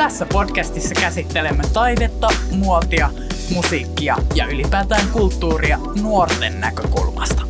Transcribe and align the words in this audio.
Tässä 0.00 0.26
podcastissa 0.32 0.94
käsittelemme 0.94 1.62
taidetta, 1.72 2.28
muotia, 2.50 3.10
musiikkia 3.54 4.16
ja 4.34 4.46
ylipäätään 4.46 5.08
kulttuuria 5.12 5.78
nuorten 6.02 6.60
näkökulmasta. 6.60 7.42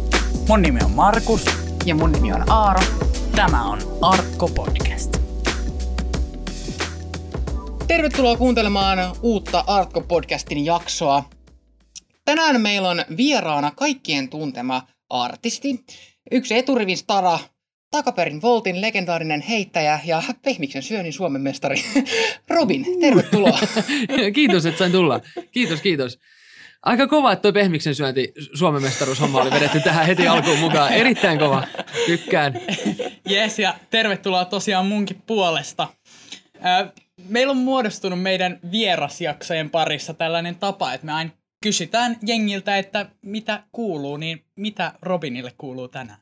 Mun 0.49 0.63
nimi 0.63 0.81
on 0.85 0.91
Markus. 0.91 1.45
Ja 1.85 1.95
mun 1.95 2.13
nimi 2.13 2.33
on 2.33 2.51
Aaro. 2.53 2.81
Tämä 3.37 3.65
on 3.65 3.79
Artko 4.03 4.49
Podcast. 4.49 5.17
Tervetuloa 7.87 8.37
kuuntelemaan 8.37 8.99
uutta 9.23 9.65
Artko-podcastin 9.67 10.65
jaksoa. 10.65 11.25
Tänään 12.25 12.61
meillä 12.61 12.89
on 12.89 13.05
vieraana 13.17 13.71
kaikkien 13.77 14.29
tuntema 14.29 14.83
artisti, 15.11 15.85
yksi 16.31 16.55
eturivin 16.55 16.99
stara, 16.99 17.39
takaperin 17.91 18.43
Voltin 18.43 18.81
legendaarinen 18.81 19.41
heittäjä 19.41 20.01
ja 20.05 20.23
pehmiksen 20.43 20.83
syönnin 20.83 21.13
Suomen 21.13 21.41
mestari 21.41 21.77
Robin. 22.57 22.87
Tervetuloa. 23.01 23.59
kiitos, 24.35 24.67
että 24.67 24.79
sain 24.79 24.93
tulla. 24.93 25.21
Kiitos, 25.53 25.81
kiitos. 25.81 26.19
Aika 26.83 27.07
kova, 27.07 27.33
että 27.33 27.43
toi 27.43 27.53
pehmiksen 27.53 27.95
syönti 27.95 28.33
Suomen 28.55 28.83
mestaruushomma 28.83 29.43
oli 29.43 29.51
vedetty 29.51 29.81
tähän 29.81 30.07
heti 30.07 30.29
alkuun 30.29 30.59
mukaan. 30.59 30.93
Erittäin 30.93 31.39
kova. 31.39 31.65
Tykkään. 32.07 32.61
Jes, 33.29 33.59
ja 33.59 33.75
tervetuloa 33.91 34.45
tosiaan 34.45 34.87
munkin 34.87 35.23
puolesta. 35.27 35.89
Meillä 37.29 37.51
on 37.51 37.57
muodostunut 37.57 38.23
meidän 38.23 38.61
vierasjaksojen 38.71 39.71
parissa 39.71 40.15
tällainen 40.15 40.57
tapa, 40.57 40.93
että 40.93 41.07
me 41.07 41.13
aina 41.13 41.31
kysytään 41.63 42.17
jengiltä, 42.27 42.79
että 42.79 43.07
mitä 43.23 43.63
kuuluu, 43.73 44.17
niin 44.17 44.45
mitä 44.57 44.93
Robinille 45.03 45.53
kuuluu 45.59 45.89
tänään? 45.89 46.19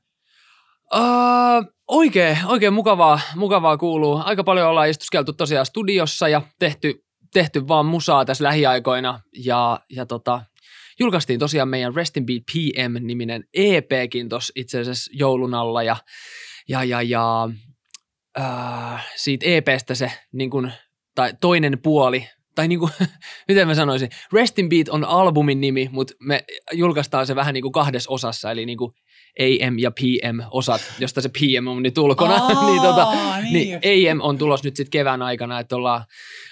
Uh, 0.94 1.72
oikein, 1.88 2.38
oikein 2.46 2.72
mukavaa, 2.72 3.20
mukavaa 3.36 3.76
kuuluu. 3.76 4.20
Aika 4.24 4.44
paljon 4.44 4.68
ollaan 4.68 4.88
istuskeltu 4.88 5.32
tosiaan 5.32 5.66
studiossa 5.66 6.28
ja 6.28 6.42
tehty, 6.58 7.04
tehty 7.32 7.68
vaan 7.68 7.86
musaa 7.86 8.24
tässä 8.24 8.44
lähiaikoina. 8.44 9.20
Ja, 9.44 9.80
ja 9.90 10.06
tota, 10.06 10.42
julkaistiin 10.98 11.40
tosiaan 11.40 11.68
meidän 11.68 11.94
Rest 11.94 12.16
in 12.16 12.26
Beat 12.26 12.42
PM-niminen 12.52 13.44
EPkin 13.54 14.28
tuossa 14.28 14.52
itse 14.56 14.80
asiassa 14.80 15.10
joulun 15.14 15.54
alla. 15.54 15.82
Ja, 15.82 15.96
ja, 16.68 16.84
ja, 16.84 17.02
ja 17.02 17.48
uh, 18.38 19.00
siitä 19.16 19.46
EPstä 19.46 19.94
se 19.94 20.12
niin 20.32 20.50
kun, 20.50 20.72
tai 21.14 21.34
toinen 21.40 21.78
puoli 21.82 22.28
tai 22.54 22.68
niin 22.68 22.78
kuin, 22.78 22.92
miten 23.48 23.68
mä 23.68 23.74
sanoisin, 23.74 24.08
Rest 24.32 24.58
in 24.58 24.68
Beat 24.68 24.88
on 24.88 25.04
albumin 25.04 25.60
nimi, 25.60 25.88
mutta 25.92 26.14
me 26.20 26.44
julkaistaan 26.72 27.26
se 27.26 27.36
vähän 27.36 27.54
niin 27.54 27.62
kuin 27.62 27.72
kahdessa 27.72 28.10
osassa, 28.10 28.50
eli 28.50 28.66
niin 28.66 28.78
kuin 28.78 28.92
AM 29.38 29.78
ja 29.78 29.90
PM 29.90 30.40
osat, 30.50 30.80
josta 30.98 31.20
se 31.20 31.28
PM 31.28 31.66
on 31.66 31.82
nyt 31.82 31.98
ulkona. 31.98 32.34
Aa, 32.42 32.66
niin, 32.70 32.82
tota, 32.82 33.12
niin, 33.42 33.52
niin 33.52 34.12
AM 34.12 34.20
on 34.20 34.38
tulos 34.38 34.64
nyt 34.64 34.76
sitten 34.76 34.90
kevään 34.90 35.22
aikana, 35.22 35.60
että 35.60 35.76
ollaan, 35.76 36.04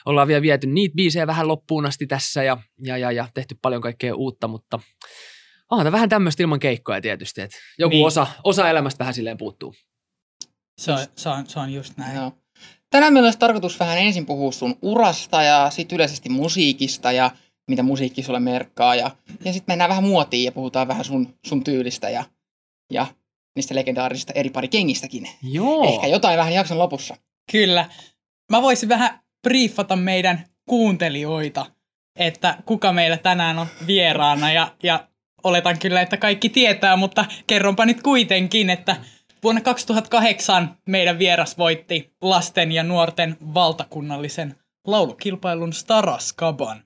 ollaan 0.06 0.29
vielä 0.29 0.42
viety 0.42 0.67
niitä 0.67 0.95
biisejä 0.95 1.27
vähän 1.27 1.48
loppuun 1.48 1.87
asti 1.87 2.07
tässä 2.07 2.42
ja, 2.42 2.57
ja, 2.83 2.98
ja, 2.98 3.12
ja 3.12 3.29
tehty 3.34 3.57
paljon 3.62 3.83
kaikkea 3.83 4.14
uutta, 4.14 4.48
mutta 4.48 4.81
onhan 5.70 5.84
tämä 5.84 5.92
vähän 5.92 6.09
tämmöistä 6.09 6.42
ilman 6.42 6.61
keikkoja 6.61 7.01
tietysti, 7.01 7.41
että 7.41 7.57
joku 7.79 7.95
niin. 7.95 8.07
osa, 8.07 8.27
osa 8.45 8.70
elämästä 8.70 8.98
vähän 8.98 9.14
silleen 9.14 9.39
puuttuu. 9.39 9.75
Se 10.81 10.92
on, 10.92 10.98
se 11.17 11.29
on, 11.29 11.47
se 11.47 11.61
on 11.61 11.73
just 11.73 11.97
näin. 11.97 12.17
Joo. 12.17 12.33
Tänään 12.91 13.12
meillä 13.12 13.27
olisi 13.27 13.39
tarkoitus 13.39 13.81
vähän 13.81 13.98
ensin 13.98 14.27
puhua 14.27 14.53
sun 14.53 14.79
urasta 14.83 15.42
ja 15.42 15.70
sitten 15.70 15.97
yleisesti 15.97 16.29
musiikista 16.29 17.12
ja 17.12 17.31
mitä 17.69 17.83
musiikki 17.83 18.23
sulle 18.23 18.41
merkkaa. 18.41 18.95
Ja, 18.95 19.11
ja 19.45 19.53
sitten 19.53 19.73
mennään 19.73 19.91
vähän 19.91 20.05
muotiin 20.05 20.45
ja 20.45 20.53
puhutaan 20.53 20.89
vähän 20.89 21.05
sun, 21.05 21.34
sun 21.47 21.64
tyylistä 21.64 22.11
ja, 22.11 22.25
ja 22.92 23.06
niistä 23.56 23.75
legendaarisista 23.75 24.33
eri 24.33 24.51
pari 24.51 24.69
kengistäkin. 24.69 25.29
Joo. 25.42 25.95
Ehkä 25.95 26.06
jotain 26.06 26.39
vähän 26.39 26.53
jakson 26.53 26.79
lopussa. 26.79 27.17
Kyllä. 27.53 27.91
Mä 28.51 28.62
voisin 28.62 28.89
vähän 28.89 29.20
briefata 29.42 29.97
meidän 29.97 30.45
kuuntelijoita, 30.69 31.67
että 32.19 32.62
kuka 32.67 32.92
meillä 32.92 33.17
tänään 33.17 33.59
on 33.59 33.67
vieraana 33.87 34.52
ja, 34.52 34.73
ja 34.83 35.08
oletan 35.45 35.79
kyllä, 35.79 36.01
että 36.01 36.17
kaikki 36.17 36.48
tietää, 36.48 36.96
mutta 36.96 37.25
kerronpa 37.46 37.86
nyt 37.86 38.02
kuitenkin, 38.02 38.70
että 38.70 38.96
Vuonna 39.42 39.61
2008 39.61 40.77
meidän 40.86 41.19
vieras 41.19 41.58
voitti 41.58 42.13
lasten 42.23 42.73
ja 42.73 42.83
nuorten 42.83 43.36
valtakunnallisen 43.55 44.55
laulukilpailun 44.86 45.73
Staraskaban. 45.73 46.83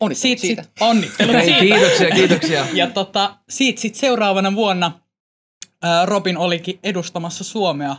Onnittelut 0.00 0.18
siitä. 0.18 0.40
siitä. 0.40 0.64
Onnittelut 0.80 1.44
siitä. 1.44 1.60
Kiitoksia, 1.60 2.10
kiitoksia. 2.10 2.66
Ja 2.72 2.86
tota, 2.86 3.36
siitä 3.48 3.80
sit 3.80 3.94
seuraavana 3.94 4.54
vuonna 4.54 4.92
Robin 6.04 6.36
olikin 6.36 6.78
edustamassa 6.82 7.44
Suomea 7.44 7.96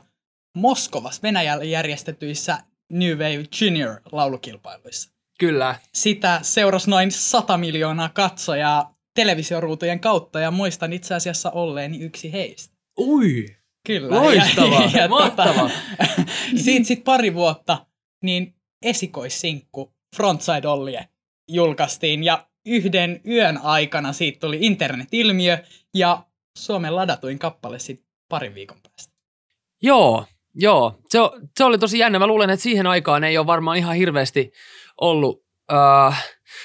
Moskovassa 0.57 1.21
Venäjällä 1.23 1.63
järjestetyissä 1.63 2.57
New 2.91 3.11
Wave 3.11 3.45
Junior 3.61 4.01
laulukilpailuissa. 4.11 5.11
Kyllä. 5.39 5.75
Sitä 5.93 6.39
seurasi 6.41 6.89
noin 6.89 7.11
100 7.11 7.57
miljoonaa 7.57 8.09
katsojaa 8.09 8.95
televisioruutujen 9.15 9.99
kautta 9.99 10.39
ja 10.39 10.51
muistan 10.51 10.93
itse 10.93 11.15
asiassa 11.15 11.51
olleeni 11.51 11.99
yksi 11.99 12.33
heistä. 12.33 12.75
Ui, 12.99 13.45
Kyllä. 13.87 14.15
Loistavaa, 14.15 14.83
ja, 14.93 15.01
ja, 15.01 15.07
mahtavaa. 15.07 15.53
Tota, 15.53 16.31
siitä 16.63 16.85
sitten 16.85 17.03
pari 17.03 17.33
vuotta 17.33 17.85
niin 18.23 18.55
esikoissinkku 18.85 19.93
Frontside 20.15 20.67
Ollie 20.67 21.07
julkaistiin 21.51 22.23
ja 22.23 22.47
yhden 22.65 23.21
yön 23.27 23.57
aikana 23.57 24.13
siitä 24.13 24.39
tuli 24.39 24.57
internet-ilmiö 24.61 25.57
ja 25.93 26.23
Suomen 26.65 26.95
ladatuin 26.95 27.39
kappale 27.39 27.79
sitten 27.79 28.07
parin 28.29 28.55
viikon 28.55 28.77
päästä. 28.81 29.13
Joo, 29.81 30.25
joo. 30.55 30.99
Se, 31.09 31.19
se 31.57 31.63
oli 31.63 31.77
tosi 31.77 31.99
jännä. 31.99 32.19
Mä 32.19 32.27
luulen, 32.27 32.49
että 32.49 32.63
siihen 32.63 32.87
aikaan 32.87 33.23
ei 33.23 33.37
ole 33.37 33.47
varmaan 33.47 33.77
ihan 33.77 33.95
hirveästi 33.95 34.51
ollut, 35.01 35.37
uh, 35.71 36.15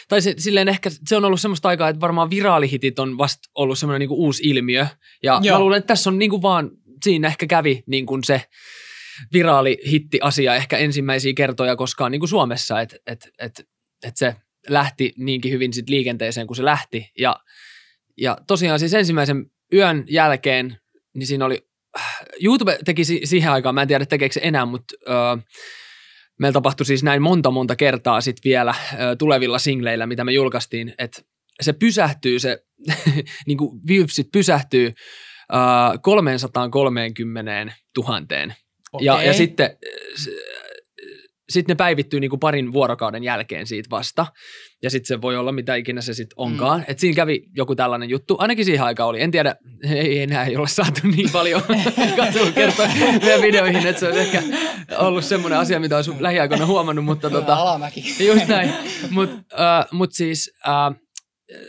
tai 0.08 0.22
se, 0.22 0.34
silleen 0.38 0.68
ehkä 0.68 0.90
se 1.04 1.16
on 1.16 1.24
ollut 1.24 1.40
semmoista 1.40 1.68
aikaa, 1.68 1.88
että 1.88 2.00
varmaan 2.00 2.30
viraalihitit 2.30 2.98
on 2.98 3.18
vasta 3.18 3.50
ollut 3.54 3.78
semmoinen 3.78 4.00
niinku 4.00 4.24
uusi 4.24 4.42
ilmiö. 4.44 4.86
Ja 5.22 5.40
Joo. 5.42 5.56
mä 5.56 5.60
luulen, 5.60 5.78
että 5.78 5.88
tässä 5.88 6.10
on 6.10 6.18
niinku 6.18 6.42
vaan 6.42 6.70
siinä 7.04 7.28
ehkä 7.28 7.46
kävi 7.46 7.82
niin 7.86 8.06
kuin 8.06 8.24
se 8.24 8.42
viraali 9.32 9.78
hitti-asia 9.90 10.54
ehkä 10.54 10.78
ensimmäisiä 10.78 11.32
kertoja 11.36 11.76
koskaan 11.76 12.12
niin 12.12 12.20
kuin 12.20 12.28
Suomessa, 12.28 12.80
että 12.80 12.96
et, 13.06 13.28
et, 13.38 13.68
et 14.02 14.16
se 14.16 14.36
lähti 14.68 15.12
niinkin 15.16 15.52
hyvin 15.52 15.72
sit 15.72 15.88
liikenteeseen 15.88 16.46
kuin 16.46 16.56
se 16.56 16.64
lähti. 16.64 17.10
Ja, 17.18 17.36
ja 18.16 18.38
tosiaan 18.46 18.78
siis 18.78 18.94
ensimmäisen 18.94 19.50
yön 19.72 20.04
jälkeen, 20.08 20.76
niin 21.14 21.26
siinä 21.26 21.44
oli, 21.44 21.66
YouTube 22.42 22.78
teki 22.84 23.04
siihen 23.04 23.52
aikaan, 23.52 23.74
mä 23.74 23.82
en 23.82 23.88
tiedä 23.88 24.06
tekeekö 24.06 24.32
se 24.32 24.40
enää, 24.42 24.66
mutta 24.66 24.94
öö, 25.08 25.14
meillä 26.40 26.52
tapahtui 26.52 26.86
siis 26.86 27.02
näin 27.02 27.22
monta 27.22 27.50
monta 27.50 27.76
kertaa 27.76 28.20
sitten 28.20 28.50
vielä 28.50 28.74
ö, 28.92 29.16
tulevilla 29.16 29.58
singleillä, 29.58 30.06
mitä 30.06 30.24
me 30.24 30.32
julkaistiin, 30.32 30.94
että 30.98 31.22
se 31.60 31.72
pysähtyy, 31.72 32.38
se 32.38 32.64
niin 33.46 33.58
kuin 33.58 33.80
viewsit 33.86 34.28
pysähtyy 34.32 34.92
330 36.02 37.74
000. 37.98 38.16
Okay. 38.92 39.04
Ja, 39.06 39.22
ja 39.22 39.32
sitten 39.32 39.76
sitten 41.48 41.74
ne 41.74 41.76
päivittyy 41.76 42.20
niin 42.20 42.30
kuin 42.30 42.40
parin 42.40 42.72
vuorokauden 42.72 43.24
jälkeen 43.24 43.66
siitä 43.66 43.90
vasta. 43.90 44.26
Ja 44.84 44.90
sitten 44.90 45.06
se 45.06 45.20
voi 45.20 45.36
olla 45.36 45.52
mitä 45.52 45.74
ikinä 45.74 46.00
se 46.00 46.14
sitten 46.14 46.34
onkaan. 46.36 46.80
Mm. 46.80 46.84
Et 46.88 46.98
siinä 46.98 47.16
kävi 47.16 47.44
joku 47.56 47.76
tällainen 47.76 48.10
juttu. 48.10 48.36
Ainakin 48.38 48.64
siihen 48.64 48.84
aikaan 48.84 49.08
oli. 49.08 49.20
En 49.20 49.30
tiedä, 49.30 49.56
ei 49.90 50.22
enää 50.22 50.44
ei 50.44 50.56
ole 50.56 50.68
saatu 50.68 51.00
niin 51.16 51.30
paljon 51.32 51.62
katselukertoja 52.16 52.88
meidän 53.22 53.42
videoihin, 53.42 53.86
että 53.86 54.00
se 54.00 54.08
on 54.08 54.18
ehkä 54.18 54.42
ollut 54.98 55.24
semmoinen 55.24 55.58
asia, 55.58 55.80
mitä 55.80 55.96
olisi 55.96 56.10
lähiaikoina 56.18 56.66
huomannut. 56.66 57.04
Mutta 57.04 57.30
tota, 57.30 57.54
Alamäki. 57.54 58.04
Just 58.28 58.48
näin. 58.48 58.72
Mutta 59.10 59.34
uh, 59.34 59.98
mut 59.98 60.12
siis 60.12 60.52
uh, 60.66 60.96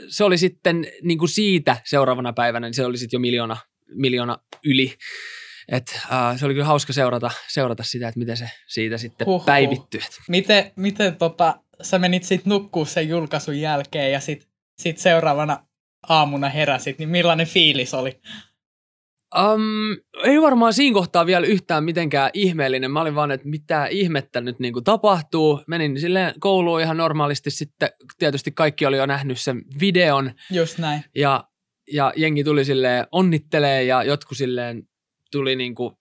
se 0.10 0.24
oli 0.24 0.38
sitten 0.38 0.88
niin 1.04 1.18
kuin 1.18 1.30
siitä 1.30 1.78
seuraavana 1.86 2.34
päivänä, 2.34 2.68
niin 2.68 2.74
se 2.74 2.86
oli 2.86 2.98
sitten 2.98 3.18
jo 3.18 3.22
miljoona, 3.22 3.58
miljoona 3.94 4.38
yli. 4.66 4.94
Et, 5.72 6.00
uh, 6.06 6.40
se 6.40 6.46
oli 6.46 6.54
kyllä 6.54 6.66
hauska 6.66 6.94
seurata, 6.94 7.32
seurata 7.48 7.84
sitä, 7.84 8.08
että 8.08 8.20
miten 8.20 8.38
se 8.38 8.50
siitä 8.68 8.98
sitten 8.98 9.28
Huhhuh. 9.28 9.46
päivittyi. 9.46 10.02
Miten, 10.28 10.72
miten 10.76 11.16
tota, 11.16 11.60
sä 11.82 12.00
menit 12.00 12.24
sitten 12.24 12.50
nukkuu 12.50 12.86
sen 12.86 13.10
julkaisun 13.10 13.60
jälkeen 13.60 14.12
ja 14.12 14.20
sitten 14.20 14.50
sit 14.78 14.98
seuraavana 14.98 15.66
aamuna 16.10 16.50
heräsit, 16.50 17.00
niin 17.00 17.10
millainen 17.10 17.48
fiilis 17.48 17.94
oli? 17.94 18.20
Um, 19.36 19.98
ei 20.24 20.42
varmaan 20.42 20.74
siinä 20.74 20.94
kohtaa 20.94 21.26
vielä 21.26 21.46
yhtään 21.46 21.84
mitenkään 21.84 22.30
ihmeellinen. 22.34 22.92
Mä 22.92 23.02
olin 23.02 23.16
vaan, 23.16 23.32
että 23.32 23.48
mitä 23.48 23.86
ihmettä 23.86 24.42
nyt 24.42 24.60
niin 24.60 24.74
kuin 24.74 24.84
tapahtuu. 24.84 25.62
Menin 25.68 26.00
silleen 26.00 26.34
kouluun 26.40 26.82
ihan 26.82 26.98
normaalisti. 26.98 27.52
Sitten 27.52 27.90
tietysti 28.18 28.52
kaikki 28.52 28.86
oli 28.86 28.98
jo 28.98 29.06
nähnyt 29.06 29.40
sen 29.40 29.62
videon. 29.80 30.32
Just 30.52 30.78
näin. 30.78 31.04
Ja, 31.16 31.44
ja 31.94 32.14
jengi 32.16 32.44
tuli 32.44 32.66
silleen 32.66 33.08
onnittelee 33.12 33.84
ja 33.84 34.04
jotkut 34.04 34.38
silleen 34.38 34.84
tuli 35.32 35.56
niin 35.56 35.76
kuin 35.76 35.96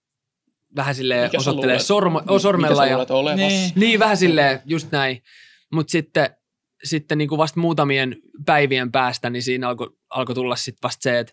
vähän 0.76 0.94
silleen 0.94 1.30
osoittelee 1.36 1.78
sormo, 1.78 2.20
mikä 2.20 2.38
sormella. 2.38 2.86
ja, 2.86 2.98
niin. 3.36 3.72
niin, 3.74 4.00
vähän 4.00 4.16
silleen 4.16 4.60
just 4.66 4.92
näin. 4.92 5.22
Mutta 5.74 5.90
sitten, 5.90 6.30
sitten 6.84 7.18
niin 7.18 7.28
kuin 7.28 7.38
vasta 7.38 7.60
muutamien 7.60 8.16
päivien 8.46 8.92
päästä, 8.92 9.30
niin 9.30 9.42
siinä 9.42 9.68
alkoi 9.68 9.96
alko 10.10 10.34
tulla 10.34 10.56
sitten 10.56 10.82
vasta 10.82 11.02
se, 11.02 11.18
että 11.18 11.32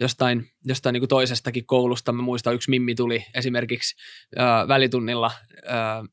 jostain, 0.00 0.46
jostain 0.64 0.92
niin 0.92 1.00
kuin 1.00 1.08
toisestakin 1.08 1.66
koulusta. 1.66 2.12
Mä 2.12 2.22
muistan, 2.22 2.54
yksi 2.54 2.70
Mimmi 2.70 2.94
tuli 2.94 3.24
esimerkiksi 3.34 3.96
ö, 4.36 4.68
välitunnilla 4.68 5.30
ö, 5.54 6.08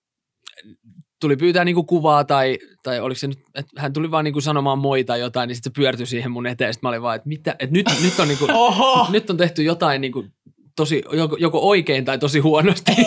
tuli 1.21 1.35
pyytää 1.35 1.65
niinku 1.65 1.83
kuvaa 1.83 2.23
tai, 2.23 2.59
tai 2.83 2.99
oliko 2.99 3.19
se 3.19 3.27
nyt, 3.27 3.39
että 3.55 3.81
hän 3.81 3.93
tuli 3.93 4.11
vaan 4.11 4.23
niinku 4.23 4.41
sanomaan 4.41 4.79
moi 4.79 5.03
tai 5.03 5.19
jotain, 5.19 5.47
niin 5.47 5.55
sitten 5.55 5.71
se 5.73 5.81
pyörtyi 5.81 6.05
siihen 6.05 6.31
mun 6.31 6.47
eteen. 6.47 6.73
Sitten 6.73 6.87
mä 6.87 6.89
olin 6.89 7.01
vaan, 7.01 7.15
että, 7.15 7.27
mitä, 7.27 7.55
että 7.59 7.73
nyt, 7.73 7.85
nyt, 8.03 8.19
on 8.19 8.27
niinku, 8.27 8.47
Oho! 8.53 9.07
nyt 9.11 9.29
on 9.29 9.37
tehty 9.37 9.63
jotain 9.63 10.01
niinku 10.01 10.25
tosi, 10.75 11.03
joko, 11.11 11.37
joko 11.39 11.59
oikein 11.59 12.05
tai 12.05 12.17
tosi 12.17 12.39
huonosti. 12.39 12.91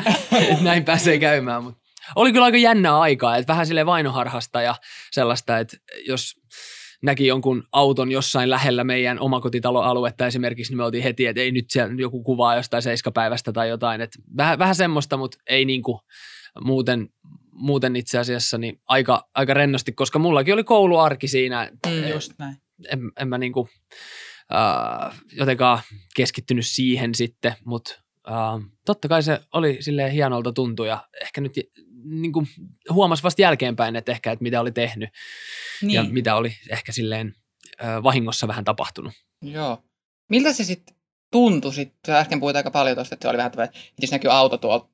että 0.50 0.64
näin 0.64 0.84
pääsee 0.84 1.18
käymään. 1.18 1.64
Mutta 1.64 1.85
oli 2.14 2.32
kyllä 2.32 2.44
aika 2.44 2.58
jännää 2.58 3.00
aikaa, 3.00 3.36
että 3.36 3.52
vähän 3.52 3.66
sille 3.66 3.86
vainoharhasta 3.86 4.62
ja 4.62 4.74
sellaista, 5.10 5.58
että 5.58 5.76
jos 6.06 6.34
näki 7.02 7.26
jonkun 7.26 7.64
auton 7.72 8.12
jossain 8.12 8.50
lähellä 8.50 8.84
meidän 8.84 9.20
omakotitaloaluetta 9.20 10.26
esimerkiksi, 10.26 10.72
niin 10.72 10.76
me 10.76 10.84
oltiin 10.84 11.02
heti, 11.02 11.26
että 11.26 11.40
ei 11.40 11.52
nyt 11.52 11.70
siellä 11.70 11.94
joku 11.98 12.22
kuvaa 12.22 12.56
jostain 12.56 12.82
seiskapäivästä 12.82 13.52
tai 13.52 13.68
jotain. 13.68 14.00
Että 14.00 14.18
vähän, 14.36 14.58
vähän 14.58 14.74
semmoista, 14.74 15.16
mutta 15.16 15.38
ei 15.46 15.64
niinku 15.64 16.00
muuten, 16.64 17.08
muuten 17.52 17.96
itse 17.96 18.18
asiassa 18.18 18.58
niin 18.58 18.80
aika, 18.86 19.28
aika 19.34 19.54
rennosti, 19.54 19.92
koska 19.92 20.18
mullakin 20.18 20.54
oli 20.54 20.64
kouluarki 20.64 21.28
siinä. 21.28 21.70
Mm, 21.86 22.08
just 22.08 22.32
näin. 22.38 22.56
En, 22.88 23.00
en 23.20 23.28
mä 23.28 23.38
niinku, 23.38 23.68
äh, 24.54 25.20
jotenkaan 25.32 25.78
keskittynyt 26.16 26.66
siihen 26.66 27.14
sitten, 27.14 27.54
mutta 27.64 27.94
äh, 28.30 28.70
totta 28.84 29.08
kai 29.08 29.22
se 29.22 29.40
oli 29.52 29.76
silleen 29.80 30.12
hienolta 30.12 30.52
tuntu 30.52 30.84
ja 30.84 31.08
ehkä 31.22 31.40
nyt 31.40 31.52
niin 32.10 32.32
kuin 32.32 32.46
huomasi 32.90 33.22
vasta 33.22 33.42
jälkeenpäin, 33.42 33.96
että 33.96 34.12
ehkä, 34.12 34.32
että 34.32 34.42
mitä 34.42 34.60
oli 34.60 34.72
tehnyt 34.72 35.10
Niin. 35.82 35.94
ja 35.94 36.04
mitä 36.04 36.36
oli 36.36 36.52
ehkä 36.70 36.92
silleen 36.92 37.34
vahingossa 38.02 38.48
vähän 38.48 38.64
tapahtunut. 38.64 39.12
Joo. 39.42 39.82
Miltä 40.30 40.52
se 40.52 40.64
sitten 40.64 40.96
tuntui 41.30 41.74
sitten? 41.74 41.98
Sä 42.06 42.18
äsken 42.18 42.40
puhuit 42.40 42.56
aika 42.56 42.70
paljon 42.70 42.96
tuosta, 42.96 43.14
että 43.14 43.24
se 43.24 43.28
oli 43.28 43.38
vähän 43.38 43.50
tämmöinen, 43.50 43.76
että 43.76 44.02
jos 44.02 44.12
näkyy 44.12 44.32
auto 44.32 44.58
tuolla 44.58 44.88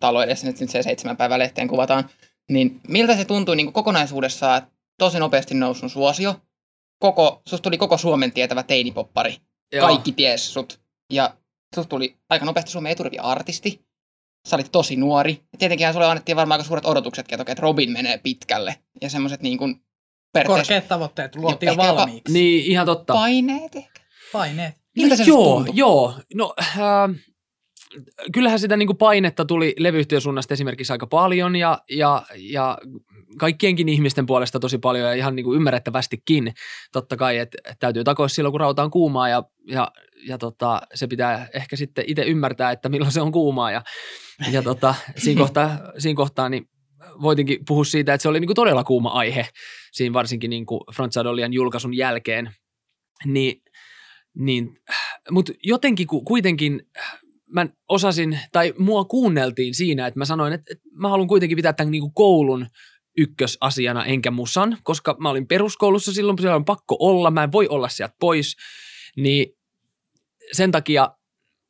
talo 0.00 0.22
edessä, 0.22 0.46
nyt 0.46 0.60
nyt 0.60 0.70
se 0.70 0.82
seitsemän 0.82 1.16
päivän 1.16 1.38
lehteen 1.38 1.68
kuvataan, 1.68 2.10
niin 2.50 2.80
miltä 2.88 3.16
se 3.16 3.24
tuntui 3.24 3.56
niin 3.56 3.72
kokonaisuudessaan, 3.72 4.58
että 4.58 4.70
tosi 4.98 5.18
nopeasti 5.18 5.54
nousun 5.54 5.90
suosio, 5.90 6.40
koko, 6.98 7.42
susta 7.48 7.62
tuli 7.62 7.78
koko 7.78 7.98
Suomen 7.98 8.32
tietävä 8.32 8.62
teinipoppari, 8.62 9.36
Joo. 9.72 9.86
kaikki 9.86 10.12
ties 10.12 10.52
sut, 10.52 10.80
ja 11.12 11.36
susta 11.74 11.88
tuli 11.88 12.16
aika 12.28 12.44
nopeasti 12.44 12.70
Suomen 12.70 12.92
eturivi 12.92 13.18
artisti, 13.18 13.87
sä 14.46 14.56
olit 14.56 14.72
tosi 14.72 14.96
nuori, 14.96 15.40
ja 15.52 15.58
tietenkin 15.58 15.92
sulle 15.92 16.06
annettiin 16.06 16.36
varmaan 16.36 16.60
aika 16.60 16.68
suuret 16.68 16.86
odotuksetkin, 16.86 17.34
että, 17.34 17.42
okei, 17.42 17.52
että 17.52 17.62
Robin 17.62 17.92
menee 17.92 18.18
pitkälle, 18.18 18.76
ja 19.02 19.10
semmoiset 19.10 19.42
niin 19.42 19.58
kuin 19.58 19.82
periaatteessa 20.32 20.72
Korkeat 20.72 20.88
tavoitteet 20.88 21.36
luotiin 21.36 21.66
jo 21.66 21.76
valmiiksi. 21.76 22.32
Niin, 22.32 22.64
ihan 22.64 22.86
totta. 22.86 23.12
paineet 23.12 23.76
ehkä. 23.76 24.00
Paineet. 24.32 24.74
Miltä 24.96 25.16
se 25.16 25.24
joo, 25.24 25.54
tuntui? 25.54 25.74
joo. 25.76 26.14
No, 26.34 26.54
äh, 26.60 26.78
kyllähän 28.32 28.58
sitä 28.58 28.76
niin 28.76 28.96
painetta 28.96 29.44
tuli 29.44 29.74
levyyhtiön 29.78 30.20
suunnasta 30.20 30.54
esimerkiksi 30.54 30.92
aika 30.92 31.06
paljon 31.06 31.56
ja, 31.56 31.78
ja, 31.90 32.22
ja 32.36 32.78
kaikkienkin 33.38 33.88
ihmisten 33.88 34.26
puolesta 34.26 34.60
tosi 34.60 34.78
paljon 34.78 35.08
ja 35.08 35.14
ihan 35.14 35.36
niin 35.36 35.44
kuin 35.44 35.56
ymmärrettävästikin. 35.56 36.54
Totta 36.92 37.16
kai, 37.16 37.38
että 37.38 37.58
et 37.70 37.78
täytyy 37.78 38.04
takoa 38.04 38.28
silloin, 38.28 38.52
kun 38.52 38.60
rauta 38.60 38.82
on 38.82 38.90
kuumaa 38.90 39.28
ja, 39.28 39.42
ja, 39.68 39.90
ja 40.26 40.38
tota, 40.38 40.80
se 40.94 41.06
pitää 41.06 41.48
ehkä 41.54 41.76
sitten 41.76 42.04
itse 42.06 42.22
ymmärtää, 42.22 42.70
että 42.70 42.88
milloin 42.88 43.12
se 43.12 43.20
on 43.20 43.32
kuumaa 43.32 43.70
ja, 43.70 43.82
ja 44.50 44.62
tota, 44.62 44.94
siinä, 45.16 45.38
kohtaa, 45.42 45.78
siinä 45.98 46.16
kohtaa 46.16 46.48
niin 46.48 46.68
voitinkin 47.22 47.58
puhua 47.68 47.84
siitä, 47.84 48.14
että 48.14 48.22
se 48.22 48.28
oli 48.28 48.40
niin 48.40 48.48
kuin 48.48 48.54
todella 48.54 48.84
kuuma 48.84 49.08
aihe 49.08 49.48
siinä 49.92 50.12
varsinkin 50.12 50.50
niin 50.50 50.66
kuin 50.66 50.80
Front 50.94 51.12
Sadolian 51.12 51.52
julkaisun 51.52 51.94
jälkeen. 51.94 52.50
Niin, 53.24 53.62
niin, 54.34 54.76
mutta 55.30 55.52
jotenkin 55.62 56.06
ku, 56.06 56.22
kuitenkin 56.22 56.82
mä 57.54 57.66
osasin, 57.88 58.40
tai 58.52 58.74
mua 58.78 59.04
kuunneltiin 59.04 59.74
siinä, 59.74 60.06
että 60.06 60.18
mä 60.18 60.24
sanoin, 60.24 60.52
että, 60.52 60.66
että 60.72 60.88
mä 60.92 61.08
haluan 61.08 61.28
kuitenkin 61.28 61.56
pitää 61.56 61.72
tämän 61.72 61.90
niin 61.90 62.00
kuin 62.00 62.14
koulun 62.14 62.66
ykkösasiana 63.18 64.04
enkä 64.04 64.30
musan, 64.30 64.78
koska 64.82 65.16
mä 65.20 65.30
olin 65.30 65.46
peruskoulussa 65.46 66.12
silloin, 66.12 66.38
siellä 66.38 66.56
on 66.56 66.64
pakko 66.64 66.96
olla, 66.98 67.30
mä 67.30 67.42
en 67.42 67.52
voi 67.52 67.68
olla 67.68 67.88
sieltä 67.88 68.14
pois, 68.20 68.56
niin 69.16 69.46
sen 70.52 70.72
takia, 70.72 71.10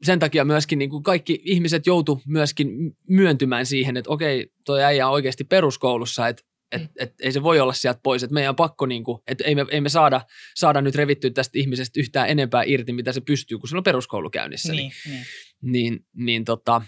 sen 0.02 0.18
takia 0.18 0.44
myöskin 0.44 0.78
niin 0.78 0.90
kuin 0.90 1.02
kaikki 1.02 1.40
ihmiset 1.44 1.86
joutu 1.86 2.22
myöskin 2.26 2.68
myöntymään 3.08 3.66
siihen, 3.66 3.96
että 3.96 4.10
okei, 4.10 4.52
toi 4.64 4.82
äijä 4.82 5.06
on 5.06 5.12
oikeasti 5.12 5.44
peruskoulussa, 5.44 6.28
että 6.28 6.42
et, 6.72 6.82
et, 6.98 7.14
ei 7.22 7.32
se 7.32 7.42
voi 7.42 7.60
olla 7.60 7.72
sieltä 7.72 8.00
pois, 8.02 8.22
että 8.22 8.34
meidän 8.34 8.50
on 8.50 8.56
pakko, 8.56 8.86
niin 8.86 9.04
kuin, 9.04 9.18
että 9.26 9.44
ei 9.44 9.54
me, 9.54 9.66
ei 9.70 9.80
me 9.80 9.88
saada, 9.88 10.20
saada 10.54 10.80
nyt 10.80 10.94
revittyä 10.94 11.30
tästä 11.30 11.58
ihmisestä 11.58 12.00
yhtään 12.00 12.28
enempää 12.28 12.62
irti, 12.66 12.92
mitä 12.92 13.12
se 13.12 13.20
pystyy, 13.20 13.58
kun 13.58 13.68
sillä 13.68 13.80
on 13.80 13.84
peruskoulu 13.84 14.30
käynnissä. 14.30 14.72
Niin, 14.72 14.92
niin. 15.06 15.24
niin, 15.62 16.06
niin, 16.14 16.44
tota, 16.44 16.82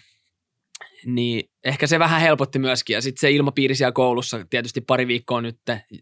niin 1.07 1.50
ehkä 1.65 1.87
se 1.87 1.99
vähän 1.99 2.21
helpotti 2.21 2.59
myöskin. 2.59 2.95
Ja 2.95 3.01
sitten 3.03 3.21
se 3.21 3.31
ilmapiiri 3.31 3.75
siellä 3.75 3.93
koulussa, 3.93 4.47
tietysti 4.51 4.81
pari 4.81 5.07
viikkoa 5.07 5.41
nyt 5.41 5.59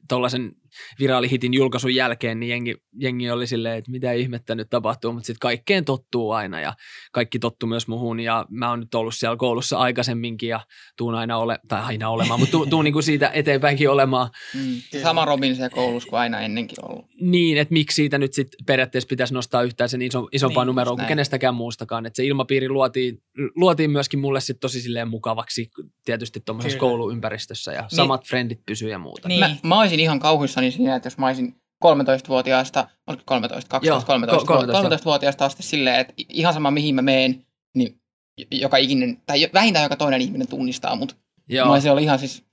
tuollaisen 0.08 0.52
viraalihitin 1.00 1.54
julkaisun 1.54 1.94
jälkeen, 1.94 2.40
niin 2.40 2.50
jengi, 2.50 2.76
jengi 3.00 3.30
oli 3.30 3.46
silleen, 3.46 3.78
että 3.78 3.90
mitä 3.90 4.12
ihmettä 4.12 4.54
nyt 4.54 4.70
tapahtuu, 4.70 5.12
mutta 5.12 5.26
sitten 5.26 5.40
kaikkeen 5.40 5.84
tottuu 5.84 6.30
aina 6.32 6.60
ja 6.60 6.72
kaikki 7.12 7.38
tottu 7.38 7.66
myös 7.66 7.88
muhun 7.88 8.20
ja 8.20 8.46
mä 8.50 8.70
oon 8.70 8.80
nyt 8.80 8.94
ollut 8.94 9.14
siellä 9.14 9.36
koulussa 9.36 9.78
aikaisemminkin 9.78 10.48
ja 10.48 10.60
tuun 10.96 11.14
aina 11.14 11.38
ole, 11.38 11.58
tai 11.68 11.82
aina 11.82 12.08
olemaan, 12.08 12.40
mutta 12.40 12.52
tuun, 12.52 12.70
tuun 12.70 12.84
niinku 12.84 13.02
siitä 13.02 13.30
eteenpäinkin 13.34 13.90
olemaan 13.90 14.30
Mm. 14.54 15.00
Sama 15.02 15.24
Robin 15.24 15.54
siellä 15.54 15.70
koulussa 15.70 16.08
kuin 16.08 16.20
aina 16.20 16.40
ennenkin 16.40 16.84
ollut. 16.84 17.06
niin, 17.20 17.58
että 17.58 17.72
miksi 17.72 17.94
siitä 17.94 18.18
nyt 18.18 18.32
sitten 18.32 18.66
periaatteessa 18.66 19.08
pitäisi 19.08 19.34
nostaa 19.34 19.62
yhtään 19.62 19.88
sen 19.90 20.02
iso, 20.02 20.28
isompaa 20.32 20.64
Niin, 20.64 20.66
numeroa 20.66 20.92
kuin 20.92 20.98
näin. 20.98 21.08
kenestäkään 21.08 21.54
muustakaan. 21.54 22.06
Että 22.06 22.16
se 22.16 22.24
ilmapiiri 22.24 22.68
luotiin, 22.68 23.22
luotiin 23.54 23.90
myöskin 23.90 24.20
mulle 24.20 24.40
sitten 24.40 24.60
tosi 24.60 24.80
silleen 24.80 25.08
mukavaksi 25.48 25.70
tietysti 26.04 26.40
tuommoisessa 26.40 26.78
Kyllä. 26.78 26.90
kouluympäristössä 26.90 27.72
ja 27.72 27.84
samat 27.88 28.26
frendit 28.26 28.60
pysyy 28.66 28.90
ja 28.90 28.98
muuta. 28.98 29.28
Niin. 29.28 29.40
Mä, 29.40 29.56
mä 29.62 29.80
olisin 29.80 30.00
ihan 30.00 30.20
kauhuissani 30.20 30.70
siinä, 30.70 30.96
että 30.96 31.06
jos 31.06 31.18
mä 31.18 31.26
olisin 31.26 31.54
13-vuotiaasta, 31.84 32.88
oliko 33.06 33.22
13, 33.26 33.68
12, 33.68 33.86
Joo, 33.86 34.06
13, 34.06 34.52
ko- 34.52 34.56
13, 34.56 34.96
13-vuotiaasta 34.96 35.44
asti 35.44 35.62
silleen, 35.62 36.00
että 36.00 36.14
ihan 36.28 36.54
sama 36.54 36.70
mihin 36.70 36.94
mä 36.94 37.02
meen, 37.02 37.46
niin 37.74 38.00
joka 38.50 38.76
ikinen, 38.76 39.22
tai 39.26 39.48
vähintään 39.54 39.82
joka 39.82 39.96
toinen 39.96 40.20
ihminen 40.20 40.48
tunnistaa 40.48 40.96
mut. 40.96 41.16
Joo. 41.48 41.66
Mä 41.66 41.72
olisin 41.72 41.90
ollut 41.90 42.02
ihan 42.02 42.18
siis, 42.18 42.44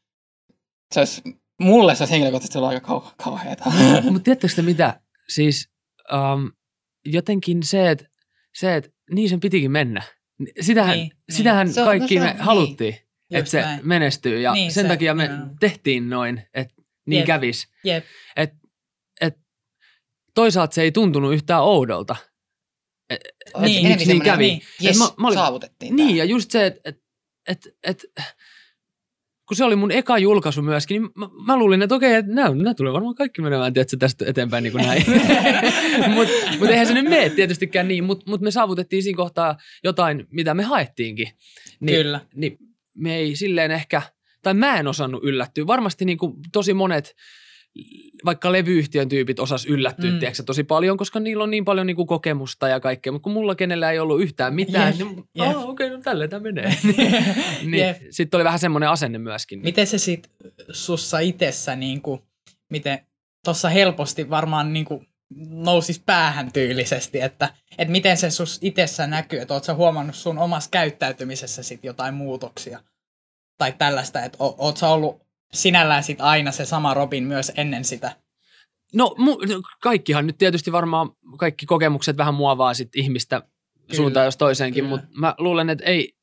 se 0.94 1.00
olisi, 1.00 1.22
mulle 1.62 1.96
se 1.96 2.04
olisi 2.04 2.12
henkilökohtaisesti 2.12 2.58
ollut 2.58 2.74
aika 2.74 2.88
kau- 2.88 3.14
kauheeta. 3.24 3.72
mutta 4.12 4.24
tiedättekö 4.24 4.54
te 4.56 4.62
mitä? 4.62 5.00
Siis 5.30 5.70
um, 6.14 6.52
jotenkin 7.06 7.64
se, 7.64 7.92
että 7.92 8.06
se, 8.56 8.76
et, 8.76 8.94
niin 9.12 9.30
sen 9.30 9.40
pitikin 9.40 9.72
mennä. 9.72 10.04
Sitähän, 10.62 10.98
Niin, 10.98 11.08
niin. 11.10 11.38
sitähän 11.38 11.74
Se 11.74 11.82
on- 11.82 11.86
kaikki 11.88 12.20
no 12.20 12.26
me 12.26 12.36
haluttiin, 12.40 12.94
Just 12.94 13.04
että 13.32 13.52
se 13.52 13.62
näin. 13.62 13.80
menestyy 13.88 14.40
ja 14.42 14.54
Niin, 14.54 14.72
sen 14.72 14.84
se- 14.84 14.88
takia 14.88 15.14
me 15.14 15.24
nimenomaan. 15.24 15.56
tehtiin 15.60 16.10
noin, 16.10 16.42
että 16.54 16.74
niin 17.08 17.18
Jep. 17.20 17.28
kävis. 17.28 17.68
Jep. 17.84 18.06
Et, 18.36 18.54
et, 19.22 19.38
toisaalta 20.34 20.76
se 20.76 20.82
ei 20.82 20.92
tuntunut 20.92 21.34
yhtään 21.34 21.64
oudolta. 21.64 22.16
Et, 23.10 23.20
et, 23.46 23.62
Niin, 23.62 23.88
miksi 23.88 23.88
niin 23.88 24.00
semmoinen, 24.00 24.34
kävi. 24.34 24.44
niin. 24.80 24.90
Et 24.90 24.98
mä, 24.98 25.06
mä 25.20 25.28
olin, 25.28 25.38
saavutettiin 25.38 25.96
niin, 25.96 26.08
tää. 26.08 26.18
ja 26.18 26.26
just 26.26 26.52
se, 26.52 26.66
että 26.66 26.90
et, 26.90 26.98
et, 27.48 27.68
et, 27.84 28.06
kun 29.48 29.58
se 29.58 29.64
oli 29.64 29.76
mun 29.76 29.92
eka 29.92 30.18
julkaisu 30.18 30.62
myöskin, 30.62 31.02
niin 31.02 31.12
mä, 31.16 31.30
mä 31.46 31.58
luulin, 31.58 31.82
että 31.82 31.96
okei, 31.96 32.14
että 32.14 32.34
nämä, 32.34 32.56
nämä 32.56 32.74
tulee 32.74 32.94
varmaan 32.94 33.16
kaikki 33.16 33.42
menemään 33.42 33.74
tiedätkö, 33.74 33.98
tästä 33.98 34.26
eteenpäin 34.28 34.64
niin 34.64 34.72
kuin 34.72 34.86
näin. 34.86 35.04
Mutta 36.16 36.34
mut 36.60 36.70
eihän 36.70 36.88
se 36.88 36.94
nyt 36.94 37.10
mene 37.10 37.30
tietystikään 37.30 37.88
niin, 37.88 38.04
mutta 38.04 38.30
mut 38.30 38.42
me 38.42 38.52
saavutettiin 38.52 39.04
siinä 39.04 39.18
kohtaa 39.18 39.58
jotain, 39.84 40.28
mitä 40.32 40.54
me 40.54 40.64
haettiinkin. 40.64 41.28
Niin, 41.80 41.98
Kyllä. 41.98 42.20
Niin 42.36 42.58
me 42.96 43.16
ei 43.16 43.36
silleen 43.36 43.72
ehkä, 43.72 44.02
tai 44.42 44.54
mä 44.54 44.80
en 44.80 44.88
osannut 44.88 45.24
yllättyä. 45.24 45.68
Varmasti 45.68 46.06
niin 46.06 46.18
kuin 46.18 46.34
tosi 46.52 46.74
monet 46.74 47.16
vaikka 48.26 48.52
levyyhtiön 48.52 49.10
tyypit 49.10 49.40
osas 49.40 49.66
yllättyä, 49.66 50.12
Mm. 50.12 50.20
tiedätkö, 50.20 50.44
tosi 50.44 50.64
paljon, 50.64 50.98
koska 50.98 51.20
niillä 51.20 51.44
on 51.44 51.52
niin 51.52 51.66
paljon 51.66 51.88
niin 51.88 51.96
kuin 51.96 52.08
kokemusta 52.08 52.68
ja 52.68 52.80
kaikkea, 52.80 53.12
mutta 53.12 53.24
kun 53.24 53.34
mulla 53.34 53.56
kenellä 53.56 53.92
ei 53.92 54.00
ollut 54.00 54.22
yhtään 54.22 54.56
mitään, 54.56 55.00
Jep, 55.00 55.08
niin 55.08 55.24
jep. 55.36 55.48
oh, 55.48 55.70
okei, 55.70 55.88
okay, 55.88 55.98
no 55.98 56.04
tälleen 56.04 56.30
tämä 56.30 56.40
menee. 56.40 56.78
niin, 57.72 57.96
sitten 58.10 58.38
oli 58.38 58.44
vähän 58.44 58.60
semmoinen 58.60 58.90
asenne 58.90 59.18
myöskin. 59.18 59.60
Miten 59.60 59.88
se 59.88 59.98
sit 59.98 60.32
sussa 60.72 61.20
itessä, 61.20 61.76
niin 61.76 62.02
kuin, 62.02 62.22
miten 62.72 63.00
tuossa 63.46 63.70
helposti 63.70 64.30
varmaan 64.30 64.74
niin 64.74 64.86
kuin, 64.86 65.08
nousisi 65.50 66.02
päähän 66.06 66.52
tyylisesti, 66.52 67.22
että, 67.22 67.50
että 67.78 67.92
miten 67.92 68.18
se 68.18 68.30
sus 68.32 68.60
itessä 68.62 69.08
näkyy, 69.08 69.40
että 69.40 69.54
ootko 69.54 69.76
huomannut 69.76 70.16
sun 70.16 70.38
omassa 70.38 70.70
käyttäytymisessä 70.70 71.64
sit 71.64 71.84
jotain 71.84 72.14
muutoksia 72.14 72.80
tai 73.58 73.74
tällaista, 73.78 74.24
että 74.24 74.38
o, 74.44 74.56
oot 74.58 74.78
sä 74.78 74.90
ollut 74.90 75.25
sinällään 75.54 76.04
sit 76.04 76.22
aina 76.22 76.52
se 76.52 76.66
sama 76.66 76.94
Robin 76.94 77.24
myös 77.24 77.52
ennen 77.56 77.86
sitä. 77.86 78.16
No, 78.94 79.16
mu- 79.20 79.62
kaikkihan 79.82 80.28
nyt 80.28 80.38
tietysti 80.38 80.72
varmaan 80.72 81.10
kaikki 81.40 81.66
kokemukset 81.66 82.18
vähän 82.18 82.34
muovaa 82.34 82.74
sit 82.74 82.96
ihmistä 82.96 83.40
Kyllä, 83.42 83.96
suuntaan 83.96 84.26
jos 84.26 84.38
toiseenkin, 84.38 84.86
mutta 84.86 85.08
mä 85.20 85.36
luulen, 85.38 85.70
että 85.70 85.86
ei, 85.86 86.14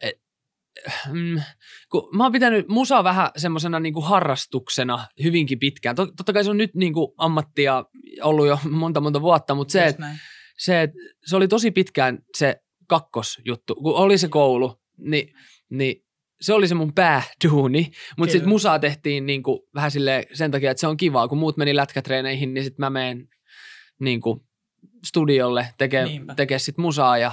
et, 0.00 0.22
mm, 1.12 1.40
kun 1.90 2.08
mä 2.16 2.22
oon 2.22 2.32
pitänyt 2.32 2.68
musa 2.68 3.04
vähän 3.04 3.30
semmoisena 3.36 3.80
niinku 3.80 4.00
harrastuksena 4.00 5.06
hyvinkin 5.22 5.58
pitkään. 5.58 5.96
Tot- 5.96 6.12
Totta 6.16 6.32
kai 6.32 6.44
se 6.44 6.50
on 6.50 6.56
nyt 6.56 6.74
niinku 6.74 7.14
ammattia 7.18 7.84
ollut 8.22 8.46
jo 8.46 8.58
monta 8.70 9.00
monta 9.00 9.22
vuotta, 9.22 9.54
mutta 9.54 9.72
se, 9.72 9.94
näin. 9.98 10.18
se, 10.58 10.82
et, 10.82 10.90
se 11.26 11.36
oli 11.36 11.48
tosi 11.48 11.70
pitkään 11.70 12.18
se 12.38 12.56
kakkosjuttu. 12.88 13.74
Kun 13.74 13.94
oli 13.94 14.18
se 14.18 14.28
koulu, 14.28 14.80
niin, 14.98 15.34
niin 15.70 16.04
se 16.42 16.54
oli 16.54 16.68
se 16.68 16.74
mun 16.74 16.94
pääduuni, 16.94 17.90
mutta 18.18 18.32
sitten 18.32 18.48
musaa 18.48 18.78
tehtiin 18.78 19.26
niin 19.26 19.42
kuin, 19.42 19.60
vähän 19.74 19.90
sille 19.90 20.26
sen 20.32 20.50
takia, 20.50 20.70
että 20.70 20.80
se 20.80 20.86
on 20.86 20.96
kivaa. 20.96 21.28
Kun 21.28 21.38
muut 21.38 21.56
meni 21.56 21.76
lätkätreeneihin, 21.76 22.54
niin 22.54 22.64
sitten 22.64 22.82
mä 22.82 22.90
menen 22.90 23.28
niin 24.00 24.20
kuin, 24.20 24.40
studiolle 25.06 25.68
tekee, 25.78 26.04
Niinpä. 26.04 26.34
tekee 26.34 26.58
sit 26.58 26.78
musaa 26.78 27.18
ja, 27.18 27.32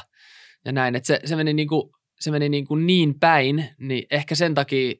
ja 0.66 0.72
näin. 0.72 0.96
Et 0.96 1.06
se, 1.06 1.20
se 1.26 1.36
meni, 1.36 1.54
niin, 1.54 1.68
kuin, 1.68 1.92
se 2.20 2.32
meni 2.32 2.50
niin, 2.50 2.68
kuin 2.68 2.88
niin 2.88 3.20
päin, 3.20 3.70
niin 3.80 4.04
ehkä 4.12 4.36
sen 4.36 4.56
takia 4.56 4.94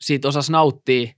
siitä 0.00 0.28
osas 0.28 0.50
nauttia 0.50 1.12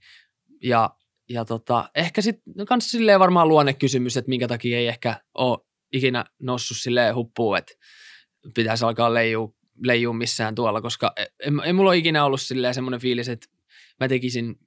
ja, 0.63 0.89
ja 1.29 1.45
tota, 1.45 1.89
ehkä 1.95 2.21
sitten 2.21 2.65
kans 2.67 2.91
silleen 2.91 3.19
varmaan 3.19 3.47
luonnekysymys, 3.47 4.17
että 4.17 4.29
minkä 4.29 4.47
takia 4.47 4.77
ei 4.77 4.87
ehkä 4.87 5.21
ole 5.33 5.57
ikinä 5.93 6.25
noussut 6.41 6.77
silleen 6.77 7.15
huppuun, 7.15 7.57
että 7.57 7.73
pitäisi 8.55 8.85
alkaa 8.85 9.13
leijua, 9.13 9.53
leijua 9.83 10.13
missään 10.13 10.55
tuolla, 10.55 10.81
koska 10.81 11.13
ei, 11.17 11.51
ei 11.65 11.73
mulla 11.73 11.89
ole 11.89 11.97
ikinä 11.97 12.25
ollut 12.25 12.41
silleen 12.41 12.73
semmoinen 12.73 12.99
fiilis, 12.99 13.29
että 13.29 13.47
mä 13.99 14.07
tekisin 14.07 14.59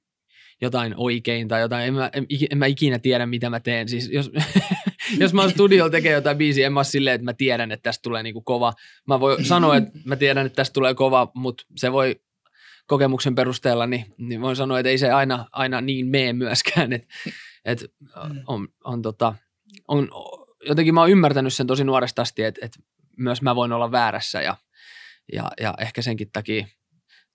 jotain 0.61 0.93
oikein 0.97 1.47
tai 1.47 1.61
jotain, 1.61 1.87
en 1.87 1.93
mä, 1.93 2.09
en, 2.13 2.27
en 2.51 2.57
mä 2.57 2.65
ikinä 2.65 2.99
tiedä, 2.99 3.25
mitä 3.25 3.49
mä 3.49 3.59
teen. 3.59 3.89
Siis 3.89 4.09
jos, 4.09 4.31
jos 5.19 5.33
mä 5.33 5.41
oon 5.41 5.51
studiolla 5.51 5.91
tekee 5.91 6.11
jotain 6.13 6.37
biisiä, 6.37 6.67
en 6.67 6.73
mä 6.73 6.83
silleen, 6.83 7.15
että 7.15 7.25
mä 7.25 7.33
tiedän, 7.33 7.71
että 7.71 7.83
tästä 7.83 8.01
tulee 8.01 8.23
niinku 8.23 8.41
kova. 8.41 8.73
Mä 9.07 9.19
voin 9.19 9.45
sanoa, 9.53 9.77
että 9.77 9.99
mä 10.05 10.15
tiedän, 10.15 10.45
että 10.45 10.55
tästä 10.55 10.73
tulee 10.73 10.93
kova, 10.93 11.31
mutta 11.35 11.63
se 11.75 11.91
voi 11.91 12.15
kokemuksen 12.87 13.35
perusteella, 13.35 13.87
niin, 13.87 14.05
niin 14.17 14.41
voin 14.41 14.55
sanoa, 14.55 14.79
että 14.79 14.89
ei 14.89 14.97
se 14.97 15.11
aina, 15.11 15.45
aina 15.51 15.81
niin 15.81 16.07
mene 16.07 16.33
myöskään. 16.33 16.93
Et, 16.93 17.07
et 17.65 17.85
Mm. 18.29 18.43
on, 18.47 18.67
on, 18.83 19.01
tota, 19.01 19.33
on, 19.87 20.09
jotenkin 20.67 20.93
mä 20.93 21.01
oon 21.01 21.09
ymmärtänyt 21.09 21.53
sen 21.53 21.67
tosi 21.67 21.83
nuoresta 21.83 22.21
asti, 22.21 22.43
että, 22.43 22.65
että 22.65 22.79
myös 23.17 23.41
mä 23.41 23.55
voin 23.55 23.71
olla 23.71 23.91
väärässä 23.91 24.41
ja, 24.41 24.57
ja, 25.33 25.51
ja 25.61 25.73
ehkä 25.79 26.01
senkin 26.01 26.29
takia, 26.33 26.67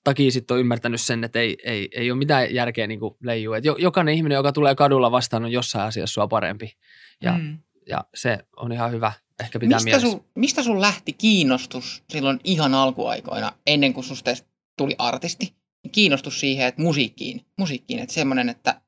takia 0.04 0.30
sitten 0.30 0.54
on 0.54 0.60
ymmärtänyt 0.60 1.00
sen, 1.00 1.24
että 1.24 1.38
ei, 1.38 1.56
ei, 1.64 1.88
ei 1.92 2.10
ole 2.10 2.18
mitään 2.18 2.54
järkeä 2.54 2.86
niin 2.86 3.00
leijua. 3.22 3.56
Että 3.56 3.68
jo, 3.68 3.76
jokainen 3.78 4.14
ihminen, 4.14 4.36
joka 4.36 4.52
tulee 4.52 4.74
kadulla 4.74 5.10
vastaan, 5.10 5.44
on 5.44 5.52
jossain 5.52 5.84
asiassa 5.84 6.14
sua 6.14 6.28
parempi. 6.28 6.76
Ja, 7.22 7.32
mm. 7.32 7.58
Ja 7.88 8.04
se 8.14 8.38
on 8.56 8.72
ihan 8.72 8.92
hyvä 8.92 9.12
ehkä 9.40 9.58
pitää 9.58 9.76
Mistä 9.76 9.90
mielessä. 9.90 10.10
sun, 10.10 10.24
mistä 10.34 10.62
sun 10.62 10.80
lähti 10.80 11.12
kiinnostus 11.12 12.04
silloin 12.10 12.40
ihan 12.44 12.74
alkuaikoina, 12.74 13.52
ennen 13.66 13.94
kuin 13.94 14.04
susta 14.04 14.30
tuli 14.78 14.94
artisti? 14.98 15.54
Kiinnostus 15.92 16.40
siihen, 16.40 16.66
että 16.66 16.82
musiikkiin, 16.82 17.46
musiikkiin 17.58 18.00
että 18.00 18.14
semmoinen, 18.14 18.48
että 18.48 18.80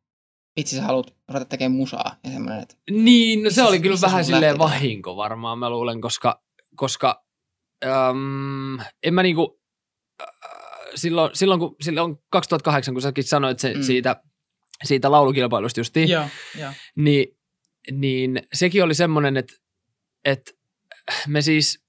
itse 0.56 0.76
sä 0.76 0.82
haluat 0.82 1.14
ruveta 1.28 1.44
tekemään 1.44 1.76
musaa 1.76 2.16
ja 2.24 2.30
semmoinen, 2.30 2.62
että 2.62 2.74
Niin, 2.90 3.42
no 3.42 3.50
se 3.50 3.62
oli 3.62 3.80
kyllä 3.80 3.98
vähän 4.02 4.24
silleen 4.24 4.58
vahinko 4.58 5.16
varmaan, 5.16 5.58
mä 5.58 5.70
luulen, 5.70 6.00
koska, 6.00 6.42
koska 6.76 7.24
äm, 7.84 8.78
en 9.02 9.14
mä 9.14 9.22
niinku, 9.22 9.60
äh, 10.22 10.28
silloin, 10.94 11.30
silloin, 11.34 11.60
kun, 11.60 11.76
silloin 11.80 12.16
2008, 12.30 12.94
kun 12.94 13.02
säkin 13.02 13.24
sanoit 13.24 13.58
se, 13.58 13.74
Mm. 13.74 13.82
siitä, 13.82 14.22
siitä 14.84 15.10
laulukilpailusta 15.10 15.80
justiin, 15.80 16.08
Joo, 16.08 16.24
joo. 16.58 16.72
niin, 16.96 17.26
niin 17.90 18.42
sekin 18.52 18.84
oli 18.84 18.94
semmoinen, 18.94 19.36
että, 19.36 19.54
että 20.24 20.52
me 21.26 21.42
siis 21.42 21.84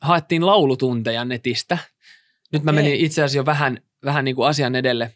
haettiin 0.00 0.46
laulutunteja 0.46 1.24
netistä. 1.24 1.78
Nyt 2.52 2.62
mä 2.62 2.70
Okei. 2.70 2.82
menin 2.82 3.00
itse 3.00 3.22
asiassa 3.22 3.38
jo 3.38 3.46
vähän, 3.46 3.78
vähän 4.04 4.24
niin 4.24 4.36
kuin 4.36 4.48
asian 4.48 4.74
edelle. 4.74 5.14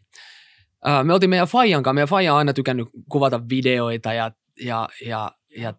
Me 1.04 1.12
oltiin 1.14 1.30
meidän 1.30 1.48
Fajan 1.48 1.82
kanssa. 1.82 1.94
Meidän 1.94 2.08
Faija 2.08 2.32
on 2.32 2.38
aina 2.38 2.52
tykännyt 2.52 2.88
kuvata 3.10 3.48
videoita 3.48 4.12
ja, 4.12 4.32
ja, 4.60 4.88
ja, 5.06 5.32
ja 5.58 5.74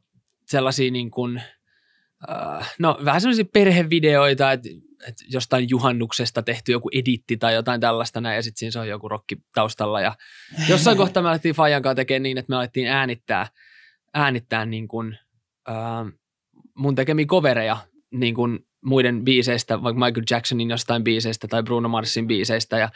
sellaisia 0.45 0.91
niin 0.91 1.11
kuin, 1.11 1.41
no 2.79 2.97
vähän 3.05 3.21
sellaisia 3.21 3.45
perhevideoita, 3.53 4.51
että, 4.51 4.69
että 5.07 5.23
jostain 5.27 5.69
juhannuksesta 5.69 6.43
tehty 6.43 6.71
joku 6.71 6.89
editti 6.93 7.37
tai 7.37 7.53
jotain 7.53 7.81
tällaista 7.81 8.21
näin, 8.21 8.35
ja 8.35 8.43
sitten 8.43 8.59
siinä 8.59 8.71
se 8.71 8.79
on 8.79 8.87
joku 8.87 9.09
rokki 9.09 9.37
taustalla. 9.53 10.01
Ja 10.01 10.15
jossain 10.69 10.97
kohtaa 10.97 11.23
me 11.23 11.29
alettiin 11.29 11.55
Fajan 11.55 11.81
kanssa 11.81 11.95
tekemään 11.95 12.23
niin, 12.23 12.37
että 12.37 12.49
me 12.49 12.55
alettiin 12.55 12.87
äänittää, 12.87 13.47
äänittää 14.13 14.65
niin 14.65 14.87
kuin, 14.87 15.17
äh, 15.69 16.13
mun 16.73 16.95
tekemiä 16.95 17.25
covereja 17.25 17.77
niin 18.11 18.35
kuin 18.35 18.59
muiden 18.85 19.23
biiseistä, 19.23 19.83
vaikka 19.83 20.05
Michael 20.05 20.25
Jacksonin 20.29 20.69
jostain 20.69 21.03
biiseistä 21.03 21.47
tai 21.47 21.63
Bruno 21.63 21.89
Marsin 21.89 22.27
biiseistä, 22.27 22.77
ja 22.77 22.89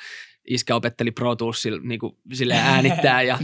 iskä 0.48 0.76
opetteli 0.76 1.12
Pro 1.12 1.36
Toolsilla 1.36 1.80
niin 1.84 2.00
silleen 2.34 2.60
äänittää, 2.60 3.22
ja, 3.22 3.40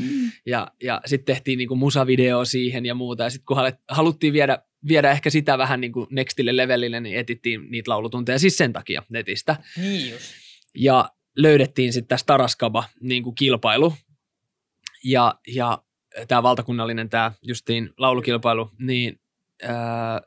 ja, 0.46 0.68
ja 0.84 1.02
sitten 1.06 1.36
tehtiin 1.36 1.58
niin 1.58 1.68
kuin 1.68 1.78
musavideo 1.78 2.46
siihen 2.46 2.86
ja 2.86 2.96
muuta, 2.96 3.24
ja 3.24 3.30
sitten 3.30 3.46
kun 3.46 3.58
haluttiin 3.90 4.34
viedä, 4.34 4.58
viedä 4.88 5.12
ehkä 5.12 5.30
sitä 5.30 5.58
vähän 5.58 5.82
niin 5.82 5.92
kuin 5.92 6.08
nextille 6.10 6.58
levelille, 6.58 7.00
niin 7.00 7.18
etittiin 7.20 7.72
niitä 7.72 7.92
laulutunteja 7.92 8.40
siis 8.40 8.58
sen 8.58 8.74
takia 8.74 9.04
netistä. 9.10 9.56
Niin 9.78 10.12
just. 10.12 10.26
Ja 10.76 11.10
löydettiin 11.38 11.94
sitten 11.94 12.08
tässä 12.08 12.26
Taraskaba 12.26 12.84
niin 13.02 13.24
kuin 13.24 13.36
kilpailu. 13.36 13.94
Ja, 15.04 15.40
ja 15.48 15.84
tämä 16.28 16.44
valtakunnallinen, 16.44 17.10
tämä 17.10 17.32
justiin 17.42 17.90
laulukilpailu, 17.98 18.72
niin 18.80 19.20
ää, 19.64 20.22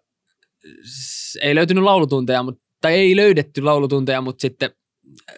s- 0.84 1.38
ei 1.42 1.54
löytynyt 1.54 1.84
laulutunteja, 1.84 2.42
mutta, 2.42 2.62
tai 2.80 2.94
ei 2.94 3.16
löydetty 3.16 3.62
laulutunteja, 3.62 4.20
mutta 4.20 4.40
sitten 4.42 4.70
ää, 5.28 5.34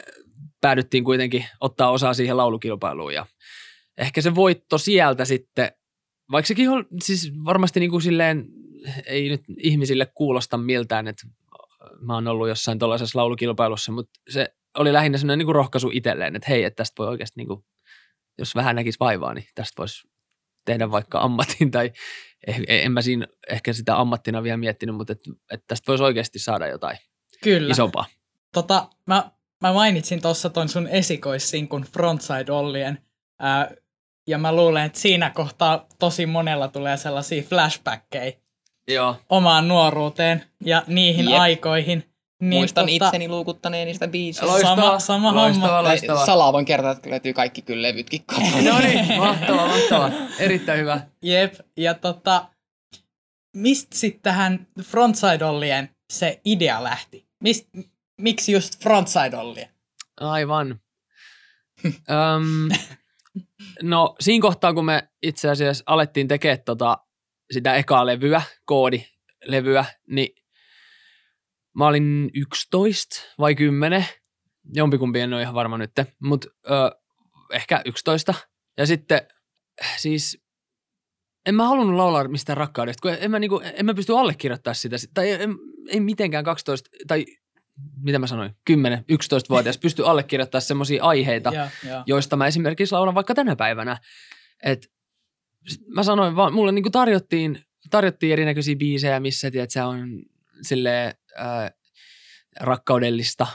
päädyttiin 0.61 1.04
kuitenkin 1.04 1.45
ottaa 1.61 1.90
osaa 1.90 2.14
siihen 2.14 2.37
laulukilpailuun. 2.37 3.14
Ja 3.14 3.26
ehkä 3.99 4.21
se 4.21 4.35
voitto 4.35 4.78
sieltä 4.78 5.25
sitten, 5.25 5.73
vaikka 6.31 6.47
sekin 6.47 6.69
on 6.71 6.87
siis 7.02 7.33
varmasti 7.45 7.81
niin 7.81 7.90
kuin 7.90 8.02
silleen, 8.02 8.47
ei 9.07 9.29
nyt 9.29 9.43
ihmisille 9.59 10.07
kuulosta 10.15 10.59
miltään, 10.59 11.09
että 11.09 11.27
mä 12.01 12.15
oon 12.15 12.29
ollut 12.29 12.49
jossain 12.49 12.79
tuollaisessa 12.79 13.19
laulukilpailussa, 13.19 13.93
mutta 13.93 14.21
se 14.31 14.55
oli 14.79 14.93
lähinnä 14.93 15.19
sellainen 15.19 15.39
niin 15.39 15.47
kuin 15.47 15.55
rohkaisu 15.55 15.91
itselleen, 15.93 16.37
että 16.37 16.49
hei, 16.49 16.65
että 16.65 16.77
tästä 16.77 16.95
voi 16.99 17.09
oikeasti, 17.09 17.41
niin 17.41 17.49
kuin, 17.49 17.65
jos 18.39 18.55
vähän 18.55 18.77
näkisi 18.77 19.01
vaivaa, 19.01 19.35
niin 19.35 19.47
tästä 19.55 19.79
voisi 19.79 20.09
tehdä 20.65 20.91
vaikka 20.91 21.21
ammatin, 21.21 21.71
tai 21.71 21.93
eh- 22.51 22.65
en 22.69 22.93
mä 22.93 23.03
siinä 23.03 23.27
ehkä 23.49 23.73
sitä 23.73 24.01
ammattina 24.01 24.43
vielä 24.43 24.57
miettinyt, 24.57 24.97
mutta 24.97 25.12
että, 25.12 25.31
että 25.51 25.65
tästä 25.67 25.87
voisi 25.87 26.05
oikeasti 26.05 26.39
saada 26.39 26.67
jotain 26.67 26.99
Kyllä. 27.43 27.71
isompaa. 27.71 28.05
Tota, 28.55 28.89
mä, 29.07 29.31
mä 29.61 29.73
mainitsin 29.73 30.23
tuossa 30.23 30.51
ton 30.51 30.69
sun 30.69 30.89
esikoissinkun 30.89 31.83
Frontside 31.83 32.53
Ollien, 32.53 32.99
ää, 33.39 33.71
ja 34.27 34.39
mä 34.39 34.57
luulen, 34.57 34.85
että 34.85 34.99
siinä 34.99 35.31
kohtaa 35.31 35.87
tosi 35.99 36.27
monella 36.27 36.69
tulee 36.69 36.97
sellaisia 36.97 37.43
flashbackkejä 37.43 38.33
Joo. 38.89 39.17
omaan 39.29 39.69
nuoruuteen 39.69 40.45
ja 40.65 40.83
niihin 40.87 41.31
Jep. 41.31 41.41
aikoihin. 41.41 42.09
Niin 42.41 42.61
muistan 42.61 42.89
itseni 42.89 43.29
luukuttaneen 43.29 43.87
niistä 43.87 44.09
biisistä. 44.09 44.47
Loistavaa, 44.47 44.77
Sama- 44.77 44.99
sama 44.99 45.35
loistavaa, 45.35 45.77
homma. 45.77 45.89
loistavaa. 45.89 46.27
Salaa 46.27 46.53
voin 46.53 46.65
kertoa, 46.65 46.91
että 46.91 47.11
löytyy 47.11 47.33
kaikki 47.33 47.62
kyllä 47.62 47.83
levytkin 47.83 48.25
kotona. 48.27 48.62
No 48.73 48.79
niin, 48.79 49.19
mahtavaa, 49.19 49.67
mahtavaa. 49.67 50.11
Erittäin 50.39 50.81
hyvä. 50.81 51.01
Jep, 51.23 51.55
ja 51.77 51.95
tota, 51.95 52.47
mistä 53.57 53.99
sitten 53.99 54.23
tähän 54.23 54.67
Frontside 54.83 55.89
se 56.12 56.41
idea 56.45 56.85
lähti? 56.85 57.27
Mist, 57.43 57.69
miksi 58.21 58.53
just 58.53 58.83
Frontside? 58.83 59.69
Aivan. 60.21 60.81
Öm, 62.11 62.69
no 63.83 64.15
siinä 64.21 64.43
kohtaa, 64.43 64.75
kun 64.75 64.85
me 64.85 65.09
itse 65.23 65.51
asiassa 65.51 65.85
alettiin 65.87 66.29
tekemään 66.29 66.62
tota, 66.65 66.99
sitä 67.52 67.75
ekaa 67.75 68.06
levyä, 68.06 68.42
koodilevyä, 68.64 69.85
niin 70.06 70.28
mä 71.75 71.87
olin 71.87 72.30
11 72.35 73.16
vai 73.38 73.54
10, 73.54 74.06
jompikumpi 74.75 75.21
en 75.21 75.32
ole 75.32 75.42
ihan 75.42 75.54
varma 75.54 75.78
nyt, 75.78 75.90
mutta 76.23 76.49
ehkä 77.52 77.82
11. 77.85 78.35
Ja 78.76 78.87
sitten 78.87 79.21
siis 79.97 80.42
en 81.47 81.54
mä 81.54 81.68
halunnut 81.68 81.97
laulaa 81.97 82.28
mistään 82.28 82.56
rakkaudesta, 82.56 83.02
kun 83.02 83.16
en 83.21 83.30
mä, 83.30 83.38
niinku, 83.38 83.61
en 83.75 83.87
mä 83.87 83.94
pysty 83.94 84.16
allekirjoittamaan 84.16 84.75
sitä. 84.75 84.97
Tai 85.14 85.30
en, 85.30 85.54
ei 85.88 86.00
mitenkään 86.00 86.44
12, 86.44 86.90
tai 87.06 87.26
mitä 88.02 88.18
mä 88.18 88.26
sanoin, 88.26 88.56
10, 88.64 89.04
11-vuotias 89.12 89.78
pysty 89.78 90.06
allekirjoittamaan 90.06 90.62
semmoisia 90.62 91.04
aiheita, 91.04 91.52
Joo, 91.54 91.66
joo. 91.88 92.02
joista 92.06 92.37
mä 92.37 92.47
esimerkiksi 92.47 92.92
laulan 92.92 93.14
vaikka 93.14 93.35
tänä 93.35 93.56
päivänä. 93.56 93.97
Et 94.64 94.90
mä 95.87 96.02
sanoin 96.02 96.37
vaan, 96.37 96.54
mulle 96.54 96.73
niinku 96.73 96.90
tarjottiin, 96.90 97.64
tarjottiin 97.90 98.33
erinäköisiä 98.33 98.76
biisejä, 98.76 99.21
missä 99.21 99.50
tiedät, 99.50 99.71
se 99.71 99.83
on 99.83 100.23
sille 100.62 101.14
rakkaudellista 102.61 103.47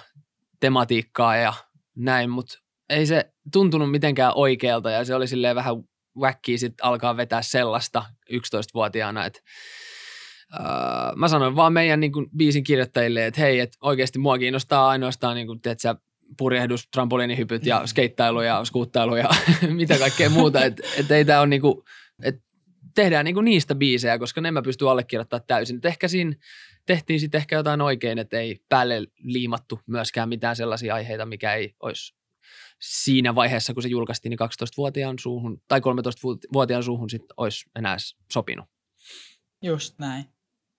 tematiikkaa 0.60 1.38
ja 1.38 1.54
näin, 1.96 2.30
mutta 2.30 2.60
ei 2.90 3.06
se 3.06 3.32
tuntunut 3.54 3.92
mitenkään 3.92 4.32
oikealta 4.36 4.92
ja 4.92 5.06
se 5.06 5.16
oli 5.16 5.28
silleen 5.28 5.56
vähän 5.56 5.76
väkkiä 6.22 6.58
sitten 6.58 6.86
alkaa 6.86 7.18
vetää 7.18 7.42
sellaista 7.42 8.06
11-vuotiaana, 8.32 9.26
että 9.26 9.40
Uh, 10.54 11.16
mä 11.16 11.28
sanoin 11.28 11.56
vaan 11.56 11.74
meidän 11.74 12.00
niin 12.00 12.12
kuin, 12.12 12.30
biisin 12.38 12.64
kirjoittajille, 12.64 13.26
että 13.26 13.42
hei, 13.42 13.60
että 13.60 13.78
oikeasti 13.82 14.20
mua 14.20 14.38
kiinnostaa 14.38 14.90
ainoastaan 14.90 15.36
niin 15.36 15.48
kuin, 15.48 15.62
tiedätkö, 15.62 15.96
purjehdus, 16.38 16.88
trampoliinihypyt 16.88 17.66
ja 17.66 17.88
skeittailu 17.88 18.42
ja 18.42 18.66
skuuttailu 18.66 19.16
ja 19.16 19.30
mitä 19.70 20.00
kaikkea 20.00 20.30
muuta. 20.30 20.66
Että 20.66 20.84
et 20.98 21.12
ei 21.12 21.26
tää 21.26 21.42
on 21.42 21.50
niin 21.50 21.62
kuin, 21.62 21.84
että 22.24 22.42
tehdään 22.96 23.26
niin 23.26 23.36
kuin 23.36 23.46
niistä 23.46 23.76
biisejä, 23.76 24.20
koska 24.20 24.42
ne 24.42 24.52
mä 24.52 24.62
pystyn 24.62 24.88
allekirjoittamaan 24.88 25.48
täysin. 25.48 25.78
Et 25.78 25.86
ehkä 25.86 26.08
siinä 26.08 26.36
tehtiin 26.86 27.20
sitten 27.20 27.40
ehkä 27.40 27.56
jotain 27.56 27.82
oikein, 27.82 28.18
että 28.18 28.40
ei 28.40 28.62
päälle 28.70 29.08
liimattu 29.18 29.80
myöskään 29.88 30.30
mitään 30.30 30.56
sellaisia 30.56 30.96
aiheita, 30.96 31.26
mikä 31.26 31.54
ei 31.54 31.76
olisi 31.80 32.16
siinä 32.80 33.36
vaiheessa, 33.36 33.74
kun 33.74 33.84
se 33.84 33.90
julkaistiin, 33.90 34.30
niin 34.30 34.40
12-vuotiaan 34.42 35.20
suuhun 35.20 35.62
tai 35.68 35.80
13-vuotiaan 35.80 36.84
suuhun 36.84 37.10
sitten 37.10 37.34
olisi 37.38 37.70
enää 37.76 37.98
sopinut. 38.34 38.66
Just 39.62 40.00
näin. 40.00 40.26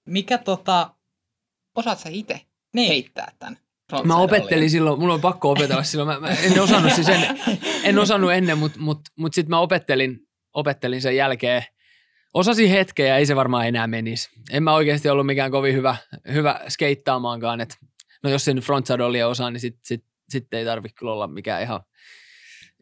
Mikä 0.07 0.39
tota... 0.39 0.95
Osaat 1.75 1.99
sä 1.99 2.09
itse 2.13 2.41
heittää 2.77 3.33
tämän? 3.39 3.59
Mä 4.05 4.17
opettelin 4.17 4.71
silloin, 4.71 5.01
mulla 5.01 5.15
on 5.15 5.21
pakko 5.21 5.51
opetella 5.51 5.83
silloin, 5.83 6.09
mä, 6.09 6.29
mä 6.29 6.35
en 6.35 6.61
osannut 6.61 6.93
siis 6.93 7.09
en, 7.09 7.41
en 7.83 7.99
osannut 7.99 8.33
ennen, 8.33 8.59
mutta 8.59 8.81
mut, 8.81 9.01
mut 9.17 9.35
sitten 9.35 9.51
mä 9.51 9.59
opettelin, 9.59 10.19
opettelin 10.55 11.03
sen 11.03 11.17
jälkeen. 11.17 11.65
Osasin 12.35 12.71
hetkeä 12.71 13.07
ja 13.07 13.17
ei 13.17 13.27
se 13.27 13.37
varmaan 13.37 13.69
enää 13.69 13.87
menisi. 13.87 14.29
En 14.51 14.63
mä 14.63 14.75
oikeasti 14.75 15.09
ollut 15.09 15.27
mikään 15.27 15.51
kovin 15.51 15.75
hyvä, 15.75 15.97
hyvä 16.33 16.61
skeittaamaankaan, 16.69 17.61
että 17.61 17.77
no 18.23 18.31
jos 18.31 18.45
sen 18.45 18.57
frontsadolia 18.57 19.29
osaa, 19.29 19.51
niin 19.51 19.61
sitten 19.61 19.81
sit, 19.85 20.05
sit 20.29 20.55
ei 20.55 20.65
tarvitse 20.65 20.95
kyllä 20.95 21.13
olla 21.13 21.27
mikään 21.27 21.63
ihan, 21.63 21.81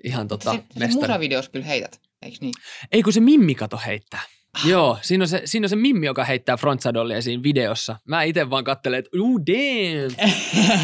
ihan 0.04 0.28
tota 0.28 0.52
se, 0.52 0.62
se 0.78 0.86
musavideos 0.86 1.48
kyllä 1.48 1.66
heität, 1.66 2.00
eikö 2.22 2.36
niin? 2.40 2.54
Ei 2.92 3.02
kun 3.02 3.12
se 3.12 3.20
Mimmi 3.20 3.54
kato 3.54 3.80
heittää. 3.86 4.22
Joo, 4.64 4.98
siinä 5.02 5.24
on, 5.24 5.28
se, 5.28 5.42
siinä 5.44 5.64
on 5.64 5.68
se 5.68 5.76
Mimmi, 5.76 6.06
joka 6.06 6.24
heittää 6.24 6.56
frontsadollia 6.56 7.22
siinä 7.22 7.42
videossa. 7.42 7.96
Mä 8.04 8.22
itse 8.22 8.50
vaan 8.50 8.64
katselen, 8.64 8.98
että 8.98 9.10
uu 9.20 9.40
damn, 9.46 10.30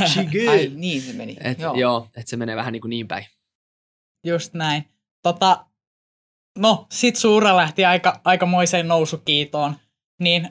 she 0.06 0.24
good. 0.32 0.48
Ai 0.48 0.70
niin 0.74 1.02
se 1.02 1.12
meni. 1.12 1.36
Et, 1.44 1.58
joo. 1.58 1.74
joo, 1.74 2.06
että 2.16 2.30
se 2.30 2.36
menee 2.36 2.56
vähän 2.56 2.72
niin, 2.72 2.80
kuin 2.80 2.90
niin 2.90 3.08
päin. 3.08 3.26
Just 4.26 4.54
näin. 4.54 4.84
Tota, 5.22 5.66
no, 6.58 6.86
sit 6.90 7.16
Suura 7.16 7.56
lähti 7.56 7.84
aika, 7.84 8.20
aikamoiseen 8.24 8.88
nousukiitoon. 8.88 9.74
Niin, 10.20 10.48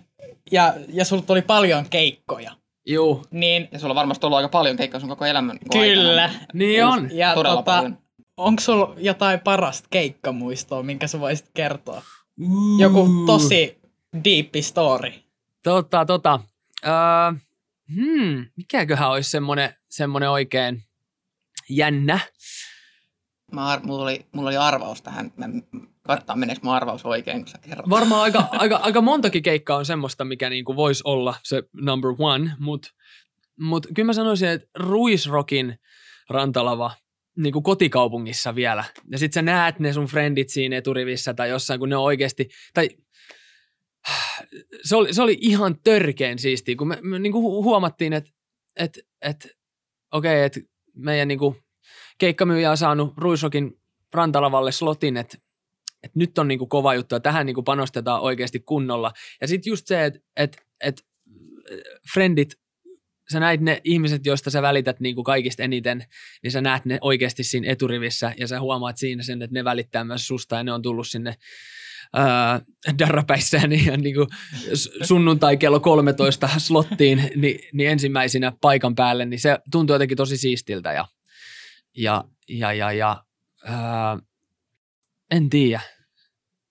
ja, 0.51 0.73
ja 0.93 1.05
sulla 1.05 1.21
tuli 1.21 1.41
paljon 1.41 1.85
keikkoja. 1.89 2.51
Juu, 2.87 3.25
Niin, 3.31 3.69
Ja 3.71 3.79
sulla 3.79 3.91
on 3.91 3.95
varmasti 3.95 4.25
ollut 4.25 4.37
aika 4.37 4.49
paljon 4.49 4.77
keikkaa 4.77 4.99
sun 4.99 5.09
koko 5.09 5.25
elämän 5.25 5.59
kyllä. 5.71 6.23
Aikana. 6.23 6.45
niin 6.53 6.85
on. 6.85 7.09
Ja 7.13 7.33
Todella 7.33 7.55
tota, 7.55 7.71
paljon. 7.71 7.97
onko 8.37 8.61
sulla 8.61 8.93
jotain 8.97 9.39
parasta 9.39 9.87
keikkamuistoa, 9.91 10.83
minkä 10.83 11.07
sä 11.07 11.19
voisit 11.19 11.49
kertoa? 11.53 12.01
Joku 12.79 13.09
tosi 13.25 13.81
deep 14.23 14.49
story. 14.61 15.11
Tota, 15.63 16.05
tota. 16.05 16.39
Öö, 16.85 16.91
hmm, 17.95 18.45
mikäköhän 18.57 19.09
olisi 19.09 19.29
semmonen, 19.29 19.75
semmonen 19.89 20.29
oikein 20.29 20.83
jännä? 21.69 22.19
Mä 23.51 23.67
ar- 23.67 23.85
mulla, 23.85 24.03
oli, 24.03 24.25
mulla 24.31 24.49
oli 24.49 24.57
arvaus 24.57 25.01
tähän. 25.01 25.31
Mä 25.37 25.47
katsotaan, 26.01 26.39
meneekö 26.39 26.61
mun 26.63 26.73
arvaus 26.73 27.05
oikein, 27.05 27.37
kun 27.37 27.47
sä 27.47 27.57
kerrot. 27.57 27.89
Varmaan 27.89 28.21
aika, 28.21 28.39
aika, 28.51 28.75
aika 28.75 29.01
montakin 29.01 29.43
keikkaa 29.43 29.77
on 29.77 29.85
semmoista, 29.85 30.25
mikä 30.25 30.49
niinku 30.49 30.75
voisi 30.75 31.01
olla 31.05 31.35
se 31.43 31.63
number 31.73 32.11
one, 32.19 32.51
mutta 32.59 32.89
mut 33.59 33.87
kyllä 33.95 34.07
mä 34.07 34.13
sanoisin, 34.13 34.49
että 34.49 34.67
Ruisrokin 34.75 35.79
rantalava 36.29 36.91
niin 37.37 37.53
kuin 37.53 37.63
kotikaupungissa 37.63 38.55
vielä. 38.55 38.83
Ja 39.11 39.17
sit 39.17 39.33
sä 39.33 39.41
näet 39.41 39.79
ne 39.79 39.93
sun 39.93 40.05
friendit 40.05 40.49
siinä 40.49 40.77
eturivissä 40.77 41.33
tai 41.33 41.49
jossain, 41.49 41.79
kun 41.79 41.89
ne 41.89 41.95
on 41.95 42.03
oikeasti, 42.03 42.49
tai 42.73 42.89
se 44.83 44.95
oli, 44.95 45.13
se 45.13 45.21
oli 45.21 45.37
ihan 45.41 45.75
törkeen 45.83 46.39
siistiä, 46.39 46.75
kun 46.75 46.87
me, 46.87 46.97
me 47.01 47.19
niin 47.19 47.33
kuin 47.33 47.43
hu- 47.43 47.63
huomattiin, 47.63 48.13
että 48.13 48.31
et, 48.75 48.99
et, 49.21 49.47
okei, 50.11 50.33
okay, 50.33 50.45
että 50.45 50.59
meidän 50.95 51.27
niin 51.27 51.39
kuin 51.39 51.55
keikkamyyjä 52.17 52.71
on 52.71 52.77
saanut 52.77 53.13
Ruisrokin 53.17 53.81
rantalavalle 54.13 54.71
slotin, 54.71 55.17
että 55.17 55.37
et 56.03 56.15
nyt 56.15 56.37
on 56.37 56.47
niinku 56.47 56.67
kova 56.67 56.95
juttu 56.95 57.15
ja 57.15 57.19
tähän 57.19 57.45
niinku 57.45 57.63
panostetaan 57.63 58.21
oikeasti 58.21 58.59
kunnolla. 58.59 59.11
Ja 59.41 59.47
sitten 59.47 59.71
just 59.71 59.87
se, 59.87 60.05
että 60.05 60.19
et, 60.35 60.57
et, 60.83 61.05
friendit, 62.13 62.60
sä 63.31 63.39
näit 63.39 63.61
ne 63.61 63.81
ihmiset, 63.83 64.25
joista 64.25 64.49
sä 64.49 64.61
välität 64.61 64.99
niinku 64.99 65.23
kaikista 65.23 65.63
eniten, 65.63 66.05
niin 66.43 66.51
sä 66.51 66.61
näet 66.61 66.85
ne 66.85 66.97
oikeasti 67.01 67.43
siinä 67.43 67.71
eturivissä 67.71 68.33
ja 68.37 68.47
sä 68.47 68.59
huomaat 68.59 68.97
siinä 68.97 69.23
sen, 69.23 69.41
että 69.41 69.53
ne 69.53 69.63
välittää 69.63 70.03
myös 70.03 70.27
susta 70.27 70.55
ja 70.55 70.63
ne 70.63 70.73
on 70.73 70.81
tullut 70.81 71.07
sinne 71.07 71.35
ää, 72.13 72.61
darrapäissään 72.99 73.71
ihan 73.71 73.99
niinku 73.99 74.27
s- 74.73 74.89
sunnuntai 75.03 75.57
kello 75.57 75.79
13 75.79 76.49
slottiin 76.57 77.23
niin, 77.35 77.59
niin 77.73 77.89
ensimmäisenä 77.89 78.51
paikan 78.61 78.95
päälle, 78.95 79.25
niin 79.25 79.39
se 79.39 79.57
tuntuu 79.71 79.93
jotenkin 79.93 80.17
tosi 80.17 80.37
siistiltä 80.37 80.93
ja, 80.93 81.05
ja, 81.97 82.23
ja, 82.49 82.73
ja, 82.73 82.91
ja 82.91 83.23
ää, 83.65 84.17
en 85.31 85.49
tiedä. 85.49 85.81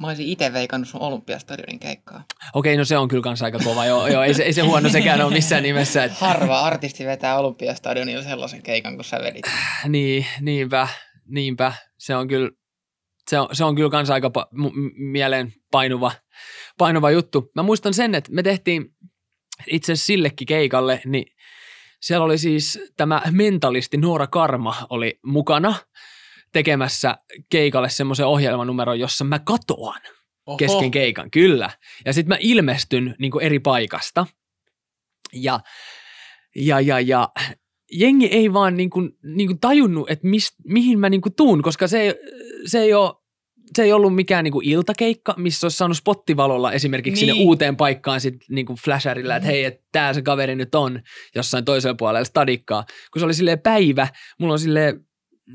Mä 0.01 0.07
olisin 0.07 0.27
itse 0.29 0.53
veikannut 0.53 0.89
sun 0.89 1.01
Olympiastadionin 1.01 1.79
keikkaa. 1.79 2.25
Okei, 2.55 2.77
no 2.77 2.85
se 2.85 2.99
on 2.99 3.09
kyllä 3.09 3.23
kans 3.23 3.43
aika 3.43 3.59
kova. 3.65 3.87
Joo, 3.87 4.07
joo 4.07 4.23
ei, 4.23 4.35
se, 4.35 4.43
ei 4.43 4.53
se 4.53 4.63
huono 4.63 4.89
sekään 4.89 5.21
ole 5.21 5.33
missään 5.33 5.63
nimessä. 5.63 6.05
Et, 6.05 6.13
Harva 6.13 6.61
artisti 6.61 7.07
vetää 7.07 7.39
Olympiastadionilla 7.39 8.23
sellaisen 8.23 8.63
keikan, 8.63 8.95
kun 8.95 9.05
sä 9.05 9.19
vedit. 9.23 9.47
niin, 9.89 10.27
niinpä, 10.41 10.89
niinpä. 11.29 11.73
Se 11.99 12.17
on 12.17 12.29
kyllä, 12.29 12.51
se 13.31 13.39
on, 13.39 13.49
se 13.53 13.65
on 13.65 13.75
kyllä 13.75 13.91
kans 13.91 14.11
aika 14.11 14.31
pa, 14.31 14.49
m- 14.53 15.11
mieleen 15.11 15.53
painuva, 15.71 16.13
painuva 16.79 17.11
juttu. 17.11 17.51
Mä 17.55 17.63
muistan 17.63 17.95
sen, 17.95 18.15
että 18.15 18.33
me 18.33 18.43
tehtiin 18.43 18.87
itse 19.67 19.97
sillekin 19.97 20.47
keikalle, 20.47 21.03
niin 21.07 21.25
siellä 22.01 22.25
oli 22.25 22.39
siis 22.39 22.79
tämä 22.97 23.23
mentalisti 23.31 23.97
Noora 23.97 24.27
Karma 24.27 24.87
oli 24.91 25.19
mukana 25.27 25.75
tekemässä 26.53 27.19
keikalle 27.51 27.91
semmoisen 27.91 28.27
ohjelmanumeron, 28.27 29.01
jossa 29.01 29.25
mä 29.25 29.39
katoan. 29.39 30.01
Oho. 30.47 30.57
kesken 30.57 30.91
keikan, 30.91 31.31
kyllä. 31.31 31.71
Ja 32.05 32.13
sitten 32.13 32.29
mä 32.29 32.39
ilmestyn 32.41 33.15
niin 33.19 33.33
eri 33.41 33.59
paikasta. 33.59 34.27
Ja, 35.33 35.61
ja, 36.57 36.81
ja, 36.81 37.01
ja 37.01 37.29
jengi 37.93 38.27
ei 38.27 38.53
vaan 38.53 38.77
niin 38.77 38.91
kuin, 38.91 39.11
niin 39.23 39.49
kuin 39.49 39.61
tajunnut, 39.61 40.11
että 40.11 40.29
mist, 40.29 40.55
mihin 40.65 40.99
mä 40.99 41.11
niin 41.11 41.21
kuin 41.21 41.35
tuun, 41.35 41.63
koska 41.63 41.89
se 41.89 42.01
ei, 42.01 42.15
se 42.67 42.79
ei 42.79 42.95
ole 42.95 43.13
se 43.77 43.83
ei 43.83 43.93
ollut 43.93 44.15
mikään 44.15 44.45
niinku 44.45 44.61
iltakeikka, 44.65 45.35
missä 45.37 45.65
olisi 45.65 45.77
saanut 45.77 45.97
spottivalolla 45.97 46.73
esimerkiksi 46.73 47.27
niin. 47.27 47.35
Sinne 47.35 47.47
uuteen 47.47 47.77
paikkaan 47.77 48.21
sit 48.21 48.35
niinku 48.49 48.75
flasherilla, 48.85 49.37
että 49.37 49.47
hei, 49.47 49.65
että 49.65 49.85
tää 49.93 50.13
se 50.13 50.23
kaveri 50.23 50.57
nyt 50.57 50.75
on 50.75 51.01
jossain 51.35 51.65
toisella 51.65 51.95
puolella 51.95 52.25
stadikkaa. 52.25 52.85
Kun 53.13 53.21
se 53.21 53.27
oli 53.27 53.35
silleen 53.35 53.61
päivä, 53.61 54.09
mulla 54.39 54.53
on 54.53 54.59
silleen, 54.59 55.07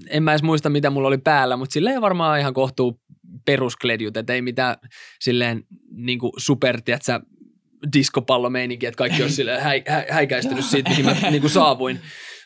en 0.10 0.24
mä 0.24 0.32
edes 0.32 0.44
muista 0.44 0.70
mitä 0.70 0.90
mulla 0.90 1.08
oli 1.08 1.18
päällä, 1.18 1.58
mutta 1.58 1.74
silleen 1.74 2.02
varmaan 2.02 2.40
ihan 2.40 2.54
kohtuu 2.54 3.02
peruskledjut, 3.46 4.18
että 4.18 4.34
ei 4.34 4.42
mitään 4.42 4.76
silleen 5.20 5.64
niinku 5.92 6.34
super, 6.38 6.82
tiedätkö, 6.82 7.20
diskopallomeininki, 7.94 8.86
että 8.86 8.98
kaikki 8.98 9.22
olisi 9.22 9.36
silleen 9.42 9.62
häi, 9.62 9.84
hä, 9.88 10.06
häikäistynyt 10.10 10.66
siitä, 10.66 10.90
mihin 10.90 11.06
mä 11.06 11.16
niinku 11.32 11.50
saavuin. 11.50 12.00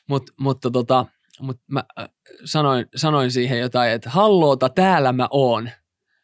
Mut, 0.10 0.32
mutta 0.40 0.72
tota, 0.72 1.06
mut 1.42 1.58
mä 1.68 1.84
äh, 2.00 2.10
sanoin, 2.46 2.86
sanoin 2.96 3.32
siihen 3.32 3.60
jotain, 3.60 3.92
että 3.92 4.10
halloota, 4.10 4.70
täällä 4.70 5.14
mä 5.14 5.28
oon. 5.32 5.70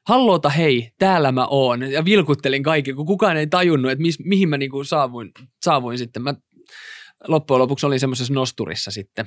Halloota, 0.07 0.49
hei, 0.49 0.91
täällä 0.99 1.31
mä 1.31 1.47
oon. 1.49 1.91
Ja 1.91 2.05
vilkuttelin 2.05 2.63
kaikki, 2.63 2.93
kun 2.93 3.05
kukaan 3.05 3.37
ei 3.37 3.47
tajunnut, 3.47 3.91
että 3.91 4.01
mis, 4.01 4.19
mihin 4.19 4.49
mä 4.49 4.57
niinku 4.57 4.83
saavuin, 4.83 5.31
saavuin 5.65 5.97
sitten. 5.97 6.23
Mä 6.23 6.33
loppujen 7.27 7.59
lopuksi 7.59 7.85
olin 7.85 7.99
semmoisessa 7.99 8.33
nosturissa 8.33 8.91
sitten. 8.91 9.25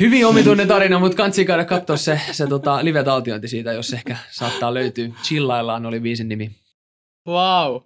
Hyvin 0.00 0.26
omituinen 0.26 0.68
tarina, 0.68 0.98
mutta 0.98 1.16
kansi 1.16 1.44
käydä 1.44 1.64
katsoa 1.64 1.96
se, 1.96 2.20
se 2.32 2.46
tota, 2.46 2.84
live-taltiointi 2.84 3.48
siitä, 3.48 3.72
jos 3.72 3.92
ehkä 3.92 4.16
saattaa 4.30 4.74
löytyä. 4.74 5.08
Chillaillaan 5.22 5.86
oli 5.86 6.00
biisin 6.00 6.28
nimi. 6.28 6.50
Wow. 7.28 7.82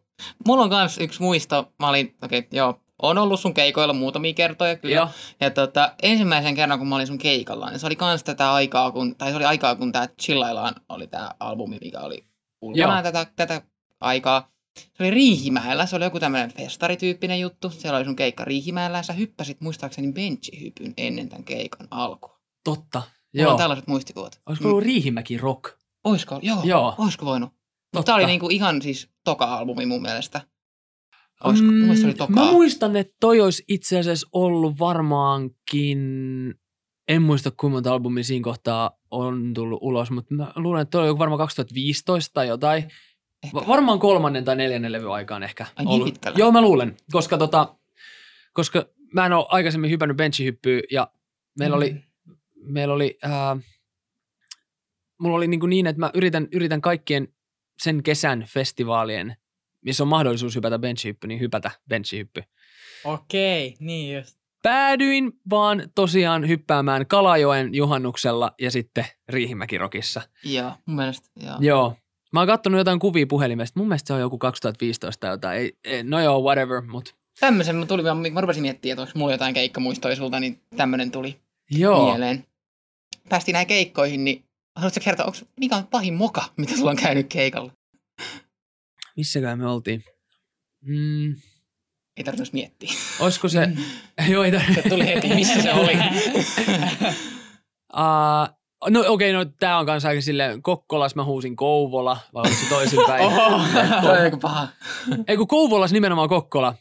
Mulla 0.47 0.63
on 0.63 0.71
kans 0.71 0.99
yksi 0.99 1.23
muisto. 1.23 1.73
Mä 1.79 1.89
olin, 1.89 2.15
okei, 2.23 2.39
okay, 2.39 2.49
joo, 2.53 2.81
on 3.03 3.19
ollut 3.19 3.41
sun 3.41 3.55
keikoilla 3.55 3.93
muutamia 3.93 4.35
kertoja 4.35 4.77
kyllä. 4.77 4.95
Joo. 4.95 5.09
Ja 5.41 5.51
tota, 5.51 5.93
ensimmäisen 6.03 6.55
kerran, 6.55 6.79
kun 6.79 6.89
mä 6.89 6.95
olin 6.95 7.07
sun 7.07 7.19
keikalla, 7.19 7.71
niin 7.71 7.79
se 7.79 7.87
oli 7.87 7.97
kans 7.97 8.25
tätä 8.25 8.53
aikaa, 8.53 8.91
kun, 8.91 9.17
tai 9.17 9.31
se 9.31 9.37
oli 9.37 9.45
aikaa, 9.45 9.75
kun 9.77 9.93
tää 9.93 10.09
Chillaillaan 10.23 10.75
oli 10.89 11.07
tää 11.07 11.35
albumi, 11.41 11.79
mikä 11.81 12.01
oli 12.01 12.25
ulkona 12.61 13.03
tätä, 13.03 13.27
tätä 13.37 13.63
aikaa. 14.01 14.53
Se 14.79 15.03
oli 15.03 15.11
Riihimäellä, 15.11 15.87
se 15.87 15.97
oli 15.97 16.05
joku 16.05 16.21
tämmöinen 16.21 16.53
festarityyppinen 16.53 17.41
juttu. 17.41 17.71
Siellä 17.71 17.97
oli 17.97 18.05
sun 18.05 18.17
keikka 18.17 18.45
Riihimäellä 18.45 18.99
ja 18.99 19.03
sä 19.03 19.13
hyppäsit 19.13 19.61
muistaakseni 19.61 20.13
benchihypyn 20.13 20.95
ennen 20.97 21.29
tämän 21.29 21.45
keikan 21.45 21.89
alkua. 21.91 22.41
Totta. 22.65 22.99
Mulla 22.99 23.43
Joo. 23.43 23.53
on 23.53 23.59
tällaiset 23.59 23.87
muistikuvat. 23.87 24.41
Olisiko 24.47 24.69
ollut 24.69 24.85
Riihimäki 24.85 25.39
Rock? 25.39 25.65
Oisko? 26.05 26.39
Joo. 26.43 26.61
Joo. 26.65 26.95
Oisko 26.99 27.27
voinut? 27.27 27.51
Mutta 27.51 27.63
Totta. 27.93 28.07
tää 28.07 28.15
oli 28.15 28.27
niinku 28.27 28.49
ihan 28.49 28.83
siis 28.83 29.09
toka-albumi 29.25 29.87
mun 29.87 30.03
mielestä. 30.03 30.41
Oisko? 31.45 31.67
Mm, 31.67 31.87
mun 31.87 32.05
oli 32.05 32.15
toka. 32.15 32.33
mä 32.33 32.53
muistan, 32.53 32.97
että 32.97 33.17
toi 33.21 33.41
olisi 33.41 33.65
itse 33.69 33.99
asiassa 33.99 34.29
ollut 34.33 34.79
varmaankin, 34.79 35.99
en 37.09 37.23
muista 37.23 37.51
kuinka 37.51 37.75
monta 37.77 37.93
albumia 37.93 38.25
siinä 38.25 38.45
kohtaa 38.45 38.91
on 39.11 39.55
tullut 39.55 39.79
ulos, 39.83 40.11
mutta 40.11 40.35
mä 40.35 40.53
luulen, 40.57 40.83
että 40.83 40.91
toi 40.91 41.09
oli 41.11 41.19
varmaan 41.19 41.39
2015 41.39 42.33
tai 42.35 42.49
jotain. 42.49 42.91
Ehkä. 43.45 43.55
Va- 43.55 43.67
varmaan 43.69 43.99
kolmannen 43.99 44.45
tai 44.45 44.57
neljännen 44.57 44.93
levy 44.93 45.15
aikaan 45.15 45.43
ehkä 45.43 45.67
Ai 45.77 45.85
niin 45.85 45.89
ollut. 45.89 46.05
pitkällä? 46.05 46.39
Joo, 46.39 46.53
mä 46.53 46.61
luulen, 46.63 46.97
koska, 47.13 47.39
tota, 47.39 47.75
koska 48.53 48.85
mä 49.15 49.27
en 49.27 49.33
ole 49.33 49.47
aikaisemmin 49.49 49.91
hypännyt 49.91 50.17
benchihyppyä 50.17 50.81
ja 50.91 51.09
meillä 51.59 51.77
oli, 51.77 51.91
Mm. 51.93 52.03
meillä 52.63 52.95
oli, 52.95 53.19
ää, 53.23 53.57
mulla 55.21 55.37
oli 55.37 55.47
niin, 55.49 55.61
kuin 55.61 55.71
niin 55.71 55.87
että 55.87 56.01
mä 56.01 56.11
yritän, 56.15 56.49
yritän 56.53 56.81
kaikkien 56.81 57.29
sen 57.83 58.03
kesän 58.03 58.45
festivaalien, 58.49 59.37
missä 59.85 60.05
on 60.05 60.09
mahdollisuus 60.09 60.57
hypätä 60.57 60.79
benchihyppy, 60.79 61.27
niin 61.27 61.41
hypätä 61.41 61.71
benchihyppy. 61.89 62.43
Okei, 63.05 63.77
niin 63.81 64.17
just. 64.17 64.37
päädyin 64.63 65.33
vaan 65.51 65.83
tosiaan 65.95 66.49
hyppäämään 66.49 67.07
Kalajoen 67.07 67.75
juhannuksella 67.75 68.55
ja 68.61 68.71
sitten 68.71 69.07
Riihimäkirokissa. 69.29 70.23
Joo, 70.45 70.73
mun 70.87 70.97
mielestä, 70.97 71.29
joo. 71.47 71.57
Joo. 71.61 71.97
Mä 72.33 72.41
oon 72.41 72.47
kattonut 72.47 72.79
jotain 72.79 72.99
kuvia 72.99 73.27
puhelimesta. 73.27 73.81
Mun 73.81 73.89
mielestä 73.89 74.07
se 74.07 74.13
on 74.13 74.21
joku 74.21 74.39
2015 74.39 75.21
tai 75.21 75.31
jotain. 75.31 75.59
Ei, 75.61 75.73
ei, 75.85 76.03
no 76.03 76.21
joo, 76.21 76.41
whatever, 76.43 76.81
mut 76.83 77.15
Tämmöisen 77.41 77.77
mä 77.77 77.87
tuli, 77.87 78.05
vaan- 78.05 78.33
mä 78.33 78.41
rupesin 78.41 78.63
miettimään, 78.63 78.93
että 78.93 79.03
onko 79.03 79.13
mulla 79.19 79.33
jotain 79.33 79.55
keikkamuistoja 79.55 80.17
sulta, 80.17 80.41
niin 80.41 80.61
tämmönen 80.77 81.11
tuli 81.11 81.41
joo. 81.71 82.11
mieleen. 82.11 82.47
Päästiin 83.29 83.53
näihin 83.53 83.67
keikkoihin, 83.69 84.25
niin 84.25 84.45
haluatko 84.77 85.01
kertoa, 85.05 85.27
onko, 85.27 85.39
mikä 85.61 85.77
on 85.77 85.87
pahin 85.87 86.15
moka, 86.15 86.45
mitä 86.57 86.77
sulla 86.77 86.91
on 86.91 86.97
käynyt 86.97 87.27
keikalla? 87.29 87.73
Missäkään 89.17 89.59
me 89.59 89.67
oltiin? 89.71 90.05
Mm, 90.85 91.35
Ei 92.17 92.25
tarvitse 92.25 92.53
miettiä. 92.53 92.93
olisiko 93.21 93.49
se... 93.49 93.69
joo, 94.33 94.45
ei 94.45 94.51
tar- 94.51 94.75
Se 94.83 94.89
tuli 94.89 95.07
heti, 95.07 95.29
missä 95.35 95.63
se 95.63 95.73
oli. 95.73 95.93
Uh, 97.97 98.62
no 98.91 99.01
okei, 99.01 99.11
okay, 99.11 99.33
no 99.33 99.53
tää 99.61 99.79
on 99.79 99.87
kanssa 99.87 100.09
aika 100.09 100.21
silleen, 100.21 100.63
Kokkolas 100.63 101.15
mä 101.15 101.25
huusin 101.25 101.57
Kouvola, 101.57 102.17
vai 102.35 102.41
oliko 102.41 102.57
se 102.63 102.69
toisinpäin? 102.69 103.25
Oho, 103.25 103.61
toi 104.03 104.11
on 104.17 104.23
aika 104.23 104.37
paha. 104.37 104.69
Ei 105.29 105.37
kun 105.37 105.49
Kouvolas 105.49 105.93
nimenomaan 105.93 106.29
Kokkola. 106.29 106.75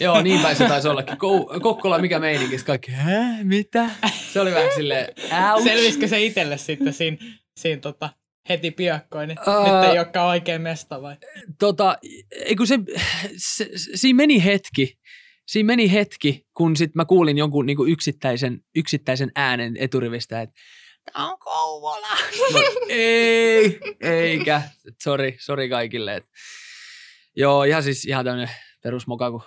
Joo, 0.00 0.22
niin 0.22 0.40
päin 0.40 0.56
se 0.56 0.68
taisi 0.68 0.88
ollakin. 0.88 1.14
Kou- 1.14 1.60
Kokkola, 1.60 1.98
mikä 1.98 2.18
meininki? 2.18 2.58
Kaikki, 2.58 2.92
hä? 2.92 3.20
Mitä? 3.42 3.90
Se 4.32 4.40
oli 4.40 4.54
vähän 4.54 4.70
silleen, 4.74 5.06
ouch. 5.52 5.64
Selvisikö 5.64 6.08
se 6.08 6.24
itselle 6.24 6.58
sitten 6.58 6.92
siinä, 6.92 7.16
siinä 7.56 7.80
tota, 7.80 8.10
heti 8.48 8.70
piakkoin, 8.70 9.28
niin 9.28 9.38
Ää- 9.46 9.82
nyt 9.82 9.90
ei 9.92 9.98
olekaan 9.98 10.28
oikein 10.28 10.62
mesta 10.62 11.02
vai? 11.02 11.16
tota, 11.58 11.96
ei 12.32 12.56
kun 12.56 12.66
se, 12.66 12.78
se, 13.36 13.68
se, 13.76 13.90
siinä 13.94 14.16
meni 14.16 14.44
hetki, 14.44 14.98
siinä 15.46 15.66
meni 15.66 15.92
hetki, 15.92 16.46
kun 16.56 16.76
sit 16.76 16.94
mä 16.94 17.04
kuulin 17.04 17.38
jonkun 17.38 17.66
niinku 17.66 17.84
yksittäisen, 17.84 18.60
yksittäisen 18.76 19.30
äänen 19.36 19.76
eturivistä, 19.76 20.40
että 20.40 20.54
tää 21.12 21.24
on 21.24 21.38
Kouvola. 21.38 22.08
Mä, 22.52 22.60
ei, 22.88 23.80
eikä. 24.00 24.62
Sori, 25.02 25.36
sori 25.40 25.68
kaikille. 25.68 26.16
Et, 26.16 26.24
joo, 27.36 27.64
ihan 27.64 27.82
siis 27.82 28.04
ihan 28.04 28.24
tämmönen 28.24 28.50
perusmoka, 28.82 29.30
kun 29.30 29.42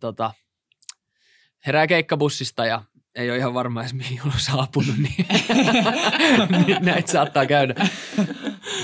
tota, 0.00 0.32
herää 1.66 1.86
keikkabussista 1.86 2.66
ja 2.66 2.82
ei 3.14 3.30
ole 3.30 3.38
ihan 3.38 3.54
varma 3.54 3.80
edes 3.80 3.94
mihin 3.94 4.20
on 4.24 4.32
saapunut, 4.36 4.96
niin, 4.96 5.26
niin 6.66 6.78
näitä 6.80 7.12
saattaa 7.12 7.46
käydä. 7.46 7.74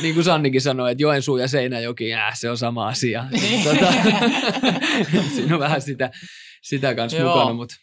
Niin 0.02 0.14
kuin 0.14 0.24
Sannikin 0.24 0.60
sanoi, 0.60 0.90
että 0.92 1.02
Joensuu 1.02 1.36
ja 1.36 1.48
Seinäjoki, 1.48 2.14
äh, 2.14 2.38
se 2.38 2.50
on 2.50 2.58
sama 2.58 2.88
asia. 2.88 3.24
tota, 3.64 3.92
siinä 5.34 5.54
on 5.54 5.60
vähän 5.60 5.82
sitä, 5.82 6.10
sitä 6.62 6.94
kanssa 6.94 7.18
Joo. 7.18 7.36
mukana, 7.36 7.52
mutta 7.52 7.74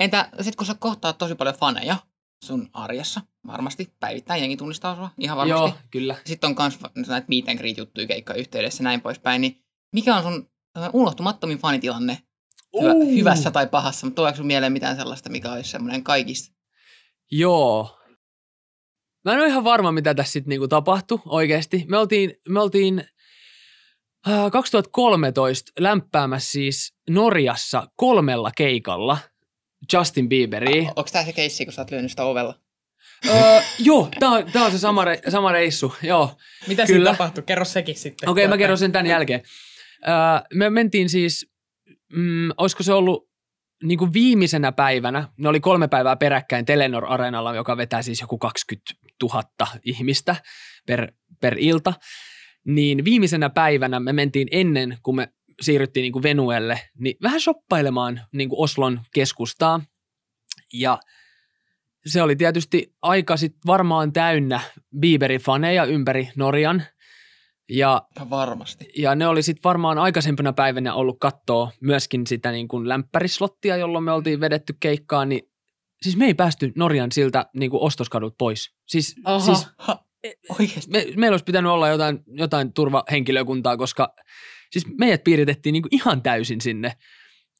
Entä 0.00 0.28
sit 0.40 0.56
kun 0.56 0.66
sä 0.66 0.74
kohtaat 0.78 1.18
tosi 1.18 1.34
paljon 1.34 1.54
faneja 1.54 1.96
sun 2.44 2.70
arjessa, 2.72 3.20
varmasti 3.46 3.92
päivittäin 4.00 4.40
jengi 4.40 4.56
tunnistaa 4.56 4.96
sua, 4.96 5.10
ihan 5.18 5.36
varmasti. 5.38 5.60
joo, 5.68 5.72
kyllä. 5.90 6.16
Sitten 6.24 6.48
on 6.48 6.54
kans 6.54 6.78
näitä 7.08 7.26
meet 7.28 7.48
and 7.48 7.58
greet 7.58 7.76
juttuja 7.78 8.06
keikkayhteydessä 8.06 8.82
ja 8.82 8.84
näin 8.84 9.00
poispäin, 9.00 9.40
niin 9.40 9.64
mikä 9.92 10.16
on 10.16 10.22
sun 10.22 10.48
äh, 10.78 10.90
unohtumattomin 10.92 11.58
fanitilanne? 11.58 12.18
Hyvä, 12.80 12.92
Uh. 12.92 13.14
hyvässä 13.14 13.50
tai 13.50 13.66
pahassa, 13.66 14.06
mutta 14.06 14.16
tuleeko 14.16 14.36
sun 14.36 14.46
mieleen 14.46 14.72
mitään 14.72 14.96
sellaista, 14.96 15.30
mikä 15.30 15.52
olisi 15.52 15.70
semmoinen 15.70 16.04
kaikista? 16.04 16.54
Joo. 17.30 17.98
Mä 19.24 19.32
en 19.32 19.38
ole 19.38 19.48
ihan 19.48 19.64
varma, 19.64 19.92
mitä 19.92 20.14
tässä 20.14 20.32
sitten 20.32 20.48
niinku 20.48 20.68
tapahtui 20.68 21.18
oikeasti. 21.26 21.84
Me 21.88 21.98
oltiin, 21.98 22.32
me 22.48 22.60
oltiin 22.60 23.04
äh, 24.28 24.50
2013 24.52 25.72
lämpäämässä 25.78 26.52
siis 26.52 26.94
Norjassa 27.10 27.86
kolmella 27.96 28.50
keikalla 28.56 29.18
Justin 29.92 30.28
Bieberiin. 30.28 30.86
Onko 30.86 31.08
tää 31.12 31.24
se 31.24 31.32
keissi, 31.32 31.64
kun 31.64 31.72
sä 31.72 31.80
oot 31.80 31.90
lyönyt 31.90 32.10
sitä 32.10 32.24
ovella? 32.24 32.60
Öö, 33.28 33.60
joo, 33.78 34.08
tää 34.20 34.28
on, 34.28 34.52
tää 34.52 34.64
on 34.64 34.72
se 34.72 34.78
sama, 34.78 35.04
re, 35.04 35.20
sama 35.28 35.52
reissu, 35.52 35.94
joo. 36.02 36.36
Mitä 36.68 36.86
Kyllä. 36.86 36.98
siinä 36.98 37.10
tapahtui? 37.10 37.44
Kerro 37.46 37.64
sekin 37.64 37.94
sitten. 37.94 38.28
Okei, 38.28 38.44
okay, 38.44 38.54
mä 38.54 38.58
kerron 38.58 38.78
sen 38.78 38.92
tämän 38.92 39.06
jälkeen. 39.06 39.42
Öö, 40.08 40.14
me 40.54 40.70
mentiin 40.70 41.08
siis, 41.08 41.50
mm, 42.12 42.50
olisiko 42.56 42.82
se 42.82 42.92
ollut 42.92 43.28
niin 43.82 43.98
kuin 43.98 44.12
viimeisenä 44.12 44.72
päivänä, 44.72 45.28
ne 45.36 45.48
oli 45.48 45.60
kolme 45.60 45.88
päivää 45.88 46.16
peräkkäin 46.16 46.64
Telenor 46.64 47.12
Areenalla, 47.12 47.54
joka 47.54 47.76
vetää 47.76 48.02
siis 48.02 48.20
joku 48.20 48.38
20 48.38 48.94
000 49.22 49.42
ihmistä 49.84 50.36
per, 50.86 51.12
per 51.40 51.56
ilta. 51.58 51.92
Niin 52.64 53.04
viimeisenä 53.04 53.50
päivänä 53.50 54.00
me 54.00 54.12
mentiin 54.12 54.48
ennen, 54.50 54.98
kun 55.02 55.16
me 55.16 55.28
siirryttiin 55.60 56.02
niin 56.02 56.12
kuin 56.12 56.22
Venuelle, 56.22 56.80
niin 56.98 57.16
vähän 57.22 57.40
shoppailemaan 57.40 58.20
niin 58.32 58.48
kuin 58.48 58.60
Oslon 58.60 59.00
keskustaa. 59.14 59.80
Ja 60.72 60.98
se 62.06 62.22
oli 62.22 62.36
tietysti 62.36 62.94
aika 63.02 63.36
sit 63.36 63.56
varmaan 63.66 64.12
täynnä 64.12 64.60
Bieberin 64.98 65.40
faneja 65.40 65.84
ympäri 65.84 66.28
Norjan. 66.36 66.82
Ja 67.68 68.02
varmasti. 68.30 68.92
ja 68.96 69.14
ne 69.14 69.26
oli 69.26 69.42
sitten 69.42 69.64
varmaan 69.64 69.98
aikaisempana 69.98 70.52
päivänä 70.52 70.94
ollut 70.94 71.16
kattoa 71.20 71.70
myöskin 71.80 72.26
sitä 72.26 72.52
niin 72.52 72.68
kuin 72.68 72.88
lämpärislottia, 72.88 73.76
jolloin 73.76 74.04
me 74.04 74.12
oltiin 74.12 74.40
vedetty 74.40 74.76
keikkaa, 74.80 75.24
niin 75.24 75.42
siis 76.02 76.16
me 76.16 76.26
ei 76.26 76.34
päästy 76.34 76.72
Norjan 76.76 77.12
siltä 77.12 77.46
niin 77.54 77.70
kuin 77.70 77.82
ostoskadut 77.82 78.34
pois. 78.38 78.74
Siis, 78.86 79.16
Oho. 79.26 79.40
siis 79.40 79.66
Oikeesti. 80.58 80.90
me, 80.90 81.06
meillä 81.16 81.34
olisi 81.34 81.44
pitänyt 81.44 81.72
olla 81.72 81.88
jotain, 81.88 82.18
jotain 82.26 82.72
turvahenkilökuntaa, 82.72 83.76
koska 83.76 84.14
siis 84.80 84.98
meidät 84.98 85.24
piiritettiin 85.24 85.72
niin 85.72 85.82
kuin 85.82 85.94
ihan 85.94 86.22
täysin 86.22 86.60
sinne. 86.60 86.92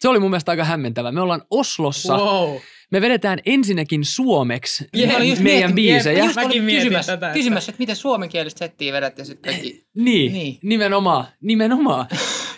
Se 0.01 0.09
oli 0.09 0.19
mun 0.21 0.31
mielestä 0.31 0.51
aika 0.51 0.65
hämmentävä. 0.65 1.13
Me 1.13 1.21
ollaan 1.21 1.43
Oslossa. 1.51 2.17
Wow. 2.17 2.57
Me 2.91 3.01
vedetään 3.01 3.39
ensinnäkin 3.47 4.05
suomeksi 4.05 4.85
just 4.95 5.13
meidän 5.43 5.71
mietin- 5.71 5.75
biisejä. 5.75 6.25
Just 6.25 6.37
Mäkin 6.37 6.63
mietin 6.63 6.83
kysymässä, 6.83 7.13
tätä, 7.13 7.27
että- 7.27 7.39
kysymässä, 7.39 7.71
että 7.71 7.81
miten 7.81 7.97
suomenkielistä 7.97 8.59
settiä 8.59 8.93
vedät 8.93 9.19
ja 9.19 9.25
sitten 9.25 9.53
kaikki. 9.53 9.87
Niin, 9.97 10.33
Niin. 10.33 10.59
nimenomaan, 10.63 11.25
nimenomaan. 11.41 12.07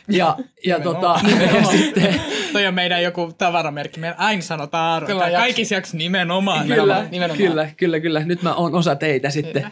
Ja, 0.08 0.36
ja, 0.66 0.80
tota, 0.80 1.20
Nimenomaan. 1.26 1.64
ja 1.64 1.70
sitten, 1.70 2.20
Toi 2.52 2.66
on 2.66 2.74
meidän 2.74 3.02
joku 3.02 3.32
tavaramerkki. 3.38 4.00
Me 4.00 4.14
aina 4.18 4.42
sanotaan 4.42 4.92
Aaro. 4.92 5.06
Kyllä, 5.06 5.30
kaikissa 5.30 5.74
jaksoissa 5.74 5.96
nimenomaan. 5.98 6.62
kyllä, 6.66 6.74
Nimenomaan, 6.76 7.10
nimenomaan. 7.10 7.38
kyllä, 7.38 7.70
kyllä, 7.76 8.00
kyllä. 8.00 8.20
Nyt 8.24 8.42
mä 8.42 8.54
oon 8.54 8.74
osa 8.74 8.96
teitä 8.96 9.30
sitten. 9.30 9.66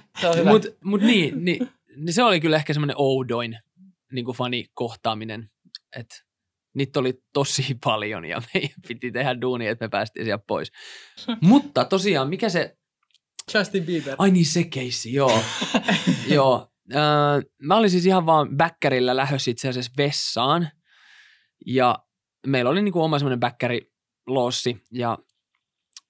Mutta 0.50 0.68
mut 0.84 1.00
niin, 1.02 1.44
niin, 1.44 1.68
niin, 1.96 2.12
se 2.14 2.22
oli 2.22 2.40
kyllä 2.40 2.56
ehkä 2.56 2.72
semmoinen 2.72 2.96
oudoin 2.98 3.58
niin 4.12 4.24
kuin 4.24 4.36
fanikohtaaminen. 4.36 5.50
Että 5.96 6.14
niitä 6.74 7.00
oli 7.00 7.22
tosi 7.32 7.74
paljon 7.84 8.24
ja 8.24 8.42
meidän 8.54 8.82
piti 8.88 9.12
tehdä 9.12 9.40
duunia, 9.40 9.70
että 9.70 9.84
me 9.84 9.88
päästiin 9.88 10.26
sieltä 10.26 10.44
pois. 10.46 10.72
Mutta 11.40 11.84
tosiaan, 11.84 12.28
mikä 12.28 12.48
se... 12.48 12.76
Justin 13.54 13.84
Bieber. 13.84 14.14
Ai 14.18 14.30
niin, 14.30 14.46
se 14.46 14.64
keissi, 14.64 15.12
joo. 15.12 15.42
joo. 16.28 16.72
Öö, 16.92 17.00
mä 17.62 17.76
olin 17.76 17.90
siis 17.90 18.06
ihan 18.06 18.26
vaan 18.26 18.56
bäkkärillä 18.56 19.16
lähdössä 19.16 19.50
itse 19.50 19.68
asiassa 19.68 19.92
vessaan. 19.96 20.70
Ja 21.66 21.98
meillä 22.46 22.70
oli 22.70 22.82
niinku 22.82 23.02
oma 23.02 23.18
semmoinen 23.18 23.40
bäkkärilossi. 23.40 24.76
Ja, 24.92 25.18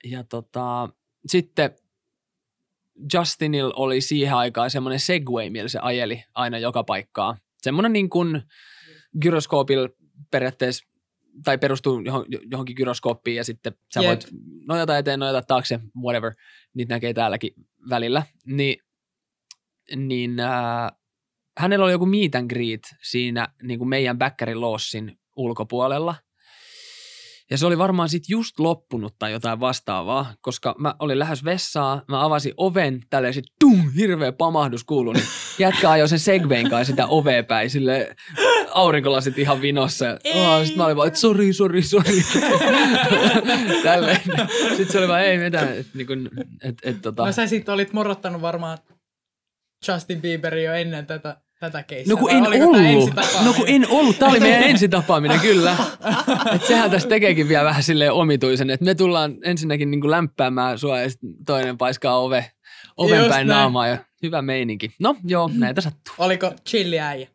ja 0.04 0.24
tota, 0.24 0.88
sitten 1.26 1.76
Justinil 3.14 3.72
oli 3.76 4.00
siihen 4.00 4.35
aikaan 4.35 4.70
semmoinen 4.70 5.00
Segway, 5.00 5.50
millä 5.50 5.68
se 5.68 5.78
ajeli 5.78 6.24
aina 6.35 6.59
joka 6.59 6.85
paikkaa. 6.85 7.37
Semmoinen 7.64 7.92
niin 7.92 8.11
kuin 8.11 8.42
gyroskoopilla 9.22 9.88
periaatteessa, 10.31 10.87
tai 11.44 11.59
perustuu 11.59 12.00
johon, 12.00 12.24
johonkin 12.50 12.77
gyroskooppiin 12.77 13.37
ja 13.37 13.44
sitten 13.44 13.74
sä 13.94 14.00
Jep. 14.00 14.09
voit 14.09 14.27
nojata 14.68 14.98
eteen, 14.98 15.20
nojata 15.20 15.42
taakse, 15.42 15.81
whatever. 16.03 16.33
Niitä 16.74 16.94
näkee 16.94 17.14
täälläkin 17.14 17.53
välillä. 17.90 18.22
Ni, 18.46 18.77
niin 19.96 20.40
äh, 20.40 20.92
hänellä 21.59 21.85
oli 21.85 21.92
joku 21.92 22.07
meet 22.07 22.35
and 22.35 22.50
greet 22.50 22.83
siinä 23.03 23.48
niin 23.62 23.79
kuin 23.79 23.88
meidän 23.88 24.18
bäkkärin 24.18 24.61
loossin 24.61 25.18
ulkopuolella. 25.37 26.14
Ja 27.55 27.59
se 27.59 27.67
oli 27.67 27.79
varmaan 27.79 28.09
sitten 28.09 28.33
just 28.33 28.59
loppunut 28.59 29.14
tai 29.19 29.33
jotain 29.33 29.61
vastaavaa, 29.61 30.35
koska 30.40 30.75
mä 30.79 30.95
olin 30.99 31.19
lähes 31.19 31.45
vessaa, 31.45 32.03
mä 32.09 32.25
avasin 32.25 32.55
oven, 32.57 33.01
tälleen 33.11 33.35
sit 33.35 33.45
tum, 33.61 33.90
hirveä 33.90 34.33
pamahdus 34.33 34.85
kuului, 34.85 35.14
niin 35.14 35.27
jätkä 35.59 35.90
ajoi 35.90 36.09
sen 36.09 36.19
segwayn 36.19 36.71
kanssa 36.71 36.93
sitä 36.93 37.07
ovea 37.07 37.45
päin, 37.45 37.71
sille 37.71 38.17
aurinkolasit 38.71 39.38
ihan 39.38 39.61
vinossa. 39.61 40.07
Oh, 40.35 40.59
sitten 40.59 40.79
mä 40.79 40.85
olin 40.85 40.97
vaan, 40.97 41.09
että 41.09 41.21
sori, 41.21 41.53
sori, 41.53 41.83
sori. 41.83 42.25
Tälleen. 43.83 44.21
Sitten 44.69 44.93
se 44.93 44.99
oli 44.99 45.09
vaan, 45.09 45.23
ei 45.23 45.38
mitään, 45.38 45.79
että 45.79 45.99
niin 45.99 46.07
kuin, 46.07 46.31
et, 46.62 46.75
et, 46.83 47.03
tota. 47.03 47.27
No 47.27 47.33
sä 47.33 47.47
sit 47.47 47.69
olit 47.69 47.93
morottanut 47.93 48.43
varmaan 48.43 48.79
Justin 49.88 50.21
Bieberin 50.21 50.64
jo 50.64 50.73
ennen 50.73 51.07
tätä, 51.07 51.37
tätä 51.64 51.83
keissiä. 51.83 52.14
No 52.14 52.20
kun 52.20 52.31
vai 52.31 52.57
en 52.57 52.62
ollut. 52.62 53.11
No 53.44 53.53
kun 53.53 53.64
en 53.68 53.87
ollut. 53.90 54.18
Tämä 54.18 54.31
oli 54.31 54.40
meidän 54.40 54.62
ensitapaaminen, 54.62 55.40
kyllä. 55.40 55.77
Et 56.55 56.64
sehän 56.64 56.90
tässä 56.90 57.09
tekeekin 57.09 57.48
vielä 57.48 57.64
vähän 57.64 57.83
silleen 57.83 58.12
omituisen, 58.12 58.70
että 58.70 58.85
me 58.85 58.94
tullaan 58.94 59.35
ensinnäkin 59.44 59.90
niin 59.90 60.00
kuin 60.00 60.11
lämpäämään 60.11 60.79
sua 60.79 61.00
ja 61.00 61.11
sitten 61.11 61.31
toinen 61.46 61.79
paiskaa 61.79 62.18
ove, 62.20 62.50
oven 62.96 63.18
Just 63.18 63.29
päin 63.31 63.46
näin. 63.46 63.59
naamaa 63.59 63.87
ja 63.88 63.98
hyvä 64.22 64.42
meininki. 64.42 64.90
No 65.00 65.16
joo, 65.24 65.50
näitä 65.55 65.81
sattuu. 65.81 66.14
Oliko 66.18 66.53
chilli 66.68 67.00
äijä? 67.00 67.29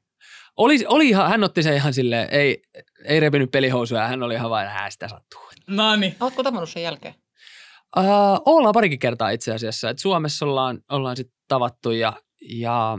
Oli, 0.57 0.79
oli 0.87 1.09
ihan, 1.09 1.29
hän 1.29 1.43
otti 1.43 1.63
sen 1.63 1.73
ihan 1.75 1.93
silleen, 1.93 2.27
ei, 2.31 2.61
ei 3.05 3.19
repinyt 3.19 3.51
pelihousuja, 3.51 4.07
hän 4.07 4.23
oli 4.23 4.33
ihan 4.33 4.49
vain, 4.49 4.67
että 4.67 4.89
sitä 4.89 5.07
sattuu. 5.07 5.39
No 5.67 5.95
niin. 5.95 6.15
Oletko 6.19 6.43
tavannut 6.43 6.69
sen 6.69 6.83
jälkeen? 6.83 7.15
Uh, 7.97 8.05
ollaan 8.45 8.73
parikin 8.73 8.99
kertaa 8.99 9.29
itse 9.29 9.53
asiassa. 9.53 9.89
Et 9.89 9.99
Suomessa 9.99 10.45
ollaan, 10.45 10.79
ollaan 10.91 11.17
sitten 11.17 11.37
tavattu 11.47 11.91
ja, 11.91 12.13
ja 12.41 12.97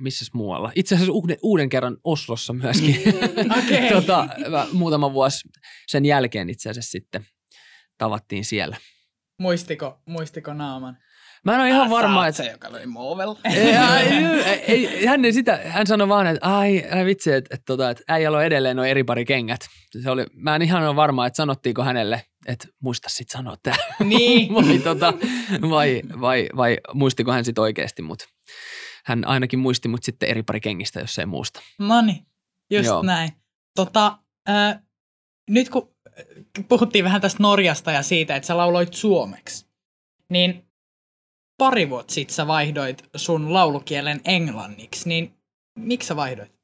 missäs 0.00 0.28
muualla. 0.34 0.72
Itse 0.74 0.94
asiassa 0.94 1.12
uuden, 1.12 1.36
uuden 1.42 1.68
kerran 1.68 1.96
Oslossa 2.04 2.52
myöskin. 2.52 3.02
Okei. 3.58 3.90
tota, 3.92 4.28
muutama 4.72 5.12
vuosi 5.12 5.48
sen 5.86 6.04
jälkeen 6.04 6.50
itse 6.50 6.70
asiassa 6.70 6.90
sitten 6.90 7.26
tavattiin 7.98 8.44
siellä. 8.44 8.76
Muistiko, 9.38 10.00
muistiko 10.06 10.54
naaman? 10.54 10.98
Mä 11.44 11.54
en 11.54 11.60
ole 11.60 11.68
ihan 11.68 11.90
varma, 11.90 12.26
että... 12.26 12.42
se, 12.42 12.50
joka 12.50 12.72
löi 12.72 12.86
Movel. 12.86 13.34
ei, 14.66 15.06
hän, 15.06 15.24
ei 15.24 15.32
sitä, 15.32 15.60
hän 15.64 15.86
sanoi 15.86 16.08
vaan, 16.08 16.26
että 16.26 16.56
ai, 16.56 16.84
ai 16.90 17.04
vitsi, 17.04 17.32
että, 17.32 17.54
että, 17.54 17.64
tota, 17.64 17.90
että 17.90 18.04
äijällä 18.08 18.38
on 18.38 18.44
edelleen 18.44 18.76
noin 18.76 18.90
eri 18.90 19.04
pari 19.04 19.24
kengät. 19.24 19.60
Se 20.02 20.10
oli, 20.10 20.26
mä 20.32 20.56
en 20.56 20.62
ihan 20.62 20.84
ole 20.84 20.96
varma, 20.96 21.26
että 21.26 21.36
sanottiinko 21.36 21.82
hänelle, 21.82 22.22
että 22.46 22.68
muista 22.80 23.08
sit 23.08 23.28
sanoa 23.28 23.56
tämä. 23.62 23.76
Niin. 24.04 24.54
vai, 24.54 24.78
tota, 24.78 25.12
vai, 25.70 26.02
vai, 26.20 26.48
vai, 26.56 26.78
muistiko 26.94 27.32
hän 27.32 27.44
sitten 27.44 27.62
oikeasti, 27.62 28.02
mutta 28.02 28.24
hän 29.04 29.26
ainakin 29.26 29.58
muisti 29.58 29.88
mut 29.88 30.02
sitten 30.02 30.28
eri 30.28 30.42
pari 30.42 30.60
kengistä, 30.60 31.00
jos 31.00 31.18
ei 31.18 31.26
muusta. 31.26 31.60
No 31.78 32.02
niin, 32.02 32.26
just 32.70 32.86
Joo. 32.86 32.94
Joo. 32.94 33.02
näin. 33.02 33.32
Tota, 33.74 34.18
äh, 34.48 34.82
nyt 35.50 35.68
kun 35.68 35.94
puhuttiin 36.68 37.04
vähän 37.04 37.20
tästä 37.20 37.42
Norjasta 37.42 37.92
ja 37.92 38.02
siitä, 38.02 38.36
että 38.36 38.46
sä 38.46 38.56
lauloit 38.56 38.94
suomeksi, 38.94 39.66
niin 40.28 40.68
pari 41.58 41.90
vuotta 41.90 42.14
sitten 42.14 42.34
sä 42.34 42.46
vaihdoit 42.46 43.02
sun 43.16 43.54
laulukielen 43.54 44.20
englanniksi, 44.24 45.08
niin 45.08 45.34
miksi 45.78 46.06
sä 46.06 46.16
vaihdoit? 46.16 46.57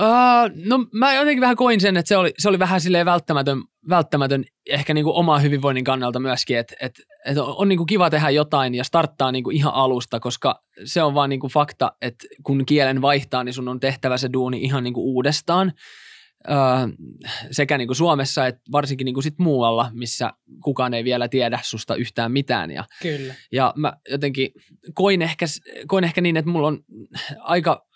Uh, 0.00 0.64
no 0.68 0.86
mä 0.92 1.14
jotenkin 1.14 1.40
vähän 1.40 1.56
koin 1.56 1.80
sen, 1.80 1.96
että 1.96 2.08
se 2.08 2.16
oli, 2.16 2.32
se 2.38 2.48
oli 2.48 2.58
vähän 2.58 2.80
silleen 2.80 3.06
välttämätön, 3.06 3.62
välttämätön 3.88 4.44
ehkä 4.70 4.94
niinku 4.94 5.16
omaa 5.16 5.38
hyvinvoinnin 5.38 5.84
kannalta 5.84 6.20
myöskin, 6.20 6.58
että 6.58 6.74
et, 6.80 6.92
et 7.26 7.38
on, 7.38 7.54
on 7.56 7.68
niinku 7.68 7.84
kiva 7.86 8.10
tehdä 8.10 8.30
jotain 8.30 8.74
ja 8.74 8.84
starttaa 8.84 9.32
niinku 9.32 9.50
ihan 9.50 9.74
alusta, 9.74 10.20
koska 10.20 10.62
se 10.84 11.02
on 11.02 11.14
vaan 11.14 11.30
niinku 11.30 11.48
fakta, 11.48 11.92
että 12.02 12.26
kun 12.42 12.66
kielen 12.66 13.02
vaihtaa, 13.02 13.44
niin 13.44 13.52
sun 13.52 13.68
on 13.68 13.80
tehtävä 13.80 14.16
se 14.18 14.28
duuni 14.32 14.62
ihan 14.62 14.84
niinku 14.84 15.14
uudestaan. 15.14 15.72
Uh, 16.48 17.08
sekä 17.50 17.78
niinku 17.78 17.94
Suomessa 17.94 18.46
että 18.46 18.60
varsinkin 18.72 19.04
niinku 19.04 19.22
sit 19.22 19.38
muualla, 19.38 19.90
missä 19.92 20.32
kukaan 20.62 20.94
ei 20.94 21.04
vielä 21.04 21.28
tiedä 21.28 21.58
susta 21.62 21.94
yhtään 21.94 22.32
mitään. 22.32 22.70
Ja 22.70 22.84
Kyllä. 23.02 23.34
ja 23.52 23.72
mä 23.76 23.92
jotenkin 24.10 24.50
koin 24.94 25.22
ehkä, 25.22 25.46
koin 25.86 26.04
ehkä 26.04 26.20
niin, 26.20 26.36
että 26.36 26.50
mulla 26.50 26.68
on 26.68 26.78
aika 27.38 27.87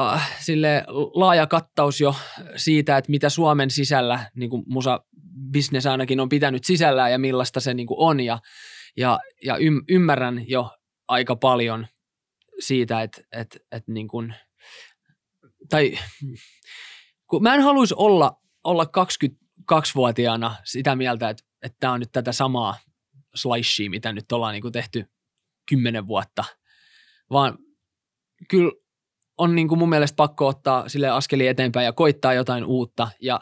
äh, 0.00 0.36
sille 0.40 0.84
laaja 1.14 1.46
kattaus 1.46 2.00
jo 2.00 2.14
siitä, 2.56 2.96
että 2.96 3.10
mitä 3.10 3.28
Suomen 3.28 3.70
sisällä 3.70 4.30
niin 4.34 4.50
kuin 4.50 4.62
musa 4.66 5.04
business 5.52 5.86
ainakin 5.86 6.20
on 6.20 6.28
pitänyt 6.28 6.64
sisällään 6.64 7.12
ja 7.12 7.18
millaista 7.18 7.60
se 7.60 7.74
niin 7.74 7.86
kuin 7.86 8.00
on. 8.00 8.20
Ja, 8.20 8.38
ja, 8.96 9.18
ja 9.44 9.56
ym, 9.60 9.82
ymmärrän 9.88 10.48
jo 10.48 10.70
aika 11.08 11.36
paljon 11.36 11.86
siitä, 12.58 13.02
että, 13.02 13.22
että, 13.32 13.58
että 13.72 13.92
niin 13.92 14.08
kuin, 14.08 14.34
tai 15.68 15.98
kun 17.26 17.42
mä 17.42 17.54
en 17.54 17.62
haluaisi 17.62 17.94
olla, 17.98 18.40
olla 18.64 18.84
22-vuotiaana 18.84 20.56
sitä 20.64 20.96
mieltä, 20.96 21.28
että, 21.28 21.44
että 21.62 21.76
tämä 21.80 21.92
on 21.92 22.00
nyt 22.00 22.12
tätä 22.12 22.32
samaa 22.32 22.76
slicea, 23.34 23.90
mitä 23.90 24.12
nyt 24.12 24.32
ollaan 24.32 24.52
niin 24.52 24.62
kuin 24.62 24.72
tehty 24.72 25.04
kymmenen 25.68 26.06
vuotta, 26.06 26.44
vaan 27.30 27.58
kyllä 28.48 28.72
on 29.38 29.54
niin 29.54 29.68
kuin 29.68 29.78
mun 29.78 29.88
mielestä 29.88 30.16
pakko 30.16 30.46
ottaa 30.46 30.88
sille 30.88 31.08
askeli 31.08 31.46
eteenpäin 31.46 31.84
ja 31.84 31.92
koittaa 31.92 32.34
jotain 32.34 32.64
uutta 32.64 33.08
ja, 33.22 33.40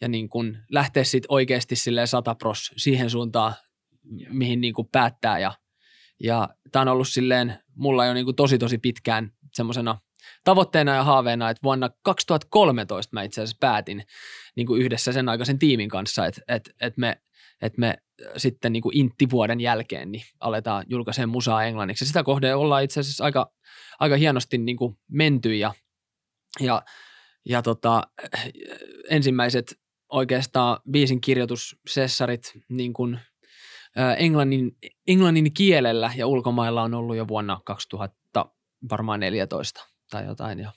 ja 0.00 0.08
niin 0.08 0.28
kuin 0.28 0.58
lähteä 0.70 1.04
sitten 1.04 1.32
oikeasti 1.32 1.76
sille 1.76 2.06
satapros 2.06 2.72
siihen 2.76 3.10
suuntaan, 3.10 3.54
mihin 4.28 4.60
niin 4.60 4.74
kuin 4.74 4.88
päättää 4.92 5.38
ja, 5.38 5.52
ja 6.20 6.48
tämä 6.72 6.80
on 6.80 6.88
ollut 6.88 7.08
silleen 7.08 7.58
mulla 7.74 8.06
jo 8.06 8.14
niin 8.14 8.24
kuin 8.24 8.36
tosi 8.36 8.58
tosi 8.58 8.78
pitkään 8.78 9.30
semmoisena 9.52 9.98
tavoitteena 10.44 10.94
ja 10.94 11.04
haaveena, 11.04 11.50
että 11.50 11.62
vuonna 11.62 11.90
2013 12.02 13.16
mä 13.16 13.22
itse 13.22 13.40
asiassa 13.40 13.56
päätin 13.60 14.02
niin 14.56 14.66
kuin 14.66 14.82
yhdessä 14.82 15.12
sen 15.12 15.28
aikaisen 15.28 15.58
tiimin 15.58 15.88
kanssa, 15.88 16.26
että, 16.26 16.40
että, 16.48 16.70
että 16.80 17.00
me, 17.00 17.16
että 17.62 17.80
me 17.80 17.98
sitten 18.36 18.72
niin 18.72 18.82
kuin 18.82 18.96
intti-vuoden 18.96 19.60
jälkeen 19.60 20.12
niin 20.12 20.24
aletaan 20.40 20.84
julkaiseen 20.88 21.28
musaa 21.28 21.64
englanniksi. 21.64 22.04
Ja 22.04 22.06
sitä 22.06 22.22
kohden 22.22 22.56
ollaan 22.56 22.84
itse 22.84 23.00
asiassa 23.00 23.24
aika, 23.24 23.52
aika 24.00 24.16
hienosti 24.16 24.58
niin 24.58 24.76
kuin 24.76 24.98
menty 25.10 25.54
ja, 25.54 25.74
ja, 26.60 26.82
ja 27.48 27.62
tota, 27.62 28.02
ensimmäiset 29.10 29.80
oikeastaan 30.08 30.78
biisin 30.90 31.20
kirjoitussessarit 31.20 32.52
niin 32.68 32.92
kuin, 32.92 33.20
englannin, 34.16 34.76
englannin 35.06 35.54
kielellä 35.54 36.10
ja 36.16 36.26
ulkomailla 36.26 36.82
on 36.82 36.94
ollut 36.94 37.16
jo 37.16 37.28
vuonna 37.28 37.60
2000 37.64 38.46
varmaan 38.90 39.20
14 39.20 39.88
tai 40.10 40.26
jotain. 40.26 40.58
Ja 40.58 40.72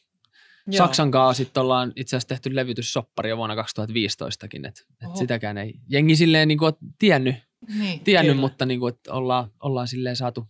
Joo. 0.68 0.78
Saksan 0.78 1.12
kanssa 1.12 1.44
sitten 1.44 1.62
ollaan 1.64 1.94
itse 1.96 2.16
asiassa 2.16 2.28
tehty 2.28 2.56
levytyssoppari 2.56 3.30
jo 3.30 3.38
vuonna 3.38 3.56
2015kin, 3.56 4.68
että 4.68 4.82
et 5.04 5.16
sitäkään 5.16 5.58
ei 5.58 5.74
jengi 5.90 6.16
silleen 6.16 6.48
niin 6.48 6.58
kuin 6.58 6.74
tiennyt, 7.00 7.36
Niin. 7.78 8.00
tiennyt 8.00 8.32
Kyllä. 8.32 8.42
mutta 8.42 8.66
niin 8.66 8.80
kuin, 8.80 8.94
että 8.94 9.14
ollaan, 9.14 9.52
ollaan 9.60 9.88
silleen 9.88 10.16
saatu, 10.16 10.48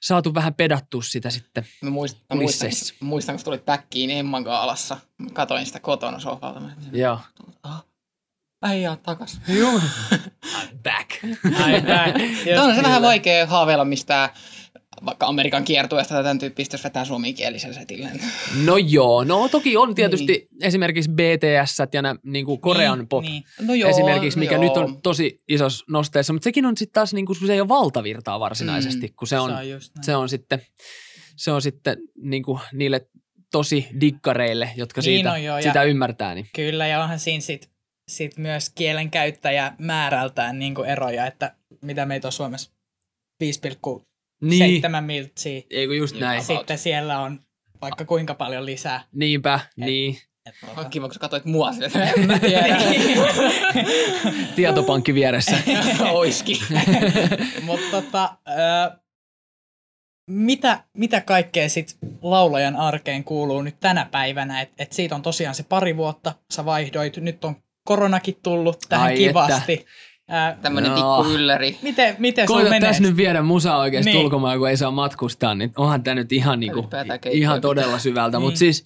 saatu 0.00 0.34
vähän 0.34 0.54
pedattua 0.54 1.02
sitä 1.02 1.30
sitten. 1.30 1.66
Mä 1.82 1.90
muistan, 1.90 2.22
mä 2.30 2.40
muistan, 2.40 2.70
muistan, 3.00 3.36
kun 3.36 3.44
tulit 3.44 3.64
päkkiin 3.64 4.10
Emman 4.10 4.44
kanssa 4.44 4.62
alassa. 4.62 4.96
Mä 5.18 5.30
katoin 5.32 5.66
sitä 5.66 5.80
kotona 5.80 6.18
sohvalta. 6.18 6.62
Joo. 6.92 7.20
ah, 7.62 7.84
äijä 8.62 8.96
takas. 9.02 9.40
Joo. 9.48 9.80
Back. 10.84 11.10
Ai, 11.64 11.80
näin. 11.80 12.14
Tämä 12.44 12.62
on 12.62 12.74
se 12.74 12.82
vähän 12.82 13.02
vaikea 13.02 13.46
haaveilla 13.46 13.84
mistään 13.84 14.28
vaikka 15.04 15.26
Amerikan 15.26 15.64
kiertueesta 15.64 16.14
tai 16.14 16.22
tämän 16.22 16.38
tyyppistä, 16.38 16.74
jos 16.74 16.84
vetää 16.84 17.04
suomenkielisellä 17.04 17.74
setillä. 17.74 18.08
No 18.64 18.76
joo, 18.76 19.24
no 19.24 19.48
toki 19.48 19.76
on 19.76 19.94
tietysti 19.94 20.32
Niin. 20.32 20.48
esimerkiksi 20.62 21.10
BTS 21.10 21.78
ja 21.92 22.02
nämä 22.02 22.16
niin 22.24 22.46
kuin 22.46 22.60
Korean 22.60 22.98
Niin, 22.98 23.08
pop 23.08 23.22
Niin. 23.24 23.42
No 23.60 23.74
joo, 23.74 23.90
esimerkiksi, 23.90 24.38
mikä 24.38 24.54
joo. 24.54 24.62
nyt 24.64 24.76
on 24.76 25.02
tosi 25.02 25.42
isossa 25.48 25.84
nosteessa, 25.88 26.32
mutta 26.32 26.44
sekin 26.44 26.66
on 26.66 26.76
sitten 26.76 26.92
taas, 26.92 27.14
niin 27.14 27.26
kuin, 27.26 27.38
kun 27.38 27.46
se 27.46 27.52
ei 27.52 27.60
ole 27.60 27.68
valtavirtaa 27.68 28.40
varsinaisesti, 28.40 29.06
Mm. 29.06 29.12
kun 29.18 29.28
se 29.28 29.38
on, 29.38 29.52
se 30.02 30.16
on, 30.16 30.28
sitten, 30.28 30.62
se 31.36 31.52
on 31.52 31.62
sitten 31.62 31.96
niin 32.22 32.42
kuin 32.42 32.60
niille 32.72 33.06
tosi 33.52 33.88
dikkareille, 34.00 34.70
jotka 34.76 35.00
Niin 35.00 35.04
siitä, 35.04 35.32
on 35.32 35.44
joo, 35.44 35.56
ja- 35.58 35.62
sitä 35.62 35.82
ymmärtää. 35.82 36.34
Niin. 36.34 36.46
Kyllä, 36.54 36.86
ja 36.86 37.02
onhan 37.02 37.18
siinä 37.18 37.40
sit, 37.40 37.70
sit 38.08 38.36
myös 38.36 38.70
kielen 38.74 39.10
käyttäjä 39.10 39.72
määrältään 39.78 40.58
niin 40.58 40.74
kuin 40.74 40.88
eroja, 40.88 41.26
että 41.26 41.54
mitä 41.82 42.06
meitä 42.06 42.28
on 42.28 42.32
Suomessa 42.32 42.70
5,7 43.44 44.09
Niin, 44.40 44.82
miltsiä. 45.00 45.62
ei 45.70 45.86
kun 45.86 45.96
just 45.96 46.14
Niin, 46.14 46.20
näin. 46.20 46.42
about. 46.44 46.58
Sitten 46.58 46.78
siellä 46.78 47.18
on 47.20 47.40
vaikka 47.80 48.04
kuinka 48.04 48.34
paljon 48.34 48.66
lisää. 48.66 49.04
Niinpä, 49.12 49.60
niin. 49.76 50.18
Et, 50.46 50.54
On 50.76 50.90
kiva, 50.90 51.06
kun 51.06 51.14
sä 51.14 51.20
katsoit 51.20 51.44
mua 51.44 51.72
sille, 51.72 51.86
että 51.86 52.10
en 52.20 52.26
mä 52.26 52.38
tiedä. 52.38 52.76
Tietopankki 54.56 55.14
vieressä. 55.14 55.56
Oiski. 56.12 56.60
Mutta 57.62 57.86
tota, 57.90 58.36
ö, 58.48 58.96
mitä, 60.30 60.84
mitä 60.96 61.20
kaikkea 61.20 61.68
sit 61.68 61.98
laulajan 62.22 62.76
arkeen 62.76 63.24
kuuluu 63.24 63.62
nyt 63.62 63.80
tänä 63.80 64.06
päivänä? 64.10 64.60
Et, 64.60 64.70
et 64.78 64.92
siitä 64.92 65.14
on 65.14 65.22
tosiaan 65.22 65.54
se 65.54 65.62
pari 65.62 65.96
vuotta, 65.96 66.34
sä 66.52 66.64
vaihdoit, 66.64 67.16
nyt 67.16 67.44
on 67.44 67.56
koronakin 67.84 68.36
tullut 68.42 68.78
tähän 68.88 69.06
Ai 69.06 69.16
kivasti. 69.16 69.86
Ää, 70.32 70.58
Tämmönen 70.62 70.90
No. 70.90 70.96
pikku 71.22 71.34
ylläri. 71.34 71.78
miten 71.82 72.16
miten 72.18 72.46
Koita 72.46 72.70
menee? 72.70 72.88
tässä 72.88 73.02
nyt 73.02 73.16
viedä 73.16 73.42
musaa 73.42 73.78
oikeasti 73.78 74.10
Niin. 74.10 74.24
ulkomaan, 74.24 74.58
kun 74.58 74.68
ei 74.68 74.76
saa 74.76 74.90
matkustaa, 74.90 75.54
niin 75.54 75.72
onhan 75.76 76.02
tämä 76.02 76.14
nyt 76.14 76.32
ihan, 76.32 76.60
niinku, 76.60 76.88
ihan 77.30 77.56
pitää. 77.56 77.60
todella 77.60 77.98
syvältä. 77.98 78.38
Niin. 78.38 78.44
Mutta 78.44 78.58
siis 78.58 78.84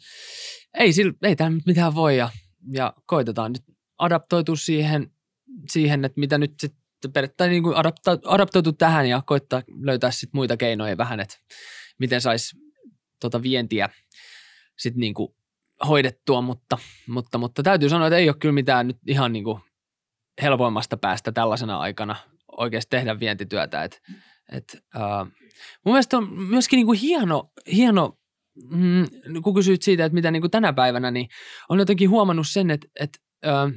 ei, 0.79 0.93
sillä, 0.93 1.13
ei 1.23 1.37
nyt 1.51 1.67
mitään 1.67 1.95
voi 1.95 2.17
ja, 2.17 2.31
ja 2.73 2.93
koitetaan 3.07 3.53
nyt 3.53 3.63
adaptoitua 3.99 4.57
siihen, 4.57 5.11
siihen 5.73 6.05
että 6.05 6.21
mitä 6.21 6.39
nyt 6.39 6.53
sitten 6.61 7.13
periaatteessa 7.13 7.51
niin 7.51 7.63
kuin 7.63 7.77
adapta, 7.77 8.19
adaptoitu 8.25 8.73
tähän 8.73 9.09
ja 9.09 9.23
koittaa 9.27 9.63
löytää 9.83 10.11
sitten 10.11 10.39
muita 10.39 10.57
keinoja 10.57 10.97
vähän, 10.97 11.21
että 11.21 11.37
miten 11.99 12.21
saisi 12.21 12.57
tota 13.21 13.43
vientiä 13.43 13.89
sitten 14.79 15.01
niin 15.01 15.15
kuin 15.15 15.29
hoidettua, 15.89 16.41
mutta, 16.41 16.79
mutta, 17.09 17.39
mutta 17.39 17.63
täytyy 17.63 17.89
sanoa, 17.89 18.07
että 18.07 18.17
ei 18.17 18.29
ole 18.29 18.37
kyllä 18.41 18.53
mitään 18.53 18.87
nyt 18.87 18.97
ihan 19.07 19.33
niin 19.33 19.45
kuin 19.45 19.61
helpoimmasta 20.43 20.97
päästä 20.97 21.33
tällaisena 21.33 21.79
aikana 21.79 22.17
oikeasti 22.53 22.91
tehdä 22.91 23.21
vientityötä. 23.21 23.83
Et, 23.83 24.03
et, 24.53 24.83
uh, 24.97 25.27
mun 25.85 25.95
mielestä 25.95 26.17
on 26.19 26.33
myöskin 26.39 26.77
niin 26.77 26.87
kuin 26.87 26.99
hieno, 26.99 27.53
hieno 27.73 28.19
mm, 28.71 29.07
kun 29.43 29.55
kysyit 29.55 29.83
siitä, 29.83 30.05
että 30.05 30.15
mitä 30.15 30.31
niin 30.31 30.43
kuin 30.43 30.51
tänä 30.51 30.73
päivänä, 30.73 31.11
niin 31.11 31.29
on 31.69 31.79
jotenkin 31.79 32.11
huomannut 32.11 32.49
sen, 32.49 32.71
että, 32.71 32.89
että 33.01 33.19
uh, 33.47 33.73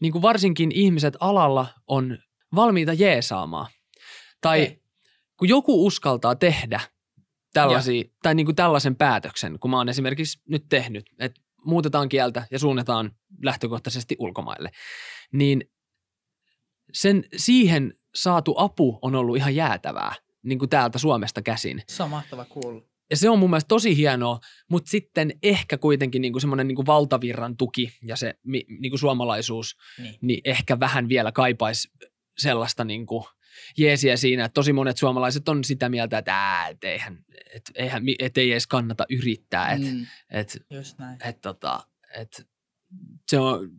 niin 0.00 0.12
kuin 0.12 0.22
varsinkin 0.22 0.72
ihmiset 0.72 1.16
alalla 1.20 1.66
on 1.86 2.18
valmiita 2.54 2.92
jeesaamaan. 2.92 3.66
Tai 4.40 4.62
Okei. 4.62 4.82
kun 5.38 5.48
joku 5.48 5.86
uskaltaa 5.86 6.34
tehdä 6.34 6.80
tällaisia, 7.52 8.04
tai 8.22 8.34
niin 8.34 8.46
kuin 8.46 8.56
tällaisen 8.56 8.96
päätöksen, 8.96 9.58
kun 9.58 9.70
mä 9.70 9.76
oon 9.76 9.88
esimerkiksi 9.88 10.40
nyt 10.48 10.64
tehnyt, 10.68 11.04
että 11.18 11.40
muutetaan 11.64 12.08
kieltä 12.08 12.46
ja 12.50 12.58
suunnataan 12.58 13.10
lähtökohtaisesti 13.42 14.16
ulkomaille, 14.18 14.70
niin 15.32 15.62
sen 16.94 17.24
siihen 17.36 17.94
saatu 18.14 18.54
apu 18.58 18.98
on 19.02 19.14
ollut 19.14 19.36
ihan 19.36 19.54
jäätävää 19.54 20.14
niin 20.42 20.58
kuin 20.58 20.68
täältä 20.68 20.98
Suomesta 20.98 21.42
käsin. 21.42 21.82
Se 21.88 22.02
on 22.02 22.10
mahtava 22.10 22.44
kuulla. 22.44 22.82
Ja 23.10 23.16
se 23.16 23.28
on 23.30 23.38
mun 23.38 23.50
mielestä 23.50 23.68
tosi 23.68 23.96
hienoa, 23.96 24.40
mutta 24.70 24.90
sitten 24.90 25.32
ehkä 25.42 25.78
kuitenkin 25.78 26.22
niin 26.22 26.32
kuin 26.32 26.40
semmoinen 26.40 26.68
niin 26.68 26.76
kuin 26.76 26.86
valtavirran 26.86 27.56
tuki 27.56 27.92
ja 28.02 28.16
se 28.16 28.34
niin 28.44 28.90
kuin 28.90 28.98
suomalaisuus, 28.98 29.76
Niin. 29.98 30.14
niin 30.20 30.40
ehkä 30.44 30.80
vähän 30.80 31.08
vielä 31.08 31.32
kaipaisi 31.32 31.90
sellaista 32.38 32.84
niin 32.84 33.06
kuin 33.06 33.24
jeesiä 33.78 34.16
siinä, 34.16 34.44
että 34.44 34.54
tosi 34.54 34.72
monet 34.72 34.96
suomalaiset 34.96 35.48
on 35.48 35.64
sitä 35.64 35.88
mieltä, 35.88 36.18
että, 36.18 36.34
ää, 36.36 36.68
et 36.68 36.84
eihän, 36.84 37.24
et, 37.54 37.62
eihän, 37.74 38.02
et 38.18 38.38
ei 38.38 38.52
edes 38.52 38.66
kannata 38.66 39.06
yrittää, 39.10 39.72
että 39.72 39.86
Mm. 39.90 40.06
et, 40.30 40.62
Just 40.70 40.98
näin. 40.98 41.18
et, 41.24 41.40
tota, 41.40 41.86
et, 42.16 42.46
se 43.28 43.38
on 43.38 43.70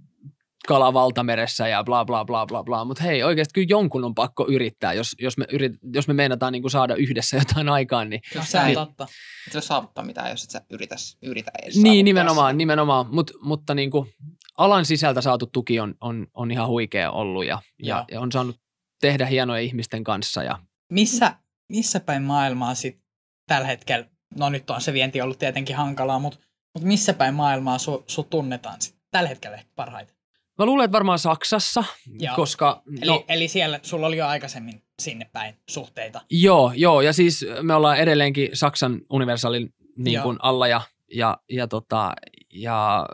kala 0.68 0.94
valtameressä 0.94 1.68
ja 1.68 1.84
bla 1.84 2.06
bla 2.06 2.26
bla 2.26 2.46
bla 2.46 2.64
bla, 2.64 2.86
mutta 2.86 3.04
hei 3.04 3.24
oikeasti 3.24 3.52
kyllä 3.54 3.68
jonkun 3.70 4.04
on 4.04 4.16
pakko 4.16 4.46
yrittää, 4.50 4.94
jos, 4.94 5.16
jos, 5.20 5.38
me, 5.38 5.46
yrit, 5.52 5.74
jos 5.94 6.08
me 6.08 6.14
meinataan 6.14 6.54
niin 6.54 6.62
kuin 6.64 6.72
saada 6.72 6.96
yhdessä 6.96 7.38
jotain 7.38 7.70
aikaan, 7.70 8.10
niin 8.10 8.22
No, 8.36 8.42
se 8.46 8.60
on 8.60 8.66
niin. 8.66 8.76
totta. 8.76 9.04
Et 9.04 9.54
sä 9.54 9.54
voi 9.54 9.62
saavuttaa 9.62 10.06
mitään, 10.06 10.30
jos 10.30 10.44
et 10.44 10.50
sä 10.50 10.62
yritä, 10.70 10.96
yritä 11.22 11.52
edes 11.64 11.78
Niin, 11.78 12.06
nimenomaan, 12.06 12.52
sitä. 12.54 12.58
nimenomaan. 12.58 13.06
Mut, 13.12 13.32
mutta 13.42 13.76
niin 13.76 13.92
kuin 13.92 14.10
alan 14.58 14.86
sisältä 14.86 15.22
saatu 15.22 15.46
tuki 15.46 15.80
on, 15.80 15.96
on, 16.02 16.28
on 16.34 16.52
ihan 16.52 16.68
huikea 16.68 17.12
ollut 17.12 17.46
ja, 17.46 17.62
ja, 17.84 18.06
ja 18.12 18.22
on 18.22 18.32
saanut 18.32 18.56
tehdä 19.02 19.26
hienoja 19.26 19.62
ihmisten 19.62 20.04
kanssa. 20.04 20.44
Ja, 20.44 20.60
Missä, 20.92 21.36
missä 21.70 22.00
päin 22.00 22.24
maailmaa 22.24 22.76
sit 22.76 23.00
tällä 23.48 23.68
hetkellä, 23.68 24.06
no 24.38 24.50
nyt 24.50 24.70
on 24.70 24.82
se 24.82 24.94
vienti 24.94 25.22
ollut 25.22 25.40
tietenkin 25.40 25.76
hankalaa, 25.76 26.20
mutta, 26.20 26.40
mutta 26.74 26.88
missä 26.88 27.14
päin 27.14 27.34
maailmaa 27.34 27.78
su, 27.78 28.04
su 28.08 28.24
tunnetaan 28.24 28.82
sit 28.82 28.96
tällä 29.12 29.30
hetkellä 29.30 29.58
ehkä 29.58 29.72
parhaiten? 29.76 30.15
Mä 30.60 30.66
luulen, 30.66 30.86
että 30.86 30.96
varmaan 30.96 31.20
Saksassa, 31.20 31.84
Joo. 32.20 32.36
koska... 32.36 32.82
Eli, 33.02 33.12
no, 33.12 33.26
eli 33.28 33.48
siellä 33.48 33.80
sulla 33.84 34.08
oli 34.08 34.18
jo 34.18 34.28
aikaisemmin 34.28 34.84
sinne 35.02 35.30
päin 35.34 35.56
suhteita. 35.70 36.22
Joo, 36.30 36.72
joo, 36.76 37.02
ja 37.02 37.14
siis 37.14 37.46
me 37.62 37.74
ollaan 37.74 37.98
edelleenkin 37.98 38.50
Saksan 38.54 39.02
universaalin 39.10 39.74
niin 39.98 40.22
kuin 40.22 40.38
alla 40.42 40.68
ja, 40.68 40.82
ja, 41.14 41.38
ja, 41.50 41.68
tota, 41.68 42.14
ja 42.54 43.06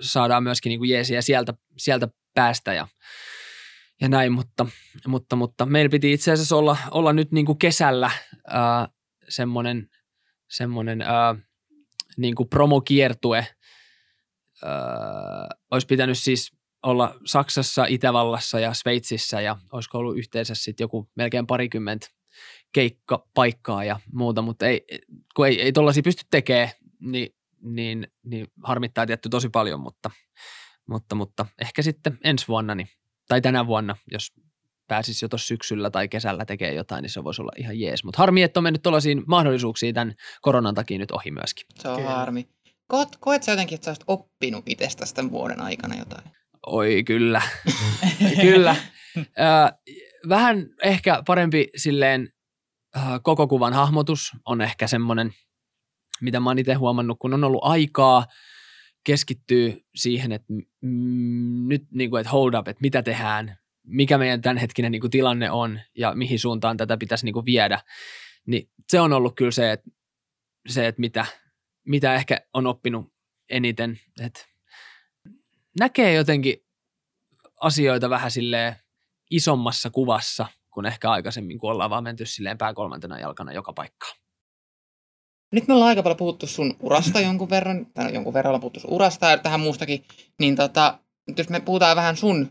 saadaan 0.00 0.42
myöskin 0.42 0.70
niin 0.70 0.80
kuin 0.80 0.90
jeesiä 0.90 1.22
sieltä, 1.22 1.54
sieltä 1.76 2.08
päästä 2.34 2.74
ja, 2.74 2.88
ja 4.00 4.08
näin, 4.08 4.32
mutta, 4.32 4.66
mutta, 5.06 5.36
mutta 5.36 5.66
meillä 5.66 5.90
piti 5.90 6.12
itse 6.12 6.32
asiassa 6.32 6.56
olla, 6.56 6.76
olla 6.90 7.12
nyt 7.12 7.32
niin 7.32 7.46
kuin 7.46 7.58
kesällä 7.58 8.10
ää, 8.48 8.88
semmoinen, 9.28 9.88
semmoinen 10.48 11.02
ää, 11.02 11.34
niin 12.16 12.34
kuin 12.34 12.48
promokiertue. 12.48 13.46
Ää, 14.64 15.59
olisi 15.70 15.86
pitänyt 15.86 16.18
siis 16.18 16.52
olla 16.82 17.14
Saksassa, 17.26 17.84
Itävallassa 17.84 18.60
ja 18.60 18.74
Sveitsissä 18.74 19.40
ja 19.40 19.56
olisiko 19.72 19.98
ollut 19.98 20.18
yhteensä 20.18 20.54
sitten 20.54 20.84
joku 20.84 21.10
melkein 21.16 21.46
parikymmentä 21.46 22.06
keikkapaikkaa 22.72 23.84
ja 23.84 24.00
muuta, 24.12 24.42
mutta 24.42 24.66
ei, 24.66 24.84
kun 25.36 25.46
ei, 25.46 25.62
ei 25.62 25.72
tollaisia 25.72 26.02
pysty 26.02 26.22
tekemään, 26.30 26.70
niin, 27.00 27.34
niin, 27.62 28.08
niin 28.22 28.46
harmittaa 28.64 29.06
tietty 29.06 29.28
tosi 29.28 29.48
paljon, 29.48 29.80
mutta, 29.80 30.10
mutta, 30.88 31.14
mutta 31.14 31.46
ehkä 31.58 31.82
sitten 31.82 32.18
ensi 32.24 32.48
vuonna 32.48 32.74
niin, 32.74 32.88
tai 33.28 33.40
tänä 33.40 33.66
vuonna, 33.66 33.96
jos 34.10 34.32
pääsisi 34.88 35.24
jo 35.24 35.28
tuossa 35.28 35.46
syksyllä 35.46 35.90
tai 35.90 36.08
kesällä 36.08 36.44
tekemään 36.44 36.76
jotain, 36.76 37.02
niin 37.02 37.10
se 37.10 37.24
voisi 37.24 37.42
olla 37.42 37.52
ihan 37.56 37.80
jees. 37.80 38.04
Mutta 38.04 38.18
harmi, 38.18 38.42
että 38.42 38.60
on 38.60 38.64
mennyt 38.64 38.82
tuollaisiin 38.82 39.22
mahdollisuuksia 39.26 39.92
tämän 39.92 40.14
koronan 40.40 40.74
takia 40.74 40.98
nyt 40.98 41.10
ohi 41.10 41.30
myöskin. 41.30 41.66
Se 41.78 41.88
on 41.88 41.96
Kyllä. 41.96 42.10
harmi. 42.10 42.48
Koet, 42.90 43.08
koet 43.20 43.42
sä 43.42 43.52
jotenkin, 43.52 43.74
että 43.74 43.84
sä 43.84 43.90
olisit 43.90 44.04
oppinut 44.06 44.64
itsestäsi 44.66 45.14
tämän 45.14 45.32
vuoden 45.32 45.60
aikana 45.60 45.96
jotain? 45.98 46.24
Oi 46.66 47.02
kyllä, 47.06 47.42
kyllä. 48.42 48.76
Ö, 49.18 49.22
vähän 50.28 50.66
ehkä 50.82 51.22
parempi 51.26 51.68
silleen 51.76 52.28
koko 53.22 53.48
kuvan 53.48 53.72
hahmotus 53.72 54.32
on 54.44 54.60
ehkä 54.60 54.86
semmoinen, 54.86 55.30
mitä 56.20 56.40
mä 56.40 56.50
oon 56.50 56.58
itse 56.58 56.74
huomannut, 56.74 57.18
kun 57.18 57.34
on 57.34 57.44
ollut 57.44 57.64
aikaa 57.64 58.26
keskittyy 59.04 59.80
siihen, 59.94 60.32
että 60.32 60.52
mm, 60.80 61.68
nyt 61.68 61.82
niin 61.90 62.10
kuin, 62.10 62.20
että 62.20 62.30
hold 62.30 62.54
up, 62.54 62.68
että 62.68 62.82
mitä 62.82 63.02
tehdään, 63.02 63.58
mikä 63.86 64.18
meidän 64.18 64.42
tämänhetkinen 64.42 64.92
niin 64.92 65.00
kuin, 65.00 65.10
tilanne 65.10 65.50
on 65.50 65.80
ja 65.98 66.14
mihin 66.14 66.38
suuntaan 66.38 66.76
tätä 66.76 66.96
pitäisi 66.96 67.24
niin 67.24 67.32
kuin, 67.32 67.46
viedä. 67.46 67.80
Niin 68.46 68.70
se 68.88 69.00
on 69.00 69.12
ollut 69.12 69.36
kyllä 69.36 69.50
se, 69.50 69.72
että, 69.72 69.90
se, 70.68 70.86
että 70.86 71.00
mitä, 71.00 71.26
mitä 71.86 72.14
ehkä 72.14 72.40
on 72.54 72.66
oppinut 72.66 73.12
eniten, 73.48 74.00
että 74.20 74.46
näkee 75.78 76.14
jotenkin 76.14 76.56
asioita 77.60 78.10
vähän 78.10 78.30
silleen 78.30 78.76
isommassa 79.30 79.90
kuvassa, 79.90 80.46
kuin 80.70 80.86
ehkä 80.86 81.10
aikaisemmin, 81.10 81.58
kun 81.58 81.70
ollaan 81.70 81.90
vaan 81.90 82.04
menty 82.04 82.26
silleen 82.26 82.58
pääkolmantena 82.58 83.18
jalkana 83.18 83.52
joka 83.52 83.72
paikkaan. 83.72 84.16
Nyt 85.52 85.68
me 85.68 85.74
ollaan 85.74 85.88
aika 85.88 86.02
paljon 86.02 86.16
puhuttu 86.16 86.46
sun 86.46 86.76
urasta 86.80 87.20
jonkun 87.26 87.50
verran, 87.50 87.86
tai 87.86 88.04
no 88.04 88.10
jonkun 88.10 88.34
verran 88.34 88.50
ollaan 88.50 88.60
puhuttu 88.60 88.80
sun 88.80 88.92
urasta 88.92 89.30
ja 89.30 89.38
tähän 89.38 89.60
muustakin, 89.60 90.04
niin 90.38 90.56
tota, 90.56 90.98
nyt 91.26 91.38
jos 91.38 91.48
me 91.48 91.60
puhutaan 91.60 91.96
vähän 91.96 92.16
sun 92.16 92.50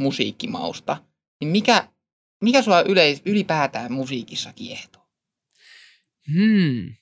musiikkimausta, 0.00 0.96
niin 1.40 1.48
mikä, 1.48 1.88
mikä 2.42 2.62
sua 2.62 2.80
yleis, 2.80 3.22
ylipäätään 3.24 3.92
musiikissa 3.92 4.52
kiehtoo? 4.52 5.02
Hmm. 6.32 6.94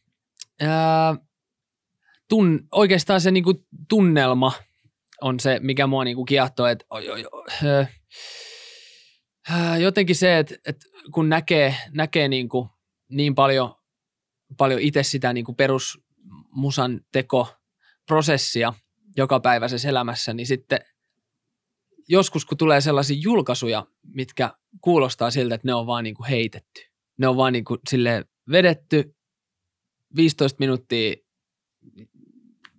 Öö, 0.63 0.69
tun, 2.29 2.69
oikeastaan 2.73 3.21
se 3.21 3.31
niinku 3.31 3.67
tunnelma 3.89 4.53
on 5.21 5.41
se, 5.41 5.59
mikä 5.63 5.87
mua 5.87 6.05
niinku 6.05 6.25
kiehtoo. 6.25 6.67
Et, 6.67 6.85
oi, 6.91 7.11
oi, 7.11 7.25
oi, 7.33 7.87
jotenkin 9.83 10.17
se, 10.17 10.39
että 10.39 10.55
et 10.67 10.77
kun 11.15 11.29
näkee, 11.29 11.77
näkee 11.93 12.29
niinku 12.29 12.69
niin 13.09 13.35
paljon, 13.35 13.75
paljon 14.57 14.81
itse 14.81 15.03
sitä 15.03 15.33
niinku 15.33 15.55
perusmusan 15.55 17.01
tekoprosessia 17.13 18.75
jokapäiväisessä 19.17 19.89
elämässä, 19.89 20.35
niin 20.35 20.47
sitten 20.47 20.79
joskus 22.09 22.45
kun 22.45 22.59
tulee 22.59 22.81
sellaisia 22.81 23.17
julkaisuja, 23.21 23.87
mitkä 24.03 24.51
kuulostaa 24.81 25.31
siltä, 25.31 25.55
että 25.55 25.69
ne 25.69 25.75
on 25.75 25.87
vaan 25.87 26.05
niinku 26.05 26.25
heitetty. 26.29 26.81
Ne 27.19 27.29
on 27.29 27.37
vaan 27.37 27.53
niinku 27.53 27.79
silleen 27.91 28.25
vedetty 28.51 29.17
15 30.17 30.57
minuuttia 30.59 31.15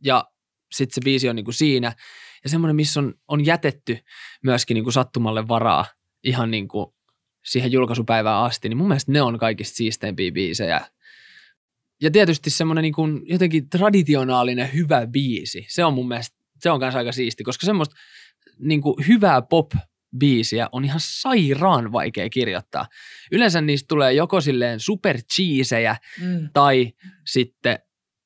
ja 0.05 0.25
sitten 0.71 0.95
se 0.95 1.01
biisi 1.05 1.29
on 1.29 1.35
niinku 1.35 1.51
siinä. 1.51 1.93
Ja 2.43 2.49
semmoinen, 2.49 2.75
missä 2.75 2.99
on, 2.99 3.13
on 3.27 3.45
jätetty 3.45 3.97
myöskin 4.43 4.75
niinku 4.75 4.91
sattumalle 4.91 5.47
varaa 5.47 5.85
ihan 6.23 6.51
niinku 6.51 6.95
siihen 7.45 7.71
julkaisupäivään 7.71 8.43
asti, 8.43 8.69
niin 8.69 8.77
mun 8.77 8.87
mielestä 8.87 9.11
ne 9.11 9.21
on 9.21 9.39
kaikista 9.39 9.75
siisteimpiä 9.75 10.31
biisejä. 10.31 10.81
Ja 12.01 12.11
tietysti 12.11 12.49
semmoinen 12.49 12.81
niinku 12.81 13.07
jotenkin 13.23 13.69
traditionaalinen 13.69 14.73
hyvä 14.73 15.07
biisi, 15.07 15.65
se 15.69 15.85
on 15.85 15.93
mun 15.93 16.07
mielestä, 16.07 16.37
se 16.59 16.69
on 16.69 16.79
kanssa 16.79 16.97
aika 16.99 17.11
siisti, 17.11 17.43
koska 17.43 17.65
semmoista 17.65 17.95
niinku 18.59 19.01
hyvää 19.07 19.41
pop 19.41 19.71
biisiä 20.17 20.69
on 20.71 20.85
ihan 20.85 20.99
sairaan 21.03 21.91
vaikea 21.91 22.29
kirjoittaa. 22.29 22.87
Yleensä 23.31 23.61
niistä 23.61 23.85
tulee 23.89 24.13
joko 24.13 24.41
silleen 24.41 24.79
super 24.79 25.21
cheesejä 25.35 25.97
Mm. 26.21 26.49
tai 26.53 26.93
sitten 27.25 27.79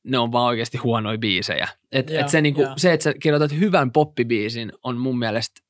ne 0.10 0.18
on 0.18 0.32
vaan 0.32 0.46
oikeasti 0.48 0.78
huonoja 0.78 1.18
biisejä. 1.18 1.68
Et, 1.92 2.10
Joo, 2.10 2.20
et 2.22 2.30
se, 2.30 2.42
niinku, 2.42 2.62
se, 2.78 2.94
että 2.94 3.04
sä 3.04 3.14
kirjoitat 3.22 3.52
hyvän 3.52 3.92
poppibiisin 3.92 4.72
on 4.84 4.98
mun 4.98 5.20
mielestä 5.20 5.62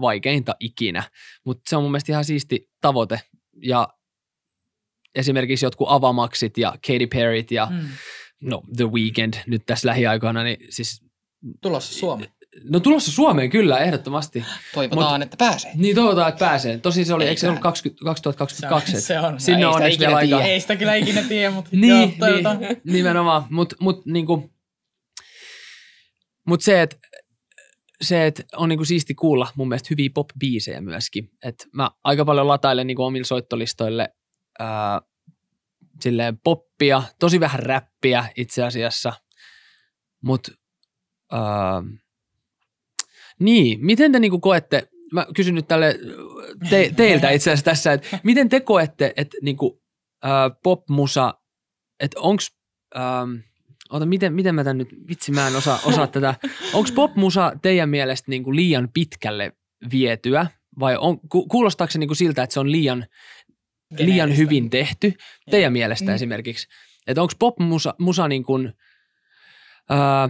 vaikeinta 0.00 0.56
ikinä, 0.60 1.02
mutta 1.44 1.62
se 1.68 1.76
on 1.76 1.82
mun 1.82 1.90
mielestä 1.92 2.12
ihan 2.12 2.24
siisti 2.24 2.70
tavoite. 2.80 3.20
Ja 3.62 3.88
esimerkiksi 5.14 5.66
jotkut 5.66 5.88
Avamaksit 5.90 6.58
ja 6.58 6.70
Katy 6.86 7.06
Perryt 7.06 7.50
ja 7.50 7.68
Mm. 7.70 7.88
no 8.42 8.62
The 8.76 8.84
Weeknd 8.84 9.34
nyt 9.46 9.62
tässä 9.66 9.88
lähiaikoina, 9.88 10.42
niin 10.42 10.56
siis 10.70 11.02
Tulossa 11.62 11.94
Suomeen. 11.98 12.30
No 12.64 12.80
tulossa 12.80 13.12
Suomeen 13.12 13.50
kyllä, 13.50 13.78
ehdottomasti. 13.78 14.44
Toivotaan, 14.74 15.22
että 15.22 15.36
pääsee. 15.36 15.70
Niin 15.74 15.96
toivotaan, 15.96 16.28
että 16.28 16.38
pääsee. 16.44 16.78
Tosin 16.78 17.06
se 17.06 17.14
oli, 17.14 17.24
Ei 17.24 17.28
eikö 17.28 17.40
se 17.40 17.46
ollut 17.48 17.62
pääse. 17.62 17.82
20, 17.82 18.04
2022? 18.04 18.92
Se 19.00 19.18
on- 19.18 19.24
se 19.24 19.26
on. 19.34 19.40
Sinne 19.40 19.60
No 19.60 19.60
ei 19.60 19.64
on 19.66 19.72
sitä 19.72 19.76
onneksi 19.84 19.94
ikinä 19.96 20.06
vielä 20.08 20.16
aikaa. 20.18 20.38
tiedä. 20.38 20.52
Ei 20.52 20.60
sitä 20.60 20.76
kyllä 20.76 20.94
ikinä 20.94 21.22
tiedä, 21.22 21.50
mutta 21.50 21.70
Niin, 21.76 21.88
joo, 21.88 21.98
niin 22.06 22.18
toivotaan. 22.18 22.58
nimenomaan. 22.84 23.46
Mutta 23.50 23.76
mut, 23.80 24.06
niinku, 24.06 24.50
mut 26.46 26.60
se, 26.60 26.82
että 26.82 26.96
se, 28.00 28.26
et 28.26 28.44
on 28.56 28.68
niinku 28.68 28.84
siisti 28.84 29.14
kuulla 29.14 29.48
mun 29.56 29.68
mielestä 29.68 29.86
hyviä 29.90 30.10
pop-biisejä 30.14 30.80
myöskin. 30.80 31.30
Et 31.44 31.66
mä 31.74 31.90
aika 32.04 32.24
paljon 32.24 32.48
latailen 32.48 32.86
niinku 32.86 33.02
omille 33.04 33.24
soittolistoille 33.24 34.08
ää, 34.58 35.00
silleen 36.00 36.38
poppia, 36.44 37.02
tosi 37.20 37.40
vähän 37.40 37.60
räppiä 37.60 38.24
itse 38.36 38.62
asiassa. 38.64 39.12
Mutta 40.22 40.52
niin, 43.38 43.86
miten 43.86 44.12
te 44.12 44.18
niinku 44.18 44.40
koette, 44.40 44.88
mä 45.12 45.26
kysyn 45.34 45.54
nyt 45.54 45.68
tälle 45.68 45.98
te, 46.70 46.92
teiltä 46.96 47.30
itse 47.30 47.50
asiassa 47.50 47.64
tässä, 47.64 47.92
että 47.92 48.18
miten 48.22 48.48
te 48.48 48.60
koette, 48.60 49.12
että 49.16 49.36
niinku, 49.42 49.82
ää, 50.22 50.50
popmusa, 50.62 51.34
että 52.00 52.20
onks, 52.20 52.56
ähm, 52.96 53.34
ota, 53.90 54.06
miten, 54.06 54.34
miten 54.34 54.54
mä 54.54 54.64
tän 54.64 54.78
nyt, 54.78 54.88
vitsi 55.08 55.32
mä 55.32 55.48
en 55.48 55.56
osaa, 55.56 55.80
osaa 55.84 56.06
tätä, 56.06 56.34
onks 56.72 56.92
popmusa 56.92 57.52
teidän 57.62 57.88
mielestä 57.88 58.30
niinku 58.30 58.54
liian 58.54 58.88
pitkälle 58.94 59.52
vietyä 59.90 60.46
vai 60.80 60.96
on, 60.96 61.20
ku, 61.28 61.48
kuulostaako 61.48 61.90
se 61.90 61.98
niinku 61.98 62.14
siltä, 62.14 62.42
että 62.42 62.54
se 62.54 62.60
on 62.60 62.72
liian, 62.72 63.06
liian 63.98 64.36
hyvin 64.36 64.70
tehty 64.70 65.12
teidän 65.50 65.72
mielestä 65.72 66.10
Mm. 66.10 66.14
esimerkiksi? 66.14 66.68
Että 67.06 67.22
onko 67.22 67.32
pop-musa 67.38 67.94
musa 67.98 68.28
niin 68.28 68.44
kuin, 68.44 68.72
ää, 69.90 70.28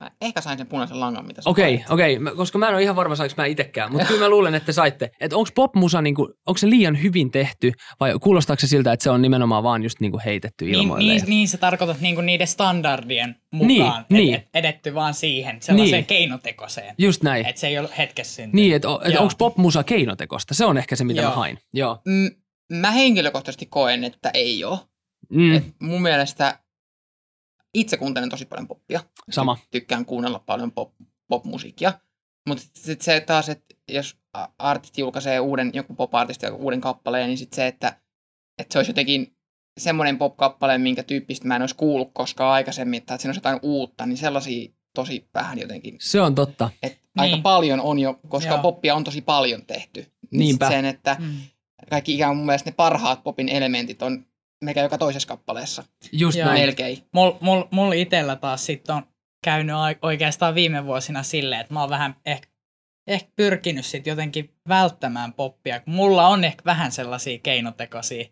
Mä 0.00 0.10
ehkä 0.20 0.40
sain 0.40 0.58
sen 0.58 0.66
punaisen 0.66 1.00
langan, 1.00 1.26
mitä 1.26 1.42
sä 1.42 1.50
Okei, 1.50 1.84
okei, 1.90 2.18
mä- 2.18 2.30
koska 2.34 2.58
mä 2.58 2.68
en 2.68 2.74
ole 2.74 2.82
ihan 2.82 2.96
varma 2.96 3.16
saanko 3.16 3.34
mä 3.36 3.46
itsekään, 3.46 3.92
mutta 3.92 4.06
kyllä 4.06 4.20
mä 4.20 4.28
luulen, 4.28 4.54
että 4.54 4.66
te 4.66 4.72
saitte. 4.72 5.10
Että 5.20 5.36
onko 5.36 5.50
popmusa, 5.54 6.02
niinku, 6.02 6.22
onko 6.46 6.58
se 6.58 6.70
liian 6.70 7.02
hyvin 7.02 7.30
tehty 7.30 7.72
vai 8.00 8.12
kuulostaako 8.20 8.60
se 8.60 8.66
siltä, 8.66 8.92
että 8.92 9.02
se 9.04 9.10
on 9.10 9.22
nimenomaan 9.22 9.62
vaan 9.62 9.82
just 9.82 10.00
niinku 10.00 10.20
heitetty 10.24 10.64
Niin, 10.64 10.74
ilmoille? 10.74 11.12
niin, 11.12 11.20
ja- 11.20 11.26
niin 11.28 11.48
sä 11.48 11.58
tarkoitat 11.58 12.00
niinku 12.00 12.20
niiden 12.20 12.46
standardien 12.46 13.36
mukaan, 13.52 13.68
Niin, 13.68 13.86
et, 14.00 14.10
niin. 14.10 14.34
Et, 14.34 14.48
edetty 14.54 14.94
vaan 14.94 15.14
siihen, 15.14 15.62
sellaiseen 15.62 15.98
Niin. 16.00 16.06
keinotekoiseen. 16.06 16.94
Just 16.98 17.22
näin. 17.22 17.46
Että 17.46 17.60
se 17.60 17.66
ei 17.66 17.78
ole 17.78 17.88
hetkessä 17.98 18.34
syntynyt. 18.34 18.54
niin, 18.54 18.76
että 18.76 18.88
et 19.04 19.12
Joo. 19.14 19.22
onko 19.22 19.34
popmusa 19.38 19.84
keinotekosta? 19.84 20.54
Se 20.54 20.64
on 20.64 20.78
ehkä 20.78 20.96
se, 20.96 21.04
mitä 21.04 21.20
Joo. 21.20 21.30
mä 21.30 21.36
hain. 21.36 21.58
Joo. 21.74 21.98
Mm, 22.06 22.30
mä 22.72 22.90
henkilökohtaisesti 22.90 23.66
koen, 23.66 24.04
että 24.04 24.30
ei 24.34 24.64
ole. 24.64 24.78
Mm, 25.30 25.54
Et 25.56 25.64
mun 25.82 26.02
mielestä 26.02 26.58
itse 27.74 27.96
kuuntelen 27.96 28.28
tosi 28.30 28.44
paljon 28.46 28.68
poppia. 28.68 29.00
sama. 29.30 29.58
Tykkään 29.70 30.04
kuunnella 30.04 30.38
paljon 30.38 30.72
pop, 30.72 30.92
popmusiikkia. 31.28 31.92
Mutta 32.48 32.64
sitten 32.74 33.04
se 33.04 33.20
taas, 33.20 33.48
että 33.48 33.74
jos 33.88 34.16
artisti 34.58 35.00
julkaisee 35.00 35.40
uuden, 35.40 35.70
joku 35.74 35.94
pop-artisti 35.94 36.46
joku 36.46 36.64
uuden 36.64 36.80
kappaleen, 36.80 37.26
niin 37.28 37.38
sitten 37.38 37.56
se, 37.56 37.66
että, 37.66 37.96
että 38.58 38.72
se 38.72 38.78
olisi 38.78 38.90
jotenkin 38.90 39.36
semmoinen 39.80 40.18
pop-kappale, 40.18 40.78
minkä 40.78 41.02
tyyppistä 41.02 41.48
mä 41.48 41.56
en 41.56 41.62
olisi 41.62 41.74
kuullut 41.74 42.10
koskaan 42.14 42.52
aikaisemmin, 42.52 43.02
tai 43.02 43.14
että 43.14 43.22
siinä 43.22 43.30
olisi 43.30 43.38
jotain 43.38 43.58
uutta, 43.62 44.06
niin 44.06 44.16
sellaisia 44.16 44.70
tosi 44.94 45.28
vähän 45.34 45.58
jotenkin. 45.58 45.96
Se 46.00 46.20
on 46.20 46.34
totta. 46.34 46.70
Et 46.82 46.92
Niin. 46.92 47.32
Aika 47.32 47.38
paljon 47.42 47.80
on 47.80 47.98
jo, 47.98 48.20
koska 48.28 48.50
Joo. 48.50 48.62
poppia 48.62 48.94
on 48.94 49.04
tosi 49.04 49.20
paljon 49.20 49.66
tehty. 49.66 50.00
Niin 50.00 50.38
Niinpä. 50.38 50.68
Sen, 50.68 50.84
että 50.84 51.16
Mm. 51.20 51.36
kaikki 51.90 52.14
ikään 52.14 52.30
kuin 52.30 52.36
mun 52.36 52.46
mielestä 52.46 52.70
ne 52.70 52.74
parhaat 52.74 53.22
popin 53.24 53.48
elementit 53.48 54.02
on 54.02 54.26
melkein 54.64 54.84
joka 54.84 54.98
toisessa 54.98 55.28
kappaleessa. 55.28 55.84
Just 56.12 56.38
Joo. 56.38 56.48
näin. 56.48 56.60
Melkein. 56.60 56.98
Mul, 57.14 57.32
mul, 57.40 57.64
mul 57.70 57.92
itellä 57.92 58.36
taas 58.36 58.66
sitten 58.66 58.94
on 58.94 59.02
käynyt 59.44 59.76
oikeastaan 60.02 60.54
viime 60.54 60.84
vuosina 60.86 61.22
silleen, 61.22 61.60
että 61.60 61.74
mä 61.74 61.80
oon 61.80 61.90
vähän 61.90 62.16
ehkä, 62.26 62.48
ehkä 63.06 63.30
pyrkinyt 63.36 63.86
sit 63.86 64.06
jotenkin 64.06 64.54
välttämään 64.68 65.32
poppia. 65.32 65.80
Mulla 65.86 66.28
on 66.28 66.44
ehkä 66.44 66.62
vähän 66.64 66.92
sellaisia 66.92 67.38
keinotekoisia 67.38 68.24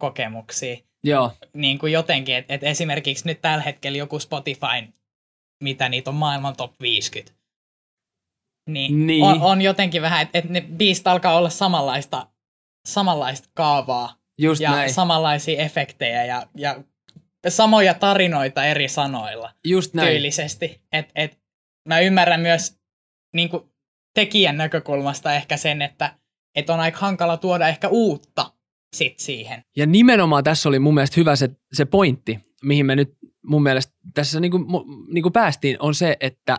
kokemuksia. 0.00 0.76
Joo, 1.04 1.32
Niin 1.54 1.78
kuin 1.78 1.92
jotenkin, 1.92 2.34
että 2.34 2.54
et 2.54 2.62
esimerkiksi 2.62 3.26
nyt 3.26 3.40
tällä 3.40 3.64
hetkellä 3.64 3.98
joku 3.98 4.18
Spotify, 4.18 4.92
mitä 5.62 5.88
niitä 5.88 6.10
on 6.10 6.16
maailman 6.16 6.56
top 6.56 6.80
50. 6.80 7.34
Niin, 8.70 9.06
Niin. 9.06 9.24
On, 9.24 9.42
on 9.42 9.62
jotenkin 9.62 10.02
vähän, 10.02 10.22
että 10.22 10.38
et 10.38 10.50
ne 10.50 10.60
biisit 10.60 11.06
alkaa 11.06 11.36
olla 11.36 11.50
samanlaista, 11.50 12.26
samanlaista 12.88 13.48
kaavaa 13.54 14.23
just 14.38 14.60
ja 14.60 14.70
näin. 14.70 14.94
samanlaisia 14.94 15.62
efektejä 15.62 16.24
ja, 16.24 16.46
ja 16.56 16.76
samoja 17.48 17.94
tarinoita 17.94 18.64
eri 18.64 18.88
sanoilla 18.88 19.52
just 19.64 19.94
näin. 19.94 20.08
tyylisesti. 20.08 20.80
Et, 20.92 21.10
et, 21.14 21.38
mä 21.88 22.00
ymmärrän 22.00 22.40
myös 22.40 22.78
niin 23.34 23.48
kuin 23.48 23.62
tekijän 24.14 24.56
näkökulmasta 24.56 25.34
ehkä 25.34 25.56
sen, 25.56 25.82
että 25.82 26.14
et 26.54 26.70
on 26.70 26.80
aika 26.80 26.98
hankala 26.98 27.36
tuoda 27.36 27.68
ehkä 27.68 27.88
uutta 27.88 28.52
sit 28.96 29.18
siihen. 29.18 29.64
Ja 29.76 29.86
nimenomaan 29.86 30.44
tässä 30.44 30.68
oli 30.68 30.78
mun 30.78 30.94
mielestä 30.94 31.20
hyvä 31.20 31.36
se, 31.36 31.50
se 31.72 31.84
pointti, 31.84 32.40
mihin 32.62 32.86
me 32.86 32.96
nyt 32.96 33.14
mun 33.46 33.62
mielestä 33.62 33.92
tässä 34.14 34.40
niin 34.40 34.50
kuin, 34.50 34.64
niin 35.12 35.22
kuin 35.22 35.32
päästiin, 35.32 35.76
on 35.80 35.94
se, 35.94 36.16
että 36.20 36.58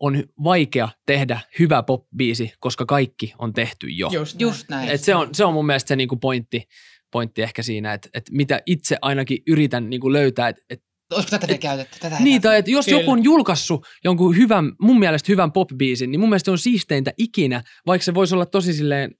on 0.00 0.24
vaikea 0.44 0.88
tehdä 1.06 1.40
hyvä 1.58 1.82
pop-biisi, 1.82 2.52
koska 2.60 2.86
kaikki 2.86 3.34
on 3.38 3.52
tehty 3.52 3.86
jo. 3.86 4.08
Just, 4.12 4.40
Just 4.40 4.68
näin. 4.68 4.88
Et 4.88 5.00
se, 5.00 5.14
on, 5.14 5.34
se 5.34 5.44
on 5.44 5.52
mun 5.52 5.66
mielestä 5.66 5.88
se 5.88 5.96
niin 5.96 6.08
kuin 6.08 6.20
pointti, 6.20 6.68
pointti 7.12 7.42
ehkä 7.42 7.62
siinä, 7.62 7.92
että, 7.92 8.08
että 8.14 8.32
mitä 8.34 8.60
itse 8.66 8.96
ainakin 9.02 9.38
yritän 9.46 9.90
niin 9.90 10.00
kuin 10.00 10.12
löytää, 10.12 10.48
että, 10.48 10.62
että 10.70 10.86
Olisiko 11.12 11.30
tätä 11.30 11.46
vielä 11.46 11.58
käytetty? 11.58 11.98
Tätä 12.00 12.16
niin, 12.20 12.42
tai 12.42 12.58
että 12.58 12.70
jos 12.70 12.84
Kyllä. 12.84 13.00
joku 13.00 13.10
on 13.10 13.24
julkaissut 13.24 13.86
jonkun 14.04 14.36
hyvän, 14.36 14.72
mun 14.80 14.98
mielestä 14.98 15.32
hyvän 15.32 15.52
pop-biisin, 15.52 16.10
niin 16.10 16.20
mun 16.20 16.28
mielestä 16.28 16.44
se 16.44 16.50
on 16.50 16.58
siisteintä 16.58 17.12
ikinä, 17.18 17.62
vaikka 17.86 18.04
se 18.04 18.14
voisi 18.14 18.34
olla 18.34 18.46
tosi 18.46 18.72
silleen, 18.72 19.14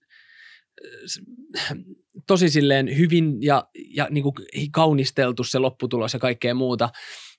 äh, 1.60 1.76
tosi 2.26 2.50
silleen 2.50 2.98
hyvin 2.98 3.42
ja, 3.42 3.68
ja 3.94 4.08
niin 4.10 4.22
kuin 4.22 4.34
kaunisteltu 4.72 5.44
se 5.44 5.58
lopputulos 5.58 6.12
ja 6.12 6.18
kaikkea 6.18 6.54
muuta, 6.54 6.88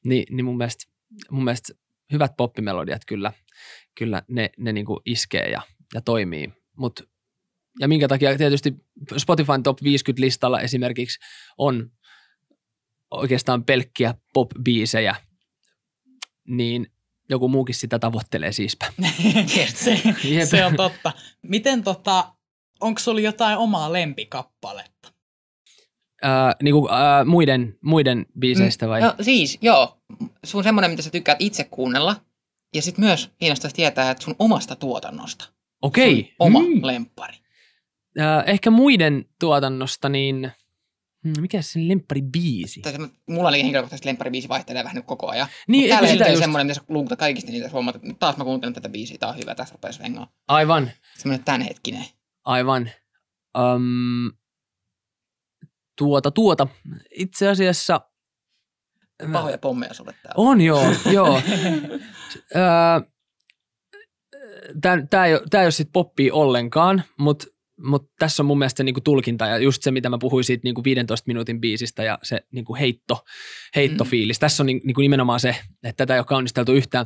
niin, 0.05 0.35
niin 0.35 0.45
mun, 0.45 0.57
mielestä, 0.57 0.85
mun 1.31 1.43
mielestä 1.43 1.73
hyvät 2.11 2.31
poppimelodiat 2.37 3.01
kyllä, 3.07 3.33
kyllä 3.97 4.21
ne, 4.27 4.49
ne 4.57 4.73
niin 4.73 4.85
kuin 4.85 4.99
iskee 5.05 5.49
ja, 5.51 5.61
ja 5.93 6.01
toimii. 6.01 6.49
Mut, 6.77 6.99
ja 7.79 7.87
minkä 7.87 8.07
takia 8.07 8.37
tietysti 8.37 8.73
Spotifyn 9.17 9.63
top 9.63 9.83
50 9.83 10.21
listalla 10.21 10.61
esimerkiksi 10.61 11.19
on 11.57 11.91
oikeastaan 13.11 13.63
pelkkiä 13.63 14.13
pop-biisejä, 14.33 15.15
niin 16.47 16.91
joku 17.29 17.47
muukin 17.49 17.75
sitä 17.75 17.99
tavoittelee 17.99 18.51
siispä. 18.51 18.85
se, 19.75 20.01
Jep. 20.23 20.49
se 20.49 20.65
on 20.65 20.75
totta. 20.75 21.11
Miten 21.41 21.83
tota, 21.83 22.33
onko 22.79 22.99
sulla 22.99 23.21
jotain 23.21 23.57
omaa 23.57 23.93
lempikappaletta? 23.93 25.13
Ää, 26.23 26.55
niin 26.63 26.73
kuin, 26.73 26.93
ää, 26.93 27.25
muiden, 27.25 27.77
muiden 27.81 28.25
biiseistä 28.39 28.87
vai? 28.87 29.01
No 29.01 29.13
siis, 29.21 29.57
joo. 29.61 30.01
Sun 30.45 30.63
semmoinen, 30.63 30.91
mitä 30.91 31.03
sä 31.03 31.09
tykkäät 31.09 31.37
itse 31.41 31.63
kuunnella. 31.63 32.15
Ja 32.75 32.81
sitten 32.81 33.05
myös 33.05 33.29
kiinnostaisi 33.37 33.75
tietää, 33.75 34.11
että 34.11 34.23
sun 34.23 34.35
omasta 34.39 34.75
tuotannosta. 34.75 35.45
Okei. 35.81 36.23
Sun 36.23 36.35
oma 36.39 36.59
Mm. 36.59 36.85
lemppari. 36.85 37.37
Ää, 38.17 38.43
ehkä 38.43 38.71
muiden 38.71 39.25
tuotannosta, 39.39 40.09
niin 40.09 40.51
hmm, 41.23 41.41
mikä 41.41 41.61
se 41.61 41.79
lemppari 41.87 42.21
biisi? 42.21 42.81
Mulla 43.29 43.49
oli 43.49 43.57
henkilökohtaisesti 43.63 44.07
lempparibiisi 44.07 44.49
vaihtelee 44.49 44.83
vähän 44.83 44.95
nyt 44.95 45.05
koko 45.05 45.27
ajan. 45.27 45.47
Niin, 45.67 45.93
eikö 45.93 46.07
sitä 46.07 46.25
just- 46.25 46.39
semmoinen, 46.39 46.67
mitä 46.67 46.79
sä 46.79 46.85
luukutat 46.89 47.19
kaikista 47.19 47.51
niitä 47.51 47.69
nyt 48.01 48.19
taas 48.19 48.37
mä 48.37 48.43
kuuntelen 48.43 48.73
tätä 48.73 48.89
biisiä, 48.89 49.17
tää 49.19 49.29
on 49.29 49.37
hyvä, 49.37 49.55
tästä 49.55 49.73
rupeaa 49.73 49.93
vengaa. 50.03 50.31
Aivan, 50.47 50.91
Semmoinen 51.17 51.45
tämänhetkinen. 51.45 52.05
aivan. 52.45 52.89
Um, 53.57 54.31
tuota, 55.97 56.31
tuota. 56.31 56.67
Itse 57.11 57.47
asiassa... 57.47 58.01
Pahoja 59.33 59.57
pommeja 59.57 59.93
sulle 59.93 60.13
täällä. 60.23 60.33
On 60.37 60.61
joo, 60.61 60.83
joo. 61.13 61.41
Tämä 65.09 65.25
ei, 65.25 65.33
ole- 65.33 65.43
tää 65.49 65.61
ei 65.61 65.65
ole 65.65 65.71
sitten 65.71 65.91
poppia 65.91 66.33
ollenkaan, 66.33 67.03
mutta 67.19 67.47
mut 67.83 68.11
tässä 68.19 68.43
on 68.43 68.47
mun 68.47 68.59
mielestä 68.59 68.77
se 68.77 68.83
niinku 68.83 69.01
tulkinta 69.01 69.45
ja 69.45 69.57
just 69.57 69.83
se, 69.83 69.91
mitä 69.91 70.09
mä 70.09 70.17
puhuin 70.17 70.43
siitä 70.43 70.61
niinku 70.63 70.83
15 70.83 71.27
minuutin 71.27 71.61
biisistä 71.61 72.03
ja 72.03 72.19
se 72.23 72.41
niinku 72.51 72.75
heitto, 72.75 73.25
heittofiilis. 73.75 74.39
Tässä 74.39 74.63
on 74.63 74.67
ni- 74.67 74.81
niinku 74.83 75.01
nimenomaan 75.01 75.39
se, 75.39 75.49
että 75.83 76.05
tätä 76.05 76.13
ei 76.13 76.19
ole 76.19 76.25
kaunisteltu 76.25 76.73
yhtään. 76.73 77.05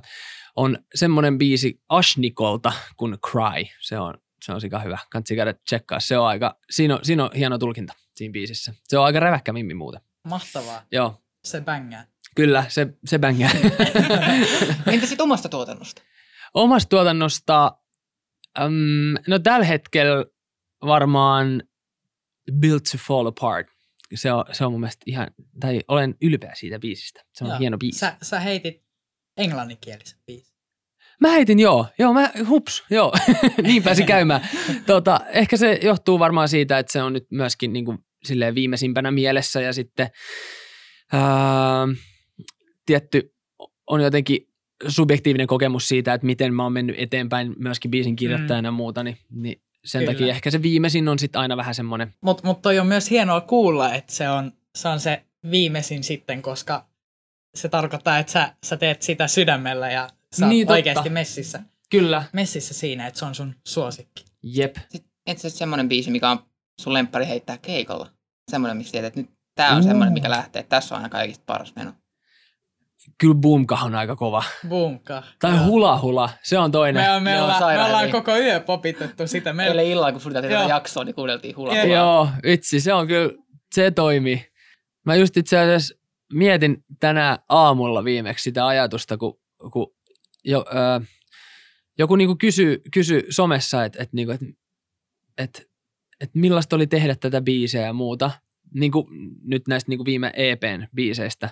On 0.56 0.78
semmoinen 0.96 1.38
biisi 1.38 1.82
Ashnikolta 1.90 2.74
kuin 2.98 3.18
Cry. 3.32 3.66
Se 3.82 4.00
on, 4.00 4.14
se 4.46 4.52
on 4.54 4.62
sika 4.62 4.80
hyvä. 4.80 4.98
Kannattaa 5.12 5.36
käydä 5.36 5.54
tsekkaa. 5.54 6.00
Se 6.00 6.18
on 6.18 6.28
aika, 6.28 6.60
siinä 6.70 6.94
on, 6.96 7.00
siinä 7.04 7.24
on 7.24 7.30
hieno 7.36 7.58
tulkinta 7.58 7.94
siinä 8.16 8.32
biisissä. 8.32 8.74
Se 8.88 8.98
on 8.98 9.06
aika 9.06 9.20
räväkkä 9.20 9.54
mimmi 9.54 9.74
muuten. 9.74 10.02
Mahtavaa. 10.24 10.86
Joo, 10.92 11.22
Se 11.44 11.62
bängää. 11.62 12.08
kyllä, 12.36 12.66
se, 12.68 12.88
se 13.06 13.20
bängää. 13.20 13.52
Entä 14.92 15.08
sitten 15.08 15.24
omasta 15.24 15.50
tuotannosta? 15.50 16.02
Omasta 16.54 16.90
tuotannosta, 16.90 17.78
um, 18.66 18.74
no 19.28 19.40
tällä 19.40 19.66
hetkellä 19.66 20.26
varmaan 20.82 21.64
Built 22.60 22.84
to 22.84 22.98
Fall 22.98 23.28
Apart. 23.28 23.68
Se 24.16 24.34
on, 24.34 24.46
se 24.52 24.66
on 24.66 24.72
mun 24.72 24.82
mielestä 24.82 25.04
ihan, 25.06 25.28
tai 25.60 25.82
olen 25.88 26.16
ylpeä 26.22 26.52
siitä 26.56 26.80
biisistä. 26.80 27.24
Se 27.34 27.44
on 27.44 27.50
Joo. 27.50 27.60
hieno 27.60 27.78
biisi. 27.78 28.00
Sä, 28.00 28.18
sä 28.22 28.40
heitit 28.40 28.84
englanninkielisen 29.38 30.20
biisin. 30.26 30.52
Mä 31.22 31.32
heitin 31.32 31.60
joo, 31.60 31.86
joo, 32.00 32.14
mä, 32.14 32.32
hups, 32.48 32.84
joo, 32.90 33.14
niin 33.64 33.84
pääsi 33.84 34.04
käymään. 34.04 34.50
Tota, 34.86 35.20
ehkä 35.30 35.58
se 35.58 35.80
johtuu 35.84 36.20
varmaan 36.20 36.50
siitä, 36.50 36.80
että 36.80 36.92
se 36.92 37.02
on 37.02 37.14
nyt 37.14 37.26
myöskin 37.32 37.74
niin 37.74 37.86
kuin, 37.86 37.98
silleen 38.24 38.56
viimeisimpänä 38.56 39.12
mielessä 39.12 39.62
ja 39.62 39.74
sitten 39.74 40.10
ää, 41.14 41.88
tietty 42.86 43.34
on 43.88 44.02
jotenkin 44.02 44.48
subjektiivinen 44.88 45.48
kokemus 45.48 45.88
siitä, 45.88 46.14
että 46.14 46.28
miten 46.28 46.54
mä 46.54 46.64
oon 46.64 46.74
mennyt 46.74 46.96
eteenpäin 47.00 47.54
myöskin 47.58 47.92
biisin 47.92 48.16
kirjoittajana 48.16 48.68
ja 48.68 48.72
muuta, 48.72 49.04
niin, 49.04 49.18
niin 49.30 49.62
sen 49.86 50.00
Kyllä. 50.02 50.14
takia 50.14 50.28
ehkä 50.34 50.52
se 50.52 50.62
viimeisin 50.62 51.08
on 51.10 51.20
sitten 51.20 51.42
aina 51.42 51.58
vähän 51.58 51.76
semmoinen, 51.76 52.14
Mutta 52.22 52.48
mut 52.48 52.62
toi 52.62 52.80
on 52.80 52.88
myös 52.88 53.10
hienoa 53.10 53.42
kuulla, 53.42 53.94
että 53.94 54.14
se 54.14 54.30
on, 54.30 54.52
se 54.76 54.88
on 54.88 55.00
se 55.00 55.26
viimeisin 55.52 56.04
sitten, 56.04 56.42
koska 56.42 56.86
se 57.56 57.70
tarkoittaa, 57.70 58.20
että 58.20 58.32
sä, 58.32 58.54
sä 58.64 58.78
teet 58.78 59.02
sitä 59.02 59.28
sydämellä 59.28 59.92
ja 59.92 60.10
sä 60.36 60.48
Niin, 60.48 60.68
totta. 60.68 60.74
oikeasti 60.74 61.10
messissä, 61.10 61.60
kyllä, 61.90 62.24
messissä 62.34 62.74
siinä, 62.74 63.08
että 63.08 63.20
se 63.20 63.26
on 63.26 63.36
sun 63.36 63.56
suosikki. 63.68 64.26
jep. 64.44 64.76
Sitten 64.90 65.12
entä 65.28 65.42
sitten 65.42 65.58
semmoinen 65.60 65.90
biisi, 65.90 66.12
mikä 66.12 66.30
on 66.32 66.40
sun 66.82 66.94
lemppari 66.94 67.28
heittää 67.28 67.58
keikolla? 67.58 68.10
Semmoinen, 68.52 68.78
mistä 68.78 68.92
tiedät, 68.92 69.08
että 69.08 69.20
nyt 69.20 69.30
tää 69.56 69.72
on 69.72 69.78
Uu. 69.78 69.84
semmoinen, 69.84 70.14
mikä 70.14 70.30
lähtee. 70.30 70.64
Tässä 70.64 70.96
on 70.96 71.00
aina 71.02 71.10
kaikista 71.10 71.44
paras 71.46 71.76
meno. 71.76 71.94
Kyllä 73.18 73.36
Boomka 73.36 73.80
on 73.84 73.96
aika 73.96 74.16
kova. 74.16 74.44
Boomka. 74.68 75.24
Tai 75.40 75.58
Hula 75.58 76.00
Hula, 76.02 76.30
se 76.44 76.58
on 76.58 76.72
toinen. 76.72 77.04
Me, 77.04 77.12
on, 77.12 77.24
me, 77.24 77.32
Joo, 77.32 77.44
ollaan, 77.44 77.76
me 77.76 77.84
ollaan 77.84 78.12
koko 78.12 78.38
yö 78.38 78.60
popitettu 78.60 79.28
sitä. 79.28 79.54
Me, 79.54 79.68
Eilen 79.68 79.86
illalla, 79.86 80.12
kun 80.12 80.22
suunniteltiin 80.22 80.52
tätä 80.52 80.64
Joo. 80.64 80.70
jaksoa, 80.70 81.04
niin 81.04 81.16
kuunneltiin 81.16 81.56
hula. 81.56 81.76
Joo. 81.76 81.86
Joo, 81.86 82.30
vitsi, 82.44 82.80
se 82.80 82.94
on 82.94 83.08
kyllä, 83.08 83.34
se 83.76 83.92
toimii. 83.92 84.46
Mä 85.06 85.16
just 85.16 85.38
itse 85.38 85.60
asiassa 85.60 85.96
mietin 86.34 86.84
tänä 87.00 87.40
aamulla 87.50 88.04
viimeksi 88.04 88.44
sitä 88.44 88.68
ajatusta, 88.68 89.18
kun, 89.18 89.40
kun 89.72 89.94
jo, 90.44 90.66
ö, 90.68 91.06
joku 91.98 92.16
niinku 92.16 92.36
kysy, 92.36 92.82
kysy 92.94 93.24
somessa, 93.30 93.86
että 93.86 94.04
et, 94.04 94.14
niinku, 94.14 94.32
et, 94.34 94.42
et, 95.38 95.70
et 96.20 96.30
millaista 96.34 96.76
oli 96.76 96.88
tehdä 96.88 97.16
tätä 97.16 97.42
biiseä 97.42 97.82
ja 97.82 97.94
muuta. 97.94 98.32
Niinku, 98.74 99.10
nyt 99.44 99.68
näistä 99.68 99.90
niinku 99.90 100.06
viime 100.06 100.32
EPn 100.36 100.88
biiseistä. 100.96 101.50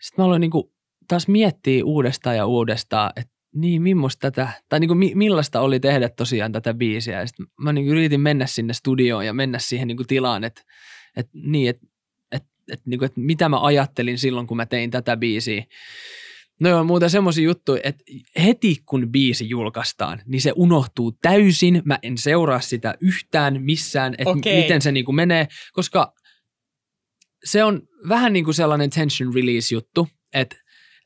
Sitten 0.00 0.22
mä 0.22 0.26
aloin 0.26 0.40
niinku 0.40 0.72
taas 1.08 1.28
miettiä 1.28 1.84
uudestaan 1.84 2.36
ja 2.36 2.46
uudestaan, 2.46 3.12
että 3.16 3.36
niin, 3.54 3.82
millaista 3.82 4.30
tätä, 4.30 4.48
tai 4.68 4.80
niinku, 4.80 4.94
mi, 4.94 5.12
millaista 5.14 5.60
oli 5.60 5.80
tehdä 5.80 6.08
tosiaan 6.08 6.52
tätä 6.52 6.74
biisiä. 6.74 7.20
Ja 7.20 7.26
sitten 7.26 7.46
mä 7.60 7.72
niinku 7.72 7.90
yritin 7.90 8.20
mennä 8.20 8.46
sinne 8.46 8.74
studioon 8.74 9.26
ja 9.26 9.32
mennä 9.32 9.58
siihen 9.58 9.88
niinku 9.88 10.04
tilaan, 10.04 10.44
että 10.44 10.62
et, 11.16 11.28
niin, 11.32 11.70
että 11.70 11.86
et, 12.32 12.44
et, 12.72 12.80
niinku, 12.86 13.04
et 13.04 13.16
mitä 13.16 13.48
mä 13.48 13.60
ajattelin 13.60 14.18
silloin, 14.18 14.46
kun 14.46 14.56
mä 14.56 14.66
tein 14.66 14.90
tätä 14.90 15.16
biisiä. 15.16 15.64
No 16.60 16.80
on 16.80 16.86
muuten 16.86 17.10
semmoisia 17.10 17.44
juttuja, 17.44 17.80
että 17.84 18.04
heti 18.44 18.76
kun 18.86 19.08
biisi 19.08 19.48
julkaistaan, 19.48 20.22
niin 20.26 20.40
se 20.40 20.52
unohtuu 20.56 21.12
täysin. 21.12 21.82
Mä 21.84 21.98
en 22.02 22.18
seuraa 22.18 22.60
sitä 22.60 22.94
yhtään 23.00 23.62
missään, 23.62 24.14
että 24.18 24.30
Okei. 24.30 24.62
miten 24.62 24.82
se 24.82 24.92
niinku 24.92 25.12
menee, 25.12 25.46
koska 25.72 26.12
se 27.46 27.64
on 27.64 27.82
vähän 28.08 28.32
niin 28.32 28.44
kuin 28.44 28.54
sellainen 28.54 28.90
tension 28.90 29.34
release 29.34 29.74
juttu, 29.74 30.08
että, 30.32 30.56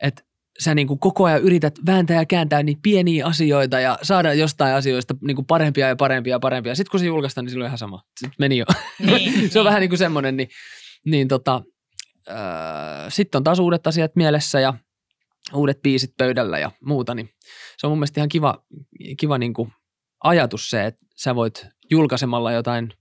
että 0.02 0.22
sä 0.60 0.74
niin 0.74 0.86
kuin 0.86 0.98
koko 0.98 1.24
ajan 1.24 1.42
yrität 1.42 1.74
vääntää 1.86 2.16
ja 2.16 2.26
kääntää 2.26 2.62
niitä 2.62 2.80
pieniä 2.82 3.26
asioita 3.26 3.80
ja 3.80 3.98
saada 4.02 4.34
jostain 4.34 4.74
asioista 4.74 5.14
niin 5.20 5.34
kuin 5.34 5.46
parempia 5.46 5.88
ja 5.88 5.96
parempia 5.96 6.34
ja 6.34 6.40
parempia. 6.40 6.74
Sitten 6.74 6.90
kun 6.90 7.00
se 7.00 7.06
julkaistaan, 7.06 7.44
niin 7.44 7.50
silloin 7.50 7.68
ihan 7.68 7.78
sama. 7.78 8.02
Sitten 8.20 8.36
meni 8.38 8.58
jo. 8.58 8.64
Niin, 8.98 9.50
se 9.50 9.58
on 9.58 9.64
vähän 9.64 9.80
niin 9.80 9.90
kuin 9.90 9.98
semmoinen, 9.98 10.36
niin, 10.36 10.48
niin 11.06 11.28
tota, 11.28 11.62
äh, 12.30 12.36
sitten 13.08 13.38
on 13.38 13.44
taas 13.44 13.58
uudet 13.58 13.86
asiat 13.86 14.16
mielessä 14.16 14.60
ja 14.60 14.74
uudet 15.54 15.82
biisit 15.82 16.14
pöydällä 16.16 16.58
ja 16.58 16.70
muuta, 16.84 17.14
niin 17.14 17.30
se 17.78 17.86
on 17.86 17.90
mun 17.90 17.98
mielestä 17.98 18.20
ihan 18.20 18.28
kiva, 18.28 18.64
kiva 19.18 19.38
niin 19.38 19.54
kuin 19.54 19.72
ajatus 20.24 20.70
se, 20.70 20.86
että 20.86 21.06
sä 21.16 21.34
voit 21.34 21.66
julkaisemalla 21.90 22.52
jotain 22.52 22.92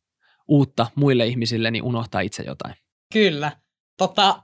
uutta 0.48 0.88
muille 0.96 1.28
ihmisille, 1.28 1.72
niin 1.72 1.84
unohtaa 1.84 2.22
itse 2.22 2.44
jotain. 2.44 2.76
Kyllä. 3.14 3.52
Tota, 3.98 4.44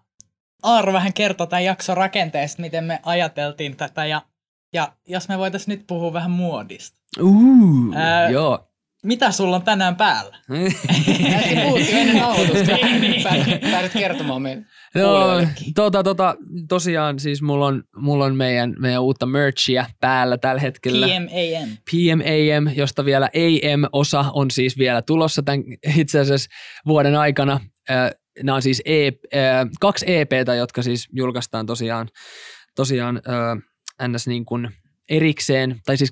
Aaro 0.64 0.94
vähän 0.94 1.14
kertoo 1.14 1.48
tämän 1.48 1.64
jakson 1.64 1.98
rakenteesta, 1.98 2.62
miten 2.62 2.84
me 2.84 3.00
ajateltiin 3.04 3.78
tätä. 3.78 4.06
Ja, 4.06 4.22
ja 4.74 4.94
jos 5.08 5.30
me 5.30 5.38
voitaisiin 5.38 5.78
nyt 5.78 5.88
puhua 5.88 6.14
vähän 6.14 6.32
muodista. 6.32 6.98
Uh, 7.22 7.96
Ää, 7.96 8.30
joo. 8.30 8.72
Mitä 9.04 9.32
sulla 9.32 9.56
on 9.56 9.62
tänään 9.62 9.96
päällä? 9.96 10.38
Äsken 11.36 11.62
puhuttiin 11.62 11.98
ennen 11.98 12.18
nauhoitusta. 12.18 12.76
Niin, 12.86 13.02
niin. 13.02 13.24
Pääsit, 13.24 13.62
pääsit 13.62 13.94
kertomaan 13.94 14.42
meille. 14.42 14.66
No, 14.96 15.28
tota, 15.76 16.04
tota, 16.04 16.36
tosiaan 16.70 17.20
siis 17.20 17.42
mulla 17.42 17.66
on, 17.66 17.84
mulla 17.96 18.26
on 18.26 18.36
meidän, 18.36 18.76
meidän 18.80 19.02
uutta 19.02 19.26
merchia 19.26 19.86
päällä 20.00 20.38
tällä 20.38 20.62
hetkellä. 20.62 21.08
PMAM. 21.08 21.78
PMAM, 21.92 22.76
josta 22.76 23.06
vielä 23.06 23.26
AM-osa 23.26 24.26
on 24.34 24.52
siis 24.52 24.78
vielä 24.78 25.02
tulossa 25.02 25.44
tämän 25.44 25.64
itse 25.98 26.20
asiassa 26.20 26.50
vuoden 26.86 27.16
aikana. 27.16 27.60
Äh, 27.90 28.12
Nämä 28.44 28.56
on 28.56 28.62
siis 28.62 28.82
e, 28.86 29.08
äh, 29.08 29.14
kaksi 29.80 30.06
EPtä, 30.08 30.56
jotka 30.56 30.82
siis 30.82 31.08
julkaistaan 31.14 31.66
tosiaan, 31.66 32.08
tosiaan 32.76 33.22
äh, 33.98 34.08
ns. 34.08 34.28
Niin 34.28 34.46
kuin 34.46 34.70
erikseen. 35.10 35.76
Tai 35.86 35.98
siis, 35.98 36.12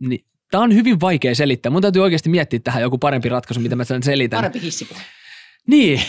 niin, 0.00 0.20
tämä 0.50 0.64
on 0.64 0.74
hyvin 0.74 1.00
vaikea 1.00 1.34
selittää. 1.34 1.70
Mun 1.70 1.82
täytyy 1.82 2.02
oikeasti 2.02 2.30
miettiä 2.30 2.60
tähän 2.64 2.82
joku 2.82 2.98
parempi 2.98 3.28
ratkaisu, 3.28 3.60
mitä 3.60 3.76
mä 3.76 3.84
sen 3.84 4.02
selitän. 4.02 4.38
Parempi 4.38 4.60
hissipuhe. 4.60 5.00
Niin, 5.66 6.00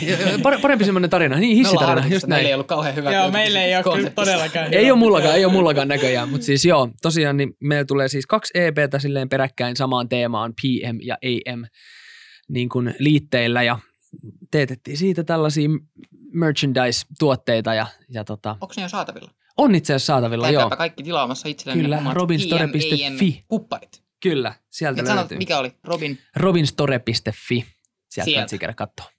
pare- 0.44 0.62
parempi 0.62 0.86
semmoinen 0.86 1.10
tarina. 1.10 1.36
Niin, 1.36 1.62
Me 1.62 1.70
ollaan 1.70 1.74
hissitarina, 1.74 2.02
harjoituksessa, 2.02 2.16
just 2.16 2.28
Meillä 2.28 2.42
näin. 2.42 2.48
ei 2.48 2.54
ollut 2.54 2.68
kauhean 2.68 2.96
hyvä. 2.96 3.14
Joo, 3.14 3.32
meillä 3.32 3.64
ei 3.64 3.76
ole 3.76 3.84
kyllä 3.96 4.10
todellakaan. 4.10 4.74
Ei 4.74 4.92
ole 4.92 5.00
mullakaan, 5.00 5.36
ei 5.36 5.46
ole 5.46 5.54
mullakaan 5.54 5.88
näköjään, 5.88 6.30
mutta 6.30 6.46
siis 6.46 6.66
joo, 6.66 6.90
tosiaan 7.02 7.38
niin 7.38 7.54
meillä 7.64 7.86
tulee 7.86 8.08
siis 8.08 8.26
kaksi 8.26 8.52
EPtä 8.56 9.00
silleen 9.00 9.30
peräkkäin 9.30 9.76
samaan 9.76 10.10
teemaan, 10.10 10.54
PM 10.62 10.98
ja 11.02 11.18
AM, 11.24 11.64
niin 12.50 12.70
kuin 12.70 12.96
liitteillä 13.00 13.64
ja 13.64 13.80
teetettiin 14.52 14.98
siitä 14.98 15.24
tällaisia 15.24 15.70
merchandise-tuotteita 16.34 17.74
ja, 17.74 17.88
ja 18.10 18.24
tota, 18.24 18.52
Onko 18.62 18.74
ne 18.78 18.84
jo 18.84 18.90
saatavilla? 18.90 19.32
on 19.58 19.76
itse 19.76 19.94
asiassa 19.94 20.14
saatavilla, 20.14 20.50
joo. 20.50 20.54
Käytääpä 20.62 20.76
kaikki 20.78 21.04
tilaamassa 21.04 21.50
itselleen 21.50 21.82
Kyllä, 21.82 22.02
robinstore.fi. 22.14 23.44
kupparit. 23.48 24.04
Kyllä, 24.22 24.54
sieltä 24.70 25.02
Et 25.02 25.08
sanot, 25.08 25.22
löytyy. 25.22 25.38
mikä 25.38 25.60
oli? 25.60 25.72
Robin. 25.84 26.20
Robinstore.fi, 26.36 27.66
sieltä 28.10 28.26
Sieltä. 28.32 28.58
kannattaa 28.58 28.88
katsoa. 28.88 29.12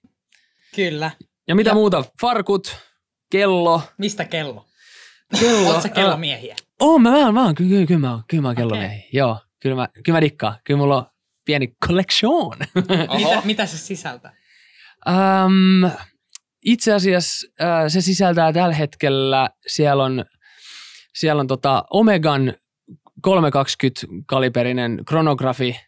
Kyllä. 0.75 1.11
Ja 1.47 1.55
mitä 1.55 1.69
Ja- 1.69 1.73
muuta? 1.73 2.03
Farkut, 2.21 2.75
kello. 3.31 3.81
Mistä 3.97 4.25
kello? 4.25 4.65
kello 5.39 5.69
Oletko 5.69 5.89
kellomiehiä? 5.95 6.55
Oon 6.79 7.01
mä, 7.01 7.31
mä 7.31 7.43
oon, 7.45 7.55
kyllä, 7.55 7.69
kyllä, 7.69 7.85
kyllä 7.85 7.99
mä 7.99 8.11
oon, 8.11 8.23
kyllä 8.27 8.41
mä 8.41 8.47
oon 8.47 8.53
Okei. 8.53 8.61
kellomiehi. 8.61 9.09
Joo, 9.13 9.37
kyllä 9.61 9.75
mä, 9.75 9.87
kyllä 10.03 10.15
mä 10.17 10.21
dikkaan. 10.21 10.55
Kyllä 10.63 10.77
mulla 10.77 10.97
on 10.97 11.05
pieni 11.45 11.67
collection. 11.85 12.57
Oho. 13.09 13.17
Mitä, 13.17 13.41
mitä 13.45 13.65
se 13.65 13.77
sisältää? 13.77 14.33
Um, 15.09 15.91
itse 16.65 16.93
asiassa 16.93 17.47
äh, 17.61 17.83
se 17.87 18.01
sisältää 18.01 18.53
tällä 18.53 18.75
hetkellä, 18.75 19.49
siellä 19.67 20.03
on, 20.03 20.25
siellä 21.15 21.39
on 21.39 21.47
tota 21.47 21.83
Omegan 21.89 22.53
320 23.21 24.01
kaliberinen 24.25 24.99
kronografi 25.07 25.79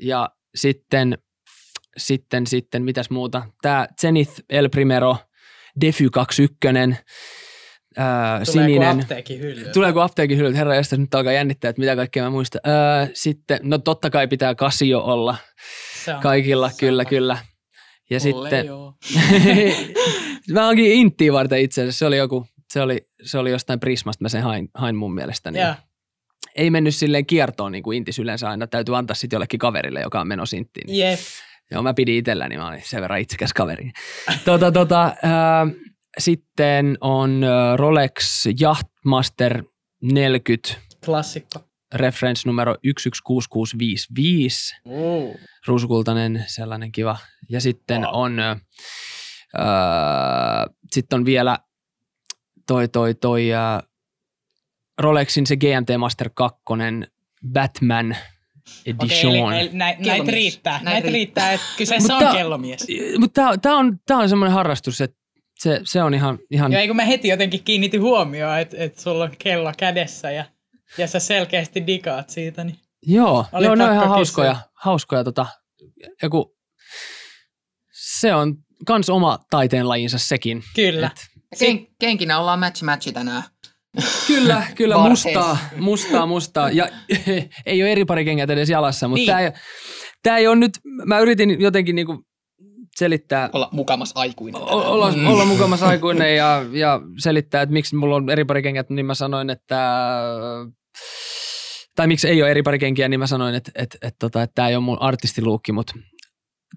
ja 0.00 0.30
sitten, 0.54 1.18
sitten, 1.96 2.46
sitten 2.46 2.82
mitäs 2.82 3.10
muuta. 3.10 3.42
Tämä 3.62 3.86
Zenith 4.00 4.32
El 4.50 4.68
Primero 4.68 5.16
Defy 5.80 6.10
21, 6.10 6.68
äh, 6.78 6.94
Tuleeko 7.98 8.44
sininen. 8.44 9.00
apteekin? 9.00 9.40
Tuleeko 9.72 10.00
apteekin 10.00 10.38
hyllyt? 10.38 10.56
Herra 10.56 10.74
jästä, 10.74 10.96
nyt 10.96 11.14
alkaa 11.14 11.32
jännittää, 11.32 11.68
että 11.68 11.80
mitä 11.80 11.96
kaikkea 11.96 12.24
mä 12.24 12.30
muistan. 12.30 12.60
Öö, 12.66 13.06
sitten, 13.14 13.58
no 13.62 13.78
totta 13.78 14.10
kai 14.10 14.28
pitää 14.28 14.54
Casio 14.54 15.00
olla 15.00 15.36
Se 16.04 16.14
on- 16.14 16.20
kaikilla, 16.20 16.68
se 16.68 16.74
on 16.74 16.78
kyllä, 16.80 17.02
pakko. 17.02 17.10
kyllä. 17.10 17.38
Ja 18.10 18.18
Mulle 18.32 18.50
sitten, 18.50 18.66
mä 20.54 20.68
onkin 20.68 20.92
inttiä 20.92 21.32
varten 21.32 21.60
itse 21.60 21.80
asiassa, 21.80 21.98
se 21.98 22.06
oli 22.06 22.16
joku, 22.16 22.46
se 22.72 22.82
oli, 22.82 23.08
se 23.22 23.38
oli 23.38 23.50
jostain 23.50 23.80
Prismasta, 23.80 24.24
mä 24.24 24.28
sen 24.28 24.42
hain, 24.42 24.68
hain 24.74 24.96
mun 24.96 25.14
mielestä. 25.14 25.50
Niin 25.50 25.64
Joo. 25.64 25.74
Ei 26.54 26.70
mennyt 26.70 26.94
silleen 26.94 27.26
kiertoon 27.26 27.72
niin 27.72 27.82
kuin 27.82 27.96
intis 27.96 28.18
yleensä 28.18 28.48
aina, 28.48 28.66
täytyy 28.66 28.96
antaa 28.96 29.14
sitten 29.14 29.36
jollekin 29.36 29.58
kaverille, 29.58 30.00
joka 30.00 30.20
on 30.20 30.28
menossa 30.28 30.56
inttiin. 30.56 30.86
Niin. 30.86 31.10
Jep. 31.10 31.18
Joo, 31.70 31.82
mä 31.82 31.94
pidin 31.94 32.14
itselläni, 32.14 32.56
mä 32.56 32.68
olin 32.68 32.82
sen 32.84 33.02
verran 33.02 33.20
itsekäs 33.20 33.52
kaveri. 33.52 33.90
tota, 34.44 34.72
tota, 34.72 35.12
ää, 35.22 35.66
sitten 36.18 36.98
on 37.00 37.42
Rolex 37.76 38.46
Yachtmaster 38.60 39.62
40 40.02 40.74
Klassikko. 41.04 41.67
Reference 41.94 42.42
numero 42.48 42.74
116655, 42.82 44.74
Uh. 44.84 45.40
ruusukultainen, 45.66 46.44
sellainen 46.46 46.92
kiva. 46.92 47.16
Ja 47.48 47.60
sitten 47.60 48.00
Wow. 48.02 48.10
on, 48.12 48.38
öö, 48.40 48.56
sitten 50.92 51.18
on 51.18 51.24
vielä 51.24 51.58
toi, 52.66 52.88
toi, 52.88 53.14
toi 53.14 53.54
äh, 53.54 53.82
Rolexin 54.98 55.46
se 55.46 55.56
GMT 55.56 55.88
Master 55.98 56.30
2 56.34 56.60
Batman 57.52 58.16
Okei, 58.88 58.94
Edition. 59.10 59.52
eli, 59.52 59.60
eli 59.60 59.70
nä, 59.72 59.94
näitä 59.98 60.30
riittää. 60.32 60.72
Näitä 60.72 60.90
Näitä 60.90 61.08
riittää, 61.08 61.52
että 61.52 61.66
kyseessä 61.76 62.12
Mutta- 62.12 62.30
on 62.30 62.36
kellomies. 62.36 62.86
Mutta 63.18 63.58
tämä 63.62 63.76
on, 63.78 63.98
tää 64.06 64.16
on 64.16 64.28
semmoinen 64.28 64.54
harrastus, 64.54 65.00
että 65.00 65.16
se, 65.58 65.80
se 65.84 66.02
on 66.02 66.14
ihan, 66.14 66.38
ihan 66.50 66.72
Joo, 66.72 66.86
kun 66.86 66.96
mä 66.96 67.04
heti 67.04 67.28
jotenkin 67.28 67.64
kiinnitin 67.64 68.00
huomioon, 68.00 68.58
että, 68.58 68.76
että 68.78 69.02
sulla 69.02 69.24
on 69.24 69.30
kello 69.38 69.72
kädessä 69.78 70.30
ja, 70.30 70.44
ja 70.98 71.06
sä 71.06 71.18
selkeästi 71.18 71.86
digaat 71.86 72.30
siitä. 72.30 72.64
Niin. 72.64 72.76
Joo, 73.06 73.44
Oli 73.52 73.66
joo 73.66 73.74
ne 73.74 73.84
on 73.84 73.92
ihan 73.94 74.08
hauskoja, 74.08 74.56
hauskoja 74.74 75.24
tota, 75.24 75.46
joku, 76.22 76.56
se 77.92 78.34
on 78.34 78.54
kans 78.86 79.10
oma 79.10 79.38
taiteenlajinsa 79.50 80.18
sekin. 80.18 80.62
Kyllä. 80.76 81.10
Et, 81.52 81.58
Ken, 81.58 81.86
kenkinä 82.00 82.38
ollaan 82.38 82.58
match 82.58 82.82
matchi 82.82 83.12
tänään. 83.12 83.42
kyllä, 84.26 84.62
kyllä, 84.76 84.98
mustaa, 85.08 85.58
mustaa, 85.76 86.26
mustaa. 86.26 86.70
Ja 86.70 86.88
ei 87.66 87.82
ole 87.82 87.92
eri 87.92 88.04
parikengät 88.04 88.50
edes 88.50 88.70
jalassa, 88.70 89.08
mutta 89.08 89.18
Niin. 89.18 89.26
tämä 89.26 89.40
ei, 89.40 89.50
tää 90.22 90.36
ei 90.38 90.46
ole 90.46 90.56
nyt, 90.56 90.72
mä 91.06 91.18
yritin 91.18 91.60
jotenkin 91.60 91.94
niinku 91.96 92.24
selittää, 92.98 93.50
Olla 93.52 93.68
mukamas 93.72 94.12
aikuinen. 94.14 94.62
o- 94.62 94.92
olla, 94.92 95.12
Mm. 95.12 95.26
olla 95.26 95.44
mukamassa 95.44 95.88
aikuinen 95.88 96.36
ja, 96.36 96.64
ja 96.72 97.00
selittää, 97.22 97.62
että 97.62 97.72
miksi 97.72 97.96
mulla 97.96 98.16
on 98.16 98.30
eri 98.30 98.44
parikengät, 98.44 98.90
niin 98.90 99.06
mä 99.06 99.14
sanoin, 99.14 99.50
että 99.50 99.76
tai 101.96 102.06
miksi 102.06 102.28
ei 102.28 102.42
ole 102.42 102.50
eri 102.50 102.62
parikenkiä, 102.62 103.08
niin 103.08 103.20
mä 103.20 103.26
sanoin, 103.26 103.54
että, 103.54 103.70
että, 103.74 103.98
että, 104.02 104.26
että, 104.26 104.42
että 104.42 104.54
tämä 104.54 104.68
ei 104.68 104.76
ole 104.76 104.84
mun 104.84 105.02
artistiluukki, 105.02 105.72
mutta 105.72 105.92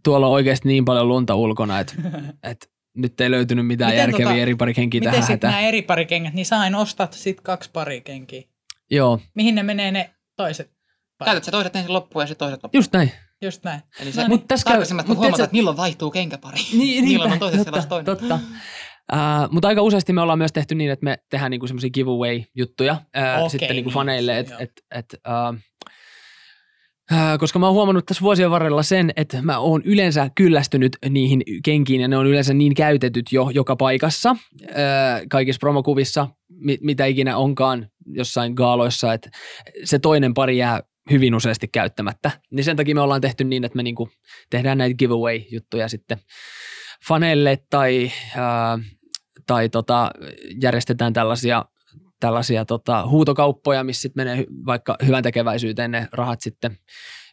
tuolla 0.03 0.27
on 0.27 0.33
oikeasti 0.33 0.67
niin 0.67 0.85
paljon 0.85 1.07
lunta 1.07 1.35
ulkona, 1.35 1.79
että, 1.79 1.93
että 2.43 2.67
nyt 2.97 3.21
ei 3.21 3.31
löytynyt 3.31 3.67
mitään 3.67 3.91
Miten 3.91 3.99
järkeviä 4.01 4.33
tota- 4.33 4.37
eri 4.37 4.55
parikenkiä 4.55 4.99
Miten 4.99 5.11
tähän 5.11 5.23
sitten 5.27 5.33
hätään. 5.49 5.53
nämä 5.53 5.67
eri 5.67 5.81
parikengät, 5.81 6.33
niin 6.33 6.45
sain 6.45 6.75
ostaa 6.75 7.07
sit 7.11 7.41
kaksi 7.41 7.69
parikenkiä. 7.73 8.41
Joo, 8.91 9.19
Mihin 9.35 9.55
ne 9.55 9.63
menee 9.63 9.91
ne 9.91 10.09
toiset? 10.35 10.71
Käytät 11.25 11.43
sä 11.43 11.51
toiset 11.51 11.75
ensin 11.75 11.93
loppuun 11.93 12.23
ja 12.23 12.27
sitten 12.27 12.45
toiset 12.47 12.63
loppuun. 12.63 12.79
just 12.79 12.93
näin. 12.93 13.11
Just 13.41 13.63
näin. 13.63 13.81
Eli 13.99 14.09
No 14.09 14.13
se 14.13 14.21
niin. 14.21 14.29
Mut 14.31 14.47
tässä 14.47 14.69
käy- 14.69 15.05
huomata, 15.15 15.43
että 15.43 15.53
milloin 15.55 15.77
vaihtuu 15.77 16.11
kenkäpari. 16.11 16.57
Niin, 16.73 17.03
milloin 17.03 17.31
on 17.31 17.39
toisessa 17.39 17.65
totta, 17.65 17.81
sellaista 17.81 17.89
toinen. 17.89 18.05
totta. 18.05 18.39
Uh, 19.13 19.51
mutta 19.51 19.67
aika 19.67 19.81
useasti 19.81 20.13
me 20.13 20.21
ollaan 20.21 20.37
myös 20.37 20.51
tehty 20.51 20.75
niin, 20.75 20.91
että 20.91 21.03
me 21.03 21.17
tehdään 21.29 21.51
niinku 21.51 21.67
semmoisia 21.67 21.89
giveaway-juttuja 21.89 22.93
uh, 22.93 23.37
Okei, 23.37 23.49
sitten 23.49 23.69
niinku 23.69 23.89
niin, 23.89 23.93
faneille. 23.93 24.39
Et, 24.39 24.51
et, 24.59 24.71
et, 24.95 25.15
uh, 25.27 25.55
uh, 27.11 27.39
koska 27.39 27.59
mä 27.59 27.65
oon 27.65 27.75
huomannut 27.75 28.05
tässä 28.05 28.21
vuosien 28.21 28.51
varrella 28.51 28.83
sen, 28.83 29.11
että 29.15 29.41
mä 29.41 29.59
oon 29.59 29.81
yleensä 29.85 30.29
kyllästynyt 30.35 30.97
niihin 31.09 31.43
kenkiin 31.63 32.01
ja 32.01 32.07
ne 32.07 32.17
on 32.17 32.27
yleensä 32.27 32.53
niin 32.53 32.73
käytetyt 32.73 33.25
jo 33.31 33.49
joka 33.49 33.75
paikassa, 33.75 34.35
kaikissa 35.29 35.59
promokuvissa, 35.59 36.27
mi- 36.49 36.79
mitä 36.81 37.05
ikinä 37.05 37.37
onkaan 37.37 37.87
jossain 38.05 38.53
gaaloissa, 38.53 39.13
että 39.13 39.29
se 39.83 39.99
toinen 39.99 40.33
pari 40.33 40.57
jää 40.57 40.81
hyvin 41.11 41.35
useasti 41.35 41.67
käyttämättä. 41.67 42.31
Niin 42.51 42.63
sen 42.63 42.77
takia 42.77 42.95
me 42.95 43.01
ollaan 43.01 43.21
tehty 43.21 43.43
niin, 43.43 43.63
että 43.63 43.75
me 43.75 43.83
niinku 43.83 44.09
tehdään 44.49 44.77
näitä 44.77 44.95
giveaway-juttuja 44.95 45.87
sitten 45.87 46.17
faneille 47.07 47.63
tai, 47.69 48.11
ää, 48.35 48.79
tai 49.47 49.69
tota, 49.69 50.11
järjestetään 50.61 51.13
tällaisia, 51.13 51.65
tällaisia 52.19 52.65
tota, 52.65 53.07
huutokauppoja, 53.07 53.83
missä 53.83 54.01
sitten 54.01 54.25
menee 54.25 54.45
vaikka 54.65 54.97
hyvän 55.05 55.23
tekeväisyyteen 55.23 55.91
ne 55.91 56.07
rahat 56.11 56.41
sitten, 56.41 56.77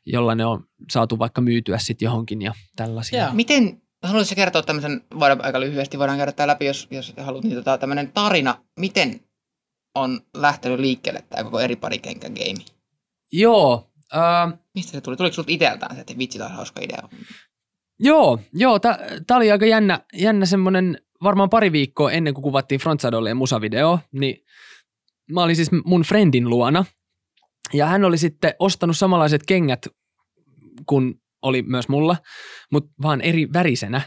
jolla 0.06 0.34
ne 0.34 0.46
on 0.46 0.64
saatu 0.90 1.18
vaikka 1.18 1.40
myytyä 1.40 1.78
sitten 1.78 2.06
johonkin 2.06 2.42
ja 2.42 2.52
tällaisia. 2.76 3.22
Joo. 3.22 3.32
Miten, 3.32 3.82
haluaisitko 4.02 4.40
kertoa 4.40 4.62
tämmöisen, 4.62 5.00
voidaan 5.18 5.44
aika 5.44 5.60
lyhyesti, 5.60 5.98
voidaan 5.98 6.18
käydä 6.18 6.32
tämä 6.32 6.46
läpi, 6.46 6.66
jos, 6.66 6.88
jos 6.90 7.14
haluat, 7.16 7.44
niin 7.44 7.56
tota, 7.56 7.78
tämmöinen 7.78 8.12
tarina, 8.12 8.64
miten 8.78 9.20
on 9.94 10.20
lähtenyt 10.34 10.80
liikkeelle 10.80 11.24
tämä 11.28 11.44
koko 11.44 11.60
eri 11.60 11.76
parikenkä 11.76 12.28
game? 12.30 12.64
Joo, 13.32 13.90
ää, 14.12 14.58
Mistä 14.74 14.92
se 14.92 15.00
tuli? 15.00 15.16
Tuliko 15.16 15.34
sinulta 15.34 15.52
itseltään 15.52 15.94
se, 15.94 16.00
että 16.00 16.18
vitsi, 16.18 16.38
tämä 16.38 16.50
on 16.50 16.56
hauska 16.56 16.80
idea? 16.80 17.08
Joo, 18.00 18.38
joo 18.52 18.78
tämä 18.78 19.36
oli 19.36 19.52
aika 19.52 19.66
jännä, 19.66 20.00
jännä 20.14 20.46
semmoinen, 20.46 20.98
varmaan 21.22 21.50
pari 21.50 21.72
viikkoa 21.72 22.12
ennen 22.12 22.34
kuin 22.34 22.42
kuvattiin 22.42 22.80
Frontsadollien 22.80 23.36
musavideo, 23.36 24.00
niin 24.12 24.36
mä 25.32 25.42
olin 25.42 25.56
siis 25.56 25.70
mun 25.84 26.02
friendin 26.02 26.50
luona, 26.50 26.84
ja 27.72 27.86
hän 27.86 28.04
oli 28.04 28.18
sitten 28.18 28.54
ostanut 28.58 28.96
samanlaiset 28.96 29.42
kengät 29.46 29.86
kuin 30.86 31.14
oli 31.42 31.62
myös 31.62 31.88
mulla, 31.88 32.16
mutta 32.72 32.90
vaan 33.02 33.20
eri 33.20 33.52
värisenä. 33.52 34.00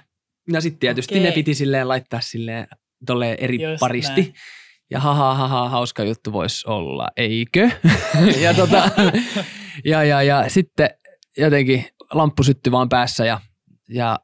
Ja 0.51 0.61
sitten 0.61 0.79
tietysti 0.79 1.15
Okei. 1.15 1.23
ne 1.23 1.31
piti 1.31 1.53
silleen 1.53 1.87
laittaa 1.87 2.21
silleen 2.21 2.67
tolleen 3.05 3.37
eri 3.39 3.61
Just 3.61 3.79
paristi. 3.79 4.21
näin. 4.21 4.33
Ja 4.91 4.99
haha, 4.99 5.35
haha, 5.35 5.69
hauska 5.69 6.03
juttu 6.03 6.33
voisi 6.33 6.69
olla, 6.69 7.07
eikö? 7.17 7.69
ja, 8.43 8.53
tota, 8.53 8.89
ja, 9.85 10.03
ja, 10.03 10.23
ja 10.23 10.49
sitten 10.49 10.89
jotenkin 11.37 11.85
lamppu 12.13 12.43
syttyi 12.43 12.71
vaan 12.71 12.89
päässä 12.89 13.25
ja, 13.25 13.41
ja, 13.91 14.19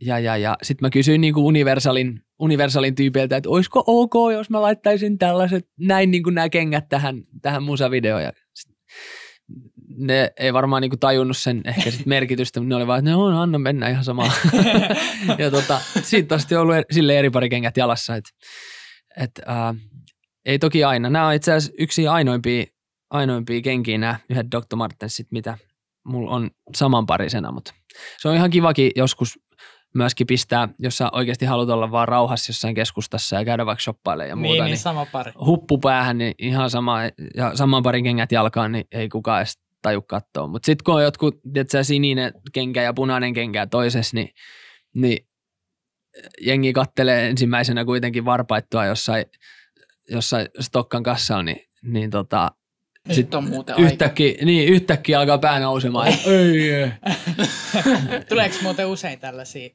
ja, 0.00 0.18
ja, 0.18 0.36
ja 0.36 0.56
sitten 0.62 0.86
mä 0.86 0.90
kysyin 0.90 1.20
niin 1.20 1.34
kuin 1.34 1.44
Universalin, 1.44 2.20
Universalin 2.38 2.94
tyypeiltä, 2.94 3.36
että 3.36 3.50
olisiko 3.50 3.84
ok, 3.86 4.32
jos 4.32 4.50
mä 4.50 4.62
laittaisin 4.62 5.18
tällaiset, 5.18 5.68
näin 5.78 6.10
niin 6.10 6.22
kuin 6.22 6.34
nämä 6.34 6.48
kengät 6.48 6.88
tähän, 6.88 7.22
tähän 7.42 7.62
musavideoon. 7.62 8.22
Ja 8.22 8.32
sit 8.54 8.72
ne 9.96 10.32
ei 10.36 10.52
varmaan 10.52 10.82
niin 10.82 10.90
kuin 10.90 11.00
tajunnut 11.00 11.36
sen 11.36 11.62
ehkä 11.64 11.90
sit 11.90 12.06
merkitystä, 12.16 12.60
mutta 12.60 12.68
ne 12.68 12.76
oli 12.76 12.86
vaan, 12.86 12.98
että 12.98 13.10
ne 13.10 13.16
on, 13.16 13.34
anna 13.34 13.58
mennä 13.58 13.88
ihan 13.88 14.04
samaa. 14.04 14.32
ja 15.38 15.50
tota, 15.50 15.80
siitä 16.02 16.34
on 16.34 16.40
sitten 16.40 16.60
ollut 16.60 16.76
er- 16.76 16.94
sille 16.94 17.18
eri 17.18 17.30
pari 17.30 17.48
kengät 17.48 17.76
jalassa, 17.76 18.16
että 18.16 18.30
et, 19.16 19.30
äh, 19.48 19.76
ei 20.44 20.58
toki 20.58 20.84
aina. 20.84 21.10
Nämä 21.10 21.26
on 21.26 21.34
itse 21.34 21.52
asiassa 21.52 21.72
yksi 21.78 22.08
ainoimpia, 22.08 22.64
ainoimpia 23.10 23.60
kenkiä 23.60 23.98
nämä 23.98 24.16
yhdet 24.30 24.46
Dr. 24.50 24.76
Martensit, 24.76 25.26
mitä 25.30 25.58
mulla 26.04 26.30
on 26.30 26.50
samanparisena, 26.76 27.52
mutta 27.52 27.74
se 28.18 28.28
on 28.28 28.34
ihan 28.36 28.50
kivakin 28.50 28.90
joskus 28.96 29.38
myöskin 29.94 30.26
pistää, 30.26 30.68
jos 30.78 30.96
sä 30.96 31.08
oikeasti 31.12 31.44
haluat 31.44 31.68
olla 31.68 31.90
vaan 31.90 32.08
rauhassa 32.08 32.50
jossain 32.50 32.74
keskustassa 32.74 33.36
ja 33.36 33.44
käydä 33.44 33.66
vaikka 33.66 33.82
shoppailemaan 33.82 34.28
ja 34.28 34.36
muuta, 34.36 34.48
Niin, 34.48 34.52
niin, 34.52 34.64
niin 34.64 34.70
niin 34.70 34.78
sama 34.78 35.06
pari. 35.06 35.32
huppu 35.46 35.78
päähän, 35.78 36.18
niin 36.18 36.34
ihan 36.38 36.70
sama, 36.70 36.98
ja 37.36 37.56
saman 37.56 37.82
parin 37.82 38.04
kengät 38.04 38.32
jalkaan, 38.32 38.72
niin 38.72 38.84
ei 38.92 39.08
kukaan 39.08 39.40
edes 39.40 39.58
taju 39.82 40.02
katsoa. 40.02 40.46
Mutta 40.46 40.66
sitten 40.66 40.84
kun 40.84 40.94
on 40.94 41.02
jotkut, 41.02 41.40
tiedätkö, 41.52 41.84
sininen 41.84 42.32
kenkä 42.52 42.82
ja 42.82 42.94
punainen 42.94 43.32
kenkä 43.32 43.66
toisessa, 43.66 44.16
niin, 44.16 44.28
niin 44.94 45.26
jengi 46.40 46.72
kattelee 46.72 47.28
ensimmäisenä 47.28 47.84
kuitenkin 47.84 48.24
varpaittua 48.24 48.86
jossain, 48.86 49.24
jossain 50.10 50.48
Stokkan 50.60 51.02
kassalla, 51.02 51.42
niin, 51.42 51.60
niin 51.82 52.10
tota, 52.10 52.50
Nyt 53.08 53.34
on 53.34 53.48
muuten 53.48 53.74
aika. 53.74 53.86
yhtäkkiä, 53.86 54.34
niin, 54.44 54.68
yhtäkkiä 54.68 55.20
alkaa 55.20 55.38
pää 55.38 55.60
nousemaan. 55.60 56.08
ei, 56.26 56.70
ei. 56.72 56.90
Tuleeko 58.28 58.56
muuten 58.62 58.86
usein 58.86 59.18
tällaisia 59.20 59.68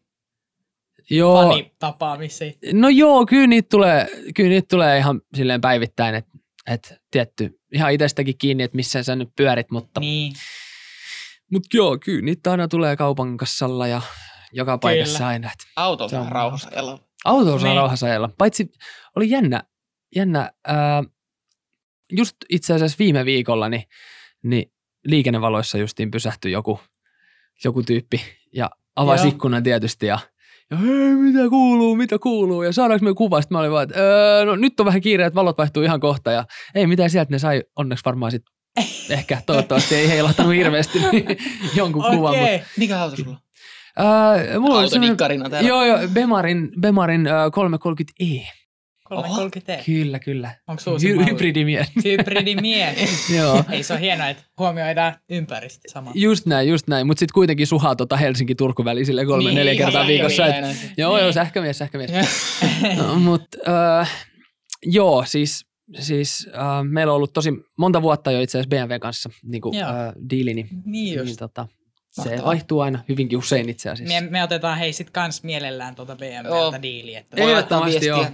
Joo, 1.10 1.44
fanitapaamisia? 1.50 2.52
no 2.74 2.90
joo, 2.90 3.26
kyllä 3.26 3.48
niitä 3.48 3.68
tulee, 3.70 4.08
kyllä 4.36 4.50
niitä 4.50 4.68
tulee 4.70 4.98
ihan 4.98 5.22
silleen 5.36 5.62
päivittäin, 5.62 6.16
että 6.16 6.32
et, 6.68 6.94
tietty, 7.12 7.60
ihan 7.74 7.92
itsestäkin 7.94 8.38
kiinni, 8.38 8.64
että 8.64 8.76
missä 8.76 9.04
sä 9.04 9.16
nyt 9.16 9.30
pyörit, 9.36 9.72
mutta 9.72 10.00
Niin. 10.00 10.34
Mut 11.52 11.64
joo, 11.74 11.98
kyllä 11.98 12.22
niitä 12.22 12.52
aina 12.52 12.68
tulee 12.68 12.96
kaupan 12.96 13.38
kassalla 13.38 13.88
ja 13.88 14.02
joka 14.52 14.78
paikassa 14.78 15.18
Kyllä. 15.18 15.28
aina. 15.28 15.52
Auto 15.76 16.04
on 16.04 16.10
saa 16.10 16.30
rauhassa 16.30 16.70
ajella. 16.72 17.00
auto 17.26 17.60
saa 17.60 17.68
Niin. 17.70 17.78
rauhassa. 17.78 18.30
Paitsi 18.38 18.72
oli 19.16 19.30
jännä, 19.30 19.64
jännä 20.16 20.52
ää, 20.68 21.04
just 22.12 22.36
itse 22.50 22.74
asiassa 22.74 22.96
viime 23.00 23.26
viikolla 23.26 23.70
niin, 23.70 23.84
niin 24.44 24.72
liikennevaloissa 25.06 25.78
justiin 25.78 26.12
pysähtyi 26.12 26.52
joku, 26.52 26.80
joku 27.64 27.84
tyyppi 27.84 28.22
ja 28.54 28.70
avasi 28.96 29.24
Joo. 29.24 29.32
ikkunan 29.32 29.64
tietysti 29.64 30.06
ja 30.06 30.20
ja 30.72 30.78
hei, 30.78 31.16
mitä 31.16 31.50
kuuluu, 31.50 31.96
mitä 31.96 32.20
kuuluu, 32.20 32.64
ja 32.64 32.74
saadaanko 32.74 33.06
me 33.06 33.14
kuva? 33.14 33.42
Sitten 33.42 33.56
mä 33.56 33.60
olin 33.60 33.72
vaan, 33.72 33.84
että 33.84 34.00
öö, 34.00 34.46
no 34.46 34.56
nyt 34.56 34.80
on 34.80 34.86
vähän 34.86 35.02
kiire, 35.02 35.26
että 35.26 35.36
valot 35.36 35.58
vaihtuu 35.58 35.84
ihan 35.84 36.00
kohta, 36.00 36.32
ja 36.32 36.46
ei 36.76 36.88
mitään 36.88 37.10
sieltä 37.10 37.32
ne 37.32 37.40
sai 37.40 37.64
onneksi 37.76 38.06
varmaan 38.06 38.32
sit 38.32 38.44
ehkä 39.10 39.42
toivottavasti 39.46 39.96
ei 39.96 40.10
heilahtanut 40.10 40.54
hirveästi 40.56 41.00
niin 41.12 41.26
jonkun 41.76 42.04
kuvan, 42.04 42.36
mutta 42.36 42.44
Okei. 42.44 42.62
Mikä 42.78 43.02
auto 43.02 43.16
sulla? 43.16 43.38
Ää, 43.98 44.60
mulla 44.60 44.80
on 44.80 44.90
semmoinen, 44.90 45.18
täällä. 45.18 45.68
joo, 45.68 45.86
joo, 45.86 46.00
Bemarin, 46.14 46.72
Bemarin 46.80 47.28
äh, 47.28 47.34
330e. 48.24 48.48
330 49.10 49.84
Kyllä, 49.86 50.20
kyllä. 50.20 50.52
Onko 50.68 50.82
uusi 50.92 51.14
Hy- 51.16 51.26
hybridimies. 51.30 51.88
Hybridimies. 52.04 53.30
joo. 53.38 53.64
Ei 53.72 53.84
se 53.84 53.94
on 53.94 54.00
hienoa, 54.00 54.28
että 54.30 54.44
huomioidaan 54.60 55.14
ympäristö 55.30 55.90
sama. 55.92 56.12
Just 56.16 56.46
näin, 56.46 56.70
just 56.70 56.88
näin. 56.88 57.08
Mutta 57.08 57.20
sitten 57.20 57.34
kuitenkin 57.34 57.68
suhaa 57.68 57.96
tota 57.96 58.18
Helsinki-Turku 58.18 58.86
välisille 58.86 59.26
kolme, 59.26 59.44
Niin, 59.44 59.56
neljä 59.56 59.76
kertaa 59.76 59.92
ihan 59.92 60.08
viikossa. 60.08 60.46
Et, 60.48 60.56
hiljainen. 60.56 60.78
joo, 60.98 61.16
Niin. 61.16 61.24
joo, 61.24 61.32
sähkömies, 61.32 61.78
sähkömies. 61.78 62.12
no, 62.98 63.16
Mutta 63.20 63.58
äh, 64.02 64.12
joo, 64.86 65.24
siis, 65.28 65.66
siis 66.00 66.50
äh, 66.54 66.84
meillä 66.90 67.12
on 67.14 67.16
ollut 67.18 67.34
tosi 67.34 67.54
monta 67.78 68.02
vuotta 68.02 68.32
jo 68.32 68.42
itse 68.42 68.58
asiassa 68.60 68.70
BMW 68.70 69.00
kanssa 69.00 69.30
niin 69.44 69.62
kuin, 69.62 69.78
äh, 69.84 69.90
diili, 70.30 70.54
niin, 70.54 70.68
Niin 70.86 71.16
just. 71.18 71.26
niin 71.26 71.38
tota, 71.38 71.68
se 72.24 72.30
Mahtavaa. 72.30 72.46
vaihtuu 72.46 72.80
aina 72.80 73.04
hyvinkin 73.10 73.38
usein 73.40 73.70
itse 73.70 73.90
asiassa. 73.90 74.22
Me, 74.22 74.30
me 74.30 74.44
otetaan 74.44 74.78
hei 74.78 74.94
sit 74.94 75.10
kans 75.10 75.44
mielellään 75.44 75.96
tuota. 75.96 76.16
BMWltä 76.16 76.82
diiliä. 76.82 77.20
Että 77.20 77.38
Voi 77.38 77.54
laittaa 77.54 77.78
Ehdottomasti 77.78 78.06
joo. 78.14 78.26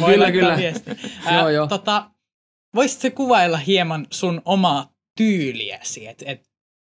voi 0.00 0.12
kyllä, 0.12 0.32
kyllä. 0.32 0.56
viesti. 0.56 0.90
Joo, 1.32 1.48
joo. 1.48 1.66
Tota, 1.66 2.10
voisitko 2.74 3.16
kuvailla 3.16 3.56
hieman 3.58 4.06
sun 4.10 4.42
omaa 4.44 4.92
tyyliäsi, 5.16 6.06
että 6.06 6.24
et, 6.28 6.50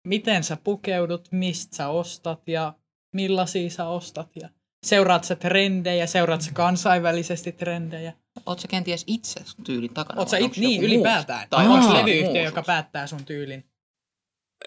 miten 0.07 0.43
sä 0.43 0.57
pukeudut, 0.63 1.27
mistä 1.31 1.75
sä 1.75 1.87
ostat 1.87 2.47
ja 2.47 2.73
millaisia 3.13 3.69
sä 3.69 3.87
ostat 3.87 4.29
ja 4.41 4.49
seuraat 4.85 5.23
sä 5.23 5.35
trendejä, 5.35 6.05
seuraat 6.07 6.41
sä 6.41 6.51
kansainvälisesti 6.53 7.51
trendejä? 7.51 8.13
Oot 8.45 8.59
sä 8.59 8.67
kenties 8.67 9.03
itse 9.07 9.39
sun 9.43 9.65
tyylin 9.65 9.93
takana? 9.93 10.19
Oot 10.19 10.29
sä 10.29 10.37
it, 10.37 10.57
niin 10.57 10.83
ylipäätään? 10.83 11.47
Tai 11.49 11.67
onko 11.67 11.93
levyyhtiö, 11.93 12.41
joka 12.41 12.63
päättää 12.63 13.07
sun 13.07 13.25
tyylin? 13.25 13.65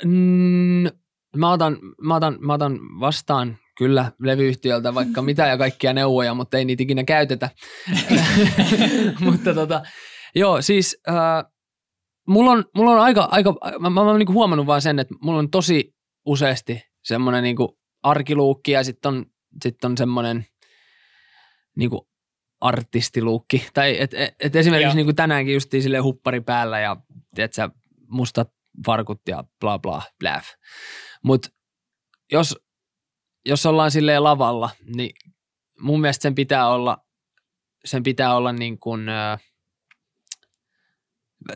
Mm, 0.05 0.85
mä, 1.37 1.53
otan, 1.53 1.79
mä, 2.03 2.15
otan, 2.15 2.37
mä 2.41 2.55
otan 2.55 2.79
vastaan 3.01 3.59
kyllä 3.79 4.13
levyyhtiöltä 4.19 4.95
vaikka 4.95 5.23
mitä 5.23 5.47
ja 5.47 5.59
kaikkia 5.59 5.93
neuvoja, 5.93 6.35
mutta 6.35 6.59
ei 6.59 6.65
niitä 6.65 6.83
ikinä 6.83 7.05
käytetä. 7.05 7.51
mutta 9.25 9.55
tota, 9.55 9.83
joo, 10.35 10.63
siis 10.63 11.01
äh, 11.09 11.45
mulla, 12.29 12.51
on, 12.51 12.65
mulla 12.77 12.91
on 12.91 13.01
aika, 13.01 13.29
aika 13.31 13.55
mä, 13.81 13.91
mä 13.91 14.01
oon 14.01 14.19
niinku 14.19 14.33
huomannut 14.33 14.67
vaan 14.67 14.83
sen, 14.83 14.99
että 14.99 15.15
mulla 15.23 15.39
on 15.39 15.51
tosi 15.51 15.95
useasti 16.27 16.83
semmoinen 17.05 17.43
niinku 17.43 17.79
arkiluukki 18.03 18.73
ja 18.73 18.85
sitten 18.85 19.09
on, 19.09 19.27
sit 19.63 19.85
on 19.85 19.97
semmoinen 19.97 20.47
niinku 21.77 22.09
artistiluukki. 22.61 23.67
Tai 23.75 24.01
et, 24.01 24.15
et, 24.15 24.35
et 24.41 24.57
esimerkiksi 24.57 24.97
niinku 24.97 25.13
tänäänkin 25.13 25.55
justiin 25.55 25.83
sille 25.83 25.99
huppari 25.99 26.41
päällä 26.41 26.81
ja 26.81 26.97
tiedätkö, 27.35 27.71
mustat 28.09 28.49
farkut 28.87 29.21
ja 29.29 29.45
bla 29.61 29.79
bla 29.79 30.03
bläf. 30.19 30.47
Mutta 31.25 31.49
jos, 32.33 32.57
jos 33.47 33.67
ollaan 33.67 33.91
silleen 33.91 34.25
lavalla, 34.25 34.71
niin 34.97 35.11
mun 35.81 36.01
mielestä 36.01 36.23
sen 36.23 36.35
pitää 36.35 36.69
olla, 36.69 36.99
sen 37.85 38.03
pitää 38.03 38.37
olla 38.37 38.53
niin 38.53 38.79
kuin, 38.79 39.09
ö, 39.09 39.39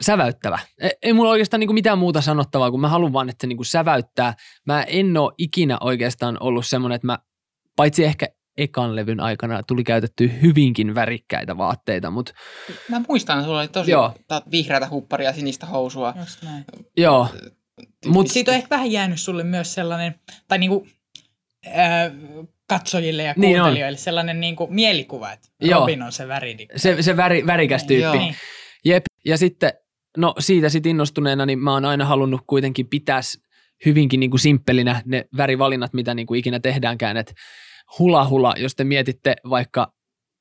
säväyttävä. 0.01 0.59
Ei, 0.81 0.91
ei 1.03 1.13
mulla 1.13 1.31
oikeastaan 1.31 1.61
niin 1.61 1.69
kuin 1.69 1.75
mitään 1.75 1.99
muuta 1.99 2.21
sanottavaa, 2.21 2.71
kun 2.71 2.81
mä 2.81 2.89
haluan 2.89 3.13
vaan, 3.13 3.29
että 3.29 3.43
se 3.43 3.47
niin 3.47 3.57
kuin 3.57 3.67
säväyttää. 3.67 4.35
Mä 4.67 4.83
en 4.83 5.17
ole 5.17 5.33
ikinä 5.39 5.79
oikeastaan 5.81 6.37
ollut 6.41 6.67
semmoinen, 6.67 6.97
että 6.97 7.07
mä, 7.07 7.19
paitsi 7.77 8.05
ehkä 8.05 8.27
ekan 8.57 8.97
levyn 8.97 9.21
aikana 9.21 9.63
tuli 9.63 9.85
käytetty 9.85 10.31
hyvinkin 10.43 10.95
värikkäitä 10.95 11.57
vaatteita, 11.57 12.11
mutta 12.11 12.33
Mä 12.89 13.03
muistan, 13.09 13.45
sulla 13.45 13.61
oli 13.61 13.69
tosi 13.69 13.91
Joo. 13.91 14.15
vihreätä 14.51 14.89
hupparia 14.89 15.29
ja 15.29 15.33
sinistä 15.33 15.67
housua. 15.67 16.15
Just 16.21 16.43
näin. 16.43 16.65
joo, 16.97 17.29
mut, 18.07 18.29
Siitä 18.29 18.51
on 18.51 18.57
ehkä 18.57 18.71
vähän 18.71 18.93
jäänyt 18.93 19.21
sulle 19.21 19.45
myös 19.45 19.75
sellainen, 19.75 20.15
tai 20.49 20.59
niinku, 20.59 20.87
ää, 21.67 22.11
katsojille 22.67 23.23
ja 23.23 23.35
Niin 23.37 23.57
on. 23.57 23.65
kuuntelijoille 23.65 23.99
sellainen 23.99 24.41
niinku 24.41 24.67
mielikuva, 24.71 25.33
että 25.33 25.49
Joo. 25.61 25.81
Robin 25.81 26.03
on 26.03 26.13
se 26.13 26.29
väridikka. 26.29 26.79
se, 26.79 27.03
se 27.03 27.17
väri, 27.17 27.47
värikäs 27.47 27.85
tyyppi. 27.85 28.03
Joo. 28.03 28.15
Niin. 28.15 28.35
Jep, 28.85 29.05
ja 29.25 29.39
sitten, 29.39 29.73
no 30.17 30.35
siitä 30.39 30.69
sit 30.69 30.87
innostuneena, 30.87 31.47
niin 31.47 31.59
mä 31.59 31.73
oon 31.73 31.85
aina 31.85 32.05
halunnut 32.05 32.41
kuitenkin 32.47 32.87
pitää 32.89 33.21
hyvinkin 33.87 34.21
niin 34.21 34.31
kuin 34.31 34.41
simppelinä 34.41 35.03
ne 35.05 35.25
värivalinnat, 35.37 35.93
mitä 35.93 36.15
niin 36.15 36.27
kuin 36.27 36.39
ikinä 36.39 36.61
tehdäänkään, 36.61 37.17
että 37.17 37.35
hula 37.99 38.29
hula, 38.29 38.55
jos 38.57 38.75
te 38.75 38.85
mietitte 38.85 39.37
vaikka, 39.51 39.93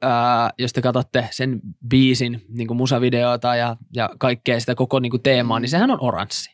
ää, 0.02 0.50
jos 0.60 0.74
te 0.74 0.82
katsotte 0.82 1.28
sen 1.32 1.60
biisin 1.90 2.42
niin 2.50 2.68
kuin 2.68 2.78
musavideota 2.78 3.56
ja, 3.56 3.78
ja 3.96 4.10
kaikkea 4.20 4.60
sitä 4.60 4.76
koko 4.76 5.00
niin 5.00 5.10
kuin 5.12 5.24
teemaa, 5.24 5.60
niin 5.60 5.70
sehän 5.70 5.92
on 5.92 6.02
oranssi. 6.02 6.53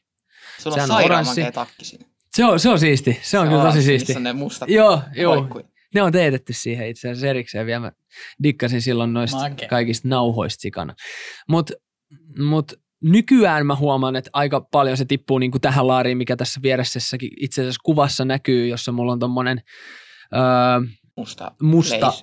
Sulla 0.59 0.75
Sehän 0.75 0.91
on 0.91 1.03
oranssi. 1.03 1.41
takki 1.53 1.85
siinä. 1.85 2.05
Se 2.35 2.45
on, 2.45 2.59
se 2.59 2.69
on 2.69 2.79
siisti, 2.79 3.19
se 3.21 3.39
on 3.39 3.47
kyllä 3.47 3.63
tosi 3.63 3.81
siisti. 3.81 4.07
Missä 4.07 4.19
on 4.19 4.23
ne 4.23 4.33
mustat 4.33 4.69
Joo, 4.69 5.01
joo. 5.15 5.61
Ne 5.95 6.01
on 6.01 6.11
teetetty 6.11 6.53
siihen 6.53 6.87
itse 6.87 7.09
asiassa 7.09 7.27
erikseen 7.27 7.65
vielä. 7.65 7.79
Mä 7.79 7.91
dikkasin 8.43 8.81
silloin 8.81 9.13
noista 9.13 9.37
Makea. 9.37 9.69
kaikista 9.69 10.07
nauhoista 10.07 10.61
sikana. 10.61 10.95
Mutta 11.47 11.73
mut 12.37 12.73
nykyään 13.03 13.65
mä 13.65 13.75
huomaan, 13.75 14.15
että 14.15 14.29
aika 14.33 14.61
paljon 14.61 14.97
se 14.97 15.05
tippuu 15.05 15.39
niinku 15.39 15.59
tähän 15.59 15.87
laariin, 15.87 16.17
mikä 16.17 16.35
tässä 16.35 16.59
vieressäkin 16.63 17.29
itse 17.39 17.61
asiassa 17.61 17.81
kuvassa 17.83 18.25
näkyy, 18.25 18.67
jossa 18.67 18.91
mulla 18.91 19.11
on 19.11 19.19
tommonen 19.19 19.61
öö, 20.35 20.89
Musta. 21.17 21.51
musta, 21.61 22.13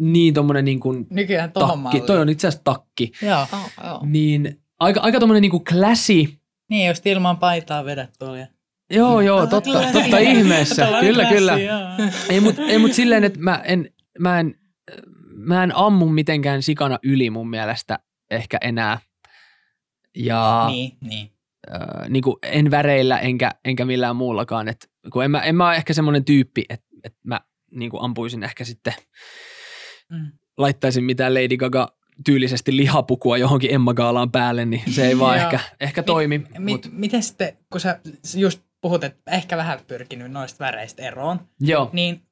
niin 0.00 0.34
tommonen 0.34 0.64
niinku 0.64 0.92
Nykyään 1.10 1.52
tohon 1.52 1.82
takki. 1.82 2.00
Toi 2.00 2.18
on 2.20 2.28
itse 2.28 2.48
asiassa 2.48 2.64
takki. 2.64 3.12
Joo. 3.22 3.46
Oh, 3.52 3.70
joo. 3.84 4.00
Niin 4.06 4.60
aika, 4.80 5.00
aika 5.00 5.20
tommonen 5.20 5.40
niinku 5.42 5.60
classy. 5.64 6.28
Niin, 6.72 6.88
just 6.88 7.06
ilman 7.06 7.36
paitaa 7.36 7.84
vedät 7.84 8.10
tuolla. 8.18 8.46
Joo, 8.90 9.20
joo, 9.20 9.46
totta, 9.46 9.70
classy. 9.70 9.92
totta 9.92 10.18
ihmeessä. 10.18 10.88
Kyllä, 11.00 11.24
kyllä. 11.24 11.58
Ei 12.28 12.40
mut, 12.40 12.58
ei 12.58 12.78
mut 12.78 12.92
silleen, 12.92 13.24
että 13.24 13.38
mä 13.40 13.62
en, 13.64 13.90
mä, 14.18 14.40
en, 14.40 14.54
mä 15.36 15.64
en 15.64 15.76
ammu 15.76 16.08
mitenkään 16.08 16.62
sikana 16.62 16.98
yli 17.02 17.30
mun 17.30 17.50
mielestä 17.50 17.98
ehkä 18.30 18.58
enää. 18.60 18.98
Ja 20.16 20.64
niin. 20.68 20.96
Niin, 21.00 21.08
niin. 21.10 21.32
Äh, 21.74 22.08
niin 22.08 22.22
kuin 22.22 22.36
en 22.42 22.70
väreillä 22.70 23.18
enkä, 23.18 23.50
enkä 23.64 23.84
millään 23.84 24.16
muullakaan. 24.16 24.68
Et, 24.68 24.90
kun 25.12 25.24
en, 25.24 25.30
mä, 25.30 25.40
en 25.40 25.56
mä 25.56 25.68
ole 25.68 25.76
ehkä 25.76 25.92
semmoinen 25.92 26.24
tyyppi, 26.24 26.64
että 26.68 26.86
et 27.04 27.14
mä 27.24 27.40
niin 27.70 27.90
kuin 27.90 28.02
ampuisin 28.02 28.42
ehkä 28.42 28.64
sitten, 28.64 28.94
Mm. 30.10 30.32
laittaisin 30.58 31.04
mitään 31.04 31.34
Lady 31.34 31.56
Gaga 31.56 31.96
tyylisesti 32.24 32.76
lihapukua 32.76 33.38
johonkin 33.38 33.74
Emma 33.74 33.94
Gaalaan 33.94 34.30
päälle, 34.30 34.64
niin 34.64 34.82
se 34.94 35.06
ei 35.06 35.18
vaan 35.18 35.38
Joo. 35.38 35.44
ehkä, 35.44 35.60
ehkä 35.80 36.02
toimi. 36.02 36.38
Mi- 36.38 36.72
mut, 36.72 36.88
miten 36.92 37.22
sitten, 37.22 37.56
kun 37.70 37.80
sä 37.80 38.00
just 38.36 38.62
puhut, 38.80 39.04
että 39.04 39.30
ehkä 39.30 39.56
vähän 39.56 39.80
pyrkinyt 39.86 40.32
noista 40.32 40.64
väreistä 40.64 41.02
eroon, 41.02 41.40
joo. 41.60 41.90
niin 41.92 42.22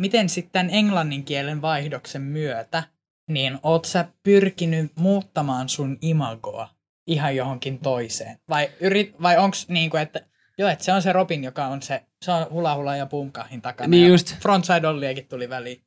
miten 0.00 0.28
sitten 0.28 0.70
englannin 0.70 1.24
kielen 1.24 1.62
vaihdoksen 1.62 2.22
myötä, 2.22 2.82
niin 3.30 3.58
oot 3.62 3.84
sä 3.84 4.04
pyrkinyt 4.22 4.92
muuttamaan 4.94 5.68
sun 5.68 5.98
imagoa 6.02 6.68
ihan 7.06 7.36
johonkin 7.36 7.78
toiseen? 7.78 8.38
Vai, 8.48 8.68
yrit, 8.80 9.22
vai 9.22 9.38
onks 9.38 9.68
niinku, 9.68 9.96
että 9.96 10.20
joo, 10.58 10.68
että 10.68 10.84
se 10.84 10.92
on 10.92 11.02
se 11.02 11.12
Robin, 11.12 11.44
joka 11.44 11.66
on 11.66 11.82
se, 11.82 12.02
se 12.24 12.32
on 12.32 12.46
hula 12.50 12.74
hula 12.74 12.96
ja 12.96 13.06
pumkahin 13.06 13.62
takana. 13.62 13.88
Niin 13.88 14.08
just. 14.08 14.36
Frontside 14.40 14.88
Olliakin 14.88 15.28
tuli 15.28 15.48
väliin. 15.48 15.82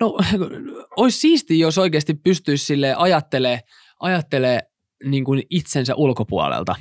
No, 0.00 0.18
olisi 0.96 1.18
siisti, 1.18 1.58
jos 1.58 1.78
oikeasti 1.78 2.14
pystyisi 2.14 2.64
sille 2.64 2.94
ajattelee, 2.96 3.60
ajattelee 4.00 4.60
niin 5.04 5.24
kuin 5.24 5.42
itsensä 5.50 5.94
ulkopuolelta. 5.94 6.74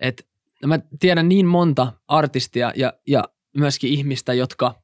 Et 0.00 0.26
mä 0.66 0.78
tiedän 1.00 1.28
niin 1.28 1.46
monta 1.46 1.92
artistia 2.08 2.72
ja, 2.76 2.92
ja 3.06 3.24
myöskin 3.56 3.90
ihmistä, 3.90 4.34
jotka 4.34 4.74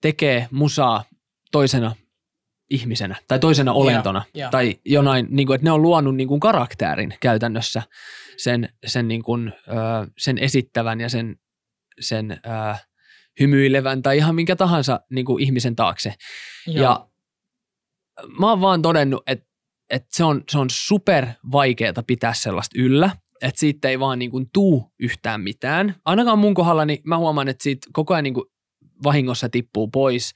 tekee 0.00 0.48
musaa 0.50 1.04
toisena 1.52 1.94
ihmisenä 2.70 3.16
tai 3.28 3.38
toisena 3.38 3.72
olentona. 3.72 4.22
joo. 4.34 4.50
Tai 4.50 4.76
jonain, 4.84 5.26
niin 5.30 5.46
kuin, 5.46 5.54
että 5.54 5.64
ne 5.64 5.72
on 5.72 5.82
luonut 5.82 6.16
niin 6.16 6.28
kuin 6.28 6.40
karakterin 6.40 7.14
käytännössä 7.20 7.82
sen, 8.36 8.68
sen, 8.86 9.08
niin 9.08 9.22
kuin, 9.22 9.52
sen 10.18 10.38
esittävän 10.38 11.00
ja 11.00 11.08
sen, 11.08 11.36
sen 12.00 12.32
ö, 12.32 12.76
hymyilevän 13.40 14.02
tai 14.02 14.16
ihan 14.16 14.34
minkä 14.34 14.56
tahansa 14.56 15.00
niin 15.10 15.24
kuin 15.24 15.42
ihmisen 15.42 15.76
taakse. 15.76 16.14
Joo. 16.66 16.82
Ja 16.82 17.08
mä 18.38 18.48
oon 18.48 18.60
vaan 18.60 18.82
todennut, 18.82 19.22
että, 19.26 19.46
että 19.90 20.08
se, 20.10 20.24
on, 20.24 20.44
se 20.50 20.58
on 20.58 20.70
super 20.70 21.26
vaikeaa 21.52 22.02
pitää 22.06 22.34
sellaista 22.34 22.78
yllä, 22.78 23.10
että 23.42 23.60
siitä 23.60 23.88
ei 23.88 24.00
vaan 24.00 24.18
niin 24.18 24.30
kuin 24.30 24.50
tuu 24.52 24.92
yhtään 24.98 25.40
mitään. 25.40 25.94
Ainakaan 26.04 26.38
mun 26.38 26.54
kohdalla 26.54 26.84
niin 26.84 27.00
mä 27.04 27.18
huomaan, 27.18 27.48
että 27.48 27.62
siitä 27.62 27.88
koko 27.92 28.14
ajan 28.14 28.24
niin 28.24 28.34
kuin 28.34 28.46
vahingossa 29.04 29.48
tippuu 29.48 29.88
pois. 29.88 30.34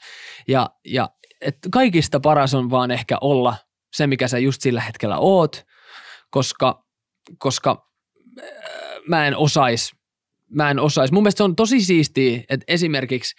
Ja, 0.48 0.70
ja 0.84 1.10
et 1.40 1.56
kaikista 1.70 2.20
paras 2.20 2.54
on 2.54 2.70
vaan 2.70 2.90
ehkä 2.90 3.18
olla 3.20 3.56
se, 3.92 4.06
mikä 4.06 4.28
sä 4.28 4.38
just 4.38 4.62
sillä 4.62 4.80
hetkellä 4.80 5.18
oot, 5.18 5.64
koska, 6.30 6.84
koska 7.38 7.88
äh, 8.38 8.44
mä 9.08 9.26
en 9.26 9.36
osais, 9.36 9.92
mä 10.54 10.70
en 10.70 10.78
osais. 10.78 11.12
Mun 11.12 11.22
mielestä 11.22 11.38
se 11.38 11.44
on 11.44 11.56
tosi 11.56 11.80
siistiä, 11.80 12.42
että 12.48 12.64
esimerkiksi 12.68 13.34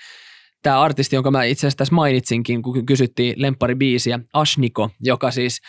tämä 0.64 0.82
artisti, 0.82 1.16
jonka 1.16 1.32
mä 1.32 1.44
itse 1.44 1.60
asiassa 1.60 1.78
tässä 1.78 1.96
mainitsinkin, 1.96 2.62
kun 2.62 2.86
kysyttiin 2.86 3.34
lempparibiisiä, 3.38 4.20
Ashniko, 4.34 4.90
joka 5.02 5.32
siis 5.32 5.60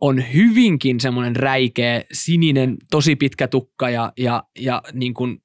on 0.00 0.24
hyvinkin 0.34 1.00
semmoinen 1.00 1.36
räikeä, 1.36 2.02
sininen, 2.12 2.76
tosi 2.90 3.16
pitkä 3.16 3.48
tukka 3.48 3.90
ja, 3.90 4.12
ja, 4.18 4.42
ja 4.58 4.82
niin 4.92 5.14
kuin 5.14 5.38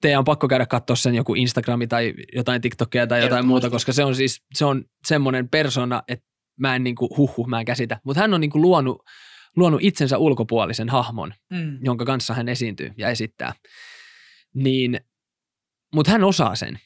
teidän 0.00 0.18
on 0.18 0.24
pakko 0.24 0.48
käydä 0.48 0.66
katsoa 0.66 0.96
sen 0.96 1.14
joku 1.14 1.34
Instagrami 1.34 1.86
tai 1.86 2.14
jotain 2.34 2.60
TikTokia 2.60 3.06
tai 3.06 3.22
jotain 3.22 3.46
muuta, 3.46 3.70
koska 3.70 3.92
se 3.92 4.04
on 4.04 4.16
siis 4.16 4.42
se 4.54 4.64
on 4.64 4.84
semmoinen 5.06 5.48
persona, 5.48 6.02
että 6.08 6.26
mä 6.60 6.76
en 6.76 6.84
niinku, 6.84 7.16
huhhuh, 7.16 7.46
mä 7.46 7.60
en 7.60 7.66
käsitä. 7.66 8.00
Mutta 8.04 8.20
hän 8.20 8.34
on 8.34 8.40
niinku 8.40 8.60
luonut, 8.60 9.02
luonut 9.56 9.80
itsensä 9.82 10.18
ulkopuolisen 10.18 10.88
hahmon, 10.88 11.34
Mm. 11.50 11.78
jonka 11.82 12.04
kanssa 12.04 12.34
hän 12.34 12.48
esiintyy 12.48 12.90
ja 12.96 13.08
esittää. 13.08 13.52
Niin, 14.54 15.00
mutta 15.94 16.12
hän 16.12 16.24
osaa 16.24 16.54
sen. 16.54 16.78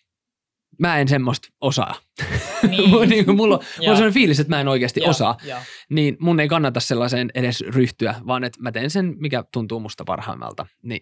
Mä 0.78 0.98
en 0.98 1.08
semmoista 1.08 1.48
osaa. 1.60 1.94
Niin. 2.70 3.08
niin 3.08 3.24
kuin 3.24 3.36
mulla, 3.36 3.54
on- 3.54 3.64
mulla 3.78 3.90
on 3.90 3.96
sellainen 3.96 4.14
fiilis, 4.14 4.40
että 4.40 4.50
mä 4.56 4.60
en 4.60 4.68
oikeasti 4.68 5.00
Joo, 5.00 5.10
osaa. 5.10 5.36
joo. 5.44 5.58
Niin 5.90 6.16
mun 6.20 6.40
ei 6.40 6.48
kannata 6.48 6.80
sellaiseen 6.80 7.30
edes 7.34 7.60
ryhtyä, 7.60 8.14
vaan 8.26 8.44
että 8.44 8.62
mä 8.62 8.72
teen 8.72 8.90
sen, 8.90 9.14
mikä 9.18 9.44
tuntuu 9.52 9.80
musta 9.80 10.04
parhaimmalta. 10.04 10.66
Niin 10.82 11.00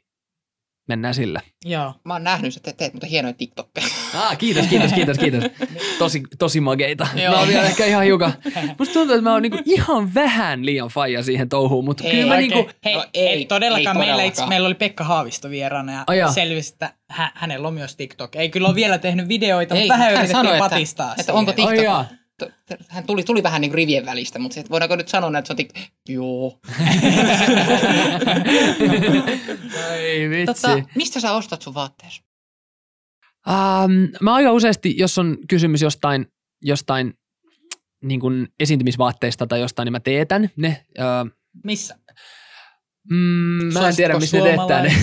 mennään 0.88 1.14
sillä. 1.14 1.40
Joo. 1.64 1.94
Mä 2.04 2.12
oon 2.12 2.24
nähnyt, 2.24 2.56
että 2.56 2.70
te 2.72 2.76
teet 2.76 2.92
mutta 2.92 3.06
hienoja 3.06 3.34
TikTokkeja. 3.34 3.86
Ah, 4.14 4.38
kiitos, 4.38 4.66
kiitos, 4.66 4.92
kiitos, 4.92 5.18
kiitos. 5.18 5.44
Tosi, 5.98 6.22
tosi 6.38 6.60
mageita. 6.60 7.06
Joo. 7.22 7.32
Mä 7.32 7.38
oon 7.38 7.48
vielä 7.48 7.62
ehkä 7.66 7.86
ihan 7.86 8.04
hiukan. 8.04 8.32
Musta 8.78 8.92
tuntuu, 8.94 9.14
että 9.14 9.22
mä 9.22 9.32
oon 9.32 9.42
niinku 9.42 9.58
ihan 9.64 10.14
vähän 10.14 10.66
liian 10.66 10.88
faija 10.88 11.22
siihen 11.22 11.48
touhuun, 11.48 11.84
mutta 11.84 12.04
Hei, 12.04 12.12
kyllä 12.12 12.26
mä 12.26 12.34
Oikein. 12.34 12.50
niinku, 12.50 12.70
Hei, 12.84 12.94
No 12.94 13.04
ei, 13.14 13.28
ei, 13.28 13.44
todellakaan. 13.46 13.96
ei 13.96 14.06
meillä, 14.06 14.22
itse, 14.22 14.46
meillä 14.46 14.66
oli 14.66 14.74
Pekka 14.74 15.04
Haavisto 15.04 15.50
vieraana 15.50 15.92
ja 15.92 16.04
Ai 16.06 16.18
jaa. 16.18 16.32
selvisi, 16.32 16.72
että 16.72 16.92
hä, 17.08 17.32
hänellä 17.34 17.68
on 17.68 17.74
myös 17.74 17.96
TikTok. 17.96 18.36
Ei 18.36 18.48
kyllä 18.48 18.66
ole 18.68 18.74
vielä 18.74 18.98
tehnyt 18.98 19.28
videoita, 19.28 19.74
Ei, 19.74 19.80
mutta 19.80 19.92
vähän 19.94 20.04
hän 20.04 20.12
yritettiin 20.12 20.36
sanoi, 20.36 20.52
että- 20.56 20.68
patistaa 20.70 21.10
että 21.10 21.22
siihen. 21.22 21.38
onko 21.38 21.52
TikTok-. 21.52 22.04
T- 22.04 22.18
Hän 22.88 23.04
tuli, 23.04 23.22
tuli 23.22 23.42
vähän 23.42 23.60
niin 23.60 23.70
kuin 23.70 23.76
rivien 23.76 24.06
välistä, 24.06 24.38
mutta 24.38 24.54
sit 24.54 24.70
voidaanko 24.70 24.96
nyt 24.96 25.08
sanoa, 25.08 25.38
että 25.38 25.46
se 25.46 25.52
on 25.52 25.56
TikTok? 25.56 25.82
Joo. 26.08 26.58
Ai 29.88 30.30
vitsi. 30.30 30.46
Tota, 30.46 30.82
mistä 30.94 31.20
sä 31.20 31.32
ostat 31.32 31.62
sun 31.62 31.74
vaatteesi? 31.74 32.22
Um, 33.48 33.92
mä 34.20 34.34
aika 34.34 34.52
useasti, 34.52 34.94
jos 34.98 35.18
on 35.18 35.38
kysymys 35.48 35.82
jostain, 35.82 36.26
jostain 36.62 37.14
niin 38.04 38.20
kuin 38.20 38.48
esiintymisvaatteista 38.60 39.46
tai 39.46 39.60
jostain, 39.60 39.86
niin 39.86 39.92
mä 39.92 40.00
teetän 40.00 40.50
ne. 40.56 40.84
Uh, 40.98 41.30
Missä? 41.64 41.98
Mm, 43.10 43.72
mä 43.74 43.88
en 43.88 43.96
tiedä, 43.96 44.18
missä 44.18 44.36
ne 44.36 44.42
teettää 44.42 44.82
ne. 44.82 44.94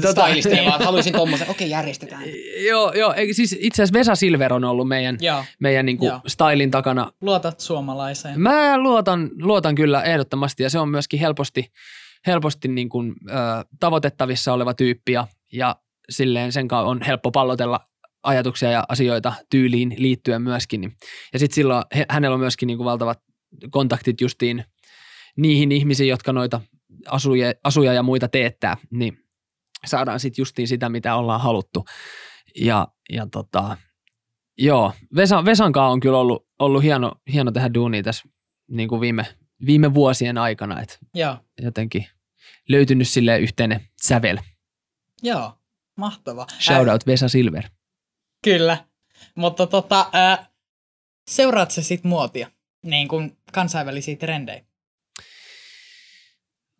Tota, 0.00 0.22
Stylisteja 0.26 0.64
vaan, 0.64 0.82
haluaisin 0.84 1.12
tommosen. 1.12 1.50
Okei, 1.50 1.70
järjestetään. 1.70 2.22
joo, 2.70 2.92
joo, 2.92 3.14
siis 3.32 3.56
itse 3.60 3.82
asiassa 3.82 3.98
Vesa 3.98 4.14
Silver 4.14 4.52
on 4.52 4.64
ollut 4.64 4.88
meidän, 4.88 5.16
Joo. 5.20 5.44
meidän 5.60 5.86
niin 5.86 5.98
kuin 5.98 6.08
Joo. 6.08 6.20
stylin 6.26 6.70
takana 6.70 7.12
Luotat 7.20 7.60
suomalaiseen. 7.60 8.40
Mä 8.40 8.78
luotan, 8.78 9.30
luotan 9.42 9.74
kyllä 9.74 10.02
ehdottomasti 10.02 10.62
ja 10.62 10.70
se 10.70 10.78
on 10.78 10.88
myöskin 10.88 11.20
helposti, 11.20 11.72
helposti 12.26 12.68
niin 12.68 12.88
kuin, 12.88 13.14
ö, 13.30 13.32
tavoitettavissa 13.80 14.52
oleva 14.52 14.74
tyyppi 14.74 15.12
ja, 15.12 15.26
ja 15.52 15.76
silleen 16.10 16.52
sen 16.52 16.68
kanssa 16.68 16.90
on 16.90 17.02
helppo 17.02 17.30
pallotella 17.30 17.80
ajatuksia 18.22 18.70
ja 18.70 18.84
asioita 18.88 19.32
tyyliin 19.50 19.94
liittyen 19.98 20.42
myöskin. 20.42 20.80
Niin- 20.80 20.96
Ja 21.32 21.38
sitten 21.38 21.54
silloin 21.54 21.84
hänellä 22.08 22.34
on 22.34 22.40
myöskin 22.40 22.66
niin 22.66 22.76
kuin 22.76 22.84
valtavat 22.84 23.18
kontaktit 23.70 24.20
justiin 24.20 24.64
niihin 25.36 25.72
ihmisiin, 25.72 26.08
jotka 26.08 26.32
noita 26.32 26.60
asuja, 27.08 27.52
asuja 27.64 27.92
ja 27.92 28.02
muita 28.02 28.28
teettää, 28.28 28.76
niin 28.90 29.18
saadaan 29.86 30.20
sitten 30.20 30.42
justiin 30.42 30.68
sitä, 30.68 30.88
mitä 30.88 31.16
ollaan 31.16 31.40
haluttu. 31.40 31.84
Ja, 32.56 32.88
ja 33.12 33.26
tota, 33.26 33.76
joo, 34.58 34.92
Vesa, 35.16 35.44
Vesankaan 35.44 35.92
on 35.92 36.00
kyllä 36.00 36.18
ollut, 36.18 36.46
ollut 36.58 36.82
hieno, 36.82 37.12
hieno 37.32 37.50
tehdä 37.50 37.74
duunia 37.74 38.02
tässä 38.02 38.28
niin 38.70 38.88
kuin 38.88 39.00
viime, 39.00 39.26
viime 39.66 39.94
vuosien 39.94 40.38
aikana, 40.38 40.80
että 40.80 40.98
Joo. 41.14 41.36
jotenkin 41.62 42.06
löytynyt 42.68 43.08
sille 43.08 43.38
yhteinen 43.38 43.80
sävel. 44.02 44.38
Joo. 45.22 45.52
Mahtava. 45.96 46.46
Shout 46.60 46.88
out 46.88 47.06
Vesa 47.06 47.28
Silver. 47.28 47.64
Kyllä. 48.44 48.84
Mutta 49.34 49.66
tota, 49.66 50.10
ää, 50.12 50.50
seuraat 51.28 51.70
sä 51.70 51.82
sit 51.82 52.04
muotia? 52.04 52.50
Niin 52.82 53.08
kuin 53.08 53.38
kansainvälisiä 53.52 54.16
trendejä? 54.16 54.64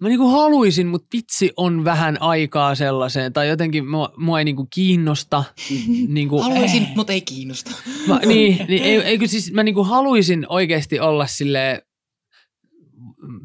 Mä 0.00 0.08
niinku 0.08 0.28
haluaisin, 0.28 0.86
mutta 0.86 1.08
vitsi 1.12 1.52
on 1.56 1.84
vähän 1.84 2.22
aikaa 2.22 2.74
sellaiseen, 2.74 3.32
tai 3.32 3.48
jotenkin 3.48 3.88
mua, 3.88 4.12
mua 4.16 4.38
ei 4.38 4.44
niinku 4.44 4.66
kiinnosta. 4.74 5.44
niinku, 6.08 6.42
Haluaisin, 6.42 6.88
mutta 6.96 7.12
ei 7.12 7.20
kiinnosta. 7.20 7.70
Mä, 8.08 8.18
niin, 8.26 8.58
niin 8.68 8.82
ei, 8.82 8.96
eikö 8.96 9.26
siis 9.26 9.52
mä 9.52 9.62
niinku 9.62 9.84
haluaisin 9.84 10.46
oikeasti 10.48 11.00
olla 11.00 11.26
sille 11.26 11.82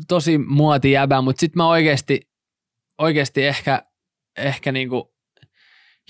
tosi 0.08 0.38
muotijäbä, 0.38 1.22
mutta 1.22 1.40
sitten 1.40 1.58
mä 1.58 1.68
oikeasti, 1.68 2.22
oikeasti 2.98 3.46
ehkä, 3.46 3.84
ehkä 4.38 4.72
niinku 4.72 5.14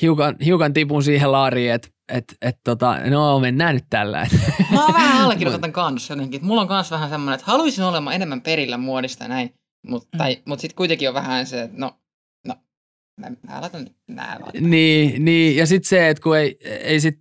hiukan, 0.02 0.36
hiukan 0.46 0.74
tipun 0.74 1.04
siihen 1.04 1.32
laariin, 1.32 1.72
että 1.72 1.88
et, 2.10 2.36
et 2.42 2.56
tota, 2.64 2.98
no 3.10 3.40
mennään 3.40 3.76
nyt 3.76 3.86
tällä. 3.90 4.28
Mä 4.72 4.86
oon 4.86 4.94
vähän 4.94 5.22
allekirjoitan 5.24 5.72
kanssa 5.72 6.14
jotenkin. 6.14 6.46
Mulla 6.46 6.62
on 6.62 6.68
kans 6.68 6.92
vähän 6.92 7.10
semmoinen, 7.10 7.36
että 7.36 7.52
haluaisin 7.52 7.84
olemaan 7.84 8.16
enemmän 8.16 8.42
perillä 8.42 8.78
muodista 8.78 9.28
näin. 9.28 9.54
Mutta 9.88 10.18
Mm. 10.18 10.42
mut 10.46 10.60
sitten 10.60 10.76
kuitenkin 10.76 11.08
on 11.10 11.14
vähän 11.16 11.46
se, 11.46 11.62
että 11.62 11.78
no, 11.78 12.00
no 12.48 12.56
mä, 13.20 13.30
mä 13.48 13.62
laitan 13.62 13.84
nyt 13.84 13.96
nää 14.08 14.38
vaan. 14.42 14.52
niin, 14.70 15.26
niin, 15.26 15.56
ja 15.56 15.66
sitten 15.66 15.90
se, 15.90 16.10
että 16.10 16.24
kun 16.24 16.38
ei, 16.38 16.58
ei 16.62 17.00
sit, 17.00 17.20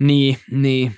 niin, 0.00 0.36
niin. 0.50 0.94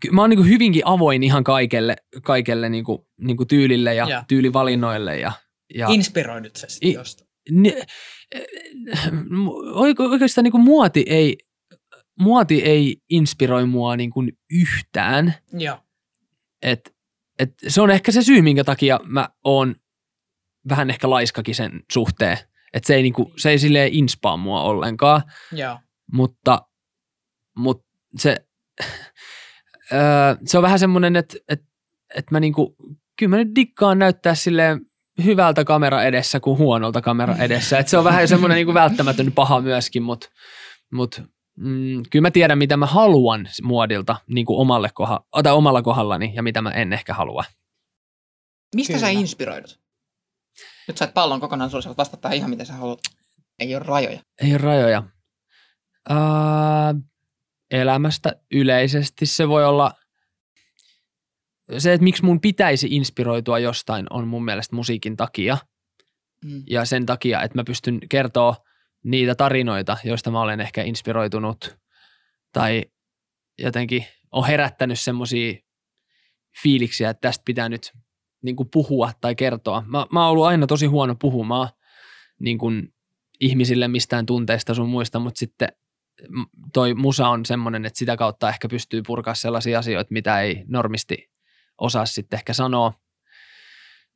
Ky- 0.00 0.10
mä 0.10 0.20
oon 0.20 0.30
niinku 0.30 0.44
hyvinkin 0.44 0.82
avoin 0.84 1.22
ihan 1.22 1.44
kaikelle, 1.44 1.96
kaikelle 2.22 2.68
niinku, 2.68 3.08
niinku 3.20 3.44
tyylille 3.46 3.94
ja, 3.94 4.08
Ja. 4.08 4.24
tyylivalinnoille. 4.28 5.18
Ja, 5.18 5.32
ja, 5.74 5.86
Inspiroidut 5.90 6.56
sä 6.56 6.66
sit 6.68 6.84
I- 6.84 6.92
jostain? 6.92 7.30
Ni, 7.50 7.74
oikeastaan 10.10 10.42
niin 10.42 10.52
kuin 10.52 10.64
muoti 10.64 11.04
ei, 11.08 11.38
muoti 12.20 12.62
ei 12.62 12.96
inspiroi 13.10 13.66
mua 13.66 13.96
niin 13.96 14.10
kuin 14.10 14.32
yhtään. 14.50 15.34
Joo. 15.52 15.78
Et, 16.62 16.93
et 17.38 17.50
se 17.68 17.80
on 17.80 17.90
ehkä 17.90 18.12
se 18.12 18.22
syy, 18.22 18.42
minkä 18.42 18.64
takia 18.64 19.00
mä 19.04 19.28
oon 19.44 19.74
vähän 20.68 20.90
ehkä 20.90 21.10
laiskakin 21.10 21.54
sen 21.54 21.82
suhteen. 21.92 22.38
Että 22.72 22.86
se 22.86 22.94
ei, 22.94 23.02
niin 23.02 23.12
kuin, 23.12 23.32
se 23.36 23.50
ei 23.50 23.58
silleen 23.58 23.94
inspaa 23.94 24.36
mua 24.36 24.62
ollenkaan, 24.62 25.22
Joo. 25.52 25.78
mutta, 26.12 26.62
mutta 27.56 27.86
se, 28.18 28.46
öö, 29.92 30.36
se 30.46 30.58
on 30.58 30.62
vähän 30.62 30.78
semmoinen, 30.78 31.16
että 31.16 31.36
et, 31.48 31.62
et 32.14 32.30
mä 32.30 32.40
niinku, 32.40 32.76
kyllä 33.18 33.30
mä 33.30 33.36
nyt 33.36 33.54
dikkaan 33.54 33.98
näyttää 33.98 34.34
silleen 34.34 34.80
hyvältä 35.24 35.64
kamera 35.64 36.02
edessä 36.02 36.40
kuin 36.40 36.58
huonolta 36.58 37.00
kamera 37.00 37.36
edessä. 37.44 37.78
Et 37.78 37.88
se 37.88 37.98
on 37.98 38.04
vähän 38.04 38.28
semmoinen 38.28 38.56
niinku 38.56 38.74
välttämätön 38.74 39.32
paha 39.32 39.60
myöskin, 39.60 40.02
mutta 40.02 40.28
mut, 40.92 41.22
mm, 41.56 42.02
kyllä 42.10 42.22
mä 42.22 42.30
tiedän, 42.30 42.58
mitä 42.58 42.76
mä 42.76 42.86
haluan 42.86 43.48
muodilta 43.62 44.16
niinku 44.26 44.60
omalle 44.60 44.90
koha, 44.94 45.20
tai 45.42 45.52
omalla 45.52 45.82
kohdallani 45.82 46.32
ja 46.34 46.42
mitä 46.42 46.62
mä 46.62 46.70
en 46.70 46.92
ehkä 46.92 47.14
halua. 47.14 47.44
Mistä 48.74 48.98
sä 48.98 49.06
Kyllä. 49.06 49.20
inspiroidut? 49.20 49.80
Nyt 50.88 50.96
sait 50.98 51.14
pallon 51.14 51.40
kokonaan 51.40 51.70
sulle, 51.70 51.82
sä 51.82 51.88
voit 51.88 51.98
vastata 51.98 52.30
ihan 52.32 52.50
mitä 52.50 52.64
sä 52.64 52.72
haluat. 52.72 53.00
Ei 53.58 53.74
ole 53.76 53.84
rajoja. 53.84 54.20
Ei 54.42 54.50
ole 54.50 54.58
rajoja. 54.58 55.02
Ää, 56.08 56.94
elämästä 57.70 58.32
yleisesti 58.50 59.26
se 59.26 59.48
voi 59.48 59.64
olla 59.64 59.92
se, 61.78 61.92
että 61.92 62.04
miksi 62.04 62.24
mun 62.24 62.40
pitäisi 62.40 62.86
inspiroitua 62.90 63.58
jostain 63.58 64.06
on 64.10 64.28
mun 64.28 64.44
mielestä 64.44 64.76
musiikin 64.76 65.16
takia 65.16 65.58
Mm. 66.44 66.62
ja 66.70 66.84
sen 66.84 67.06
takia, 67.06 67.42
että 67.42 67.58
mä 67.58 67.64
pystyn 67.66 68.00
kertoa 68.08 68.56
niitä 69.04 69.34
tarinoita, 69.34 69.96
joista 70.04 70.30
mä 70.30 70.40
olen 70.40 70.60
ehkä 70.60 70.82
inspiroitunut 70.82 71.76
tai 72.52 72.84
jotenkin 73.58 74.06
on 74.30 74.46
herättänyt 74.46 75.00
semmoisia 75.00 75.54
fiiliksiä, 76.62 77.10
että 77.10 77.20
tästä 77.20 77.42
pitää 77.44 77.68
nyt 77.68 77.92
niin 78.42 78.56
kuin 78.56 78.68
puhua 78.72 79.12
tai 79.20 79.34
kertoa. 79.34 79.84
Mä, 79.86 80.06
mä 80.12 80.22
oon 80.22 80.30
ollut 80.30 80.44
aina 80.44 80.66
tosi 80.66 80.86
huono 80.86 81.14
puhumaan 81.14 81.68
niin 82.40 82.58
kuin 82.58 82.94
ihmisille 83.40 83.88
mistään 83.88 84.26
tunteista 84.26 84.74
sun 84.74 84.88
muista, 84.88 85.18
mutta 85.18 85.38
sitten 85.38 85.68
toi 86.72 86.94
musa 86.94 87.28
on 87.28 87.46
semmoinen, 87.46 87.84
että 87.84 87.98
sitä 87.98 88.16
kautta 88.16 88.48
ehkä 88.48 88.68
pystyy 88.68 89.02
purkaa 89.06 89.34
sellaisia 89.34 89.78
asioita, 89.78 90.12
mitä 90.12 90.40
ei 90.40 90.64
normisti 90.66 91.30
osaa 91.78 92.06
sitten 92.06 92.36
ehkä 92.36 92.52
sanoa. 92.52 92.92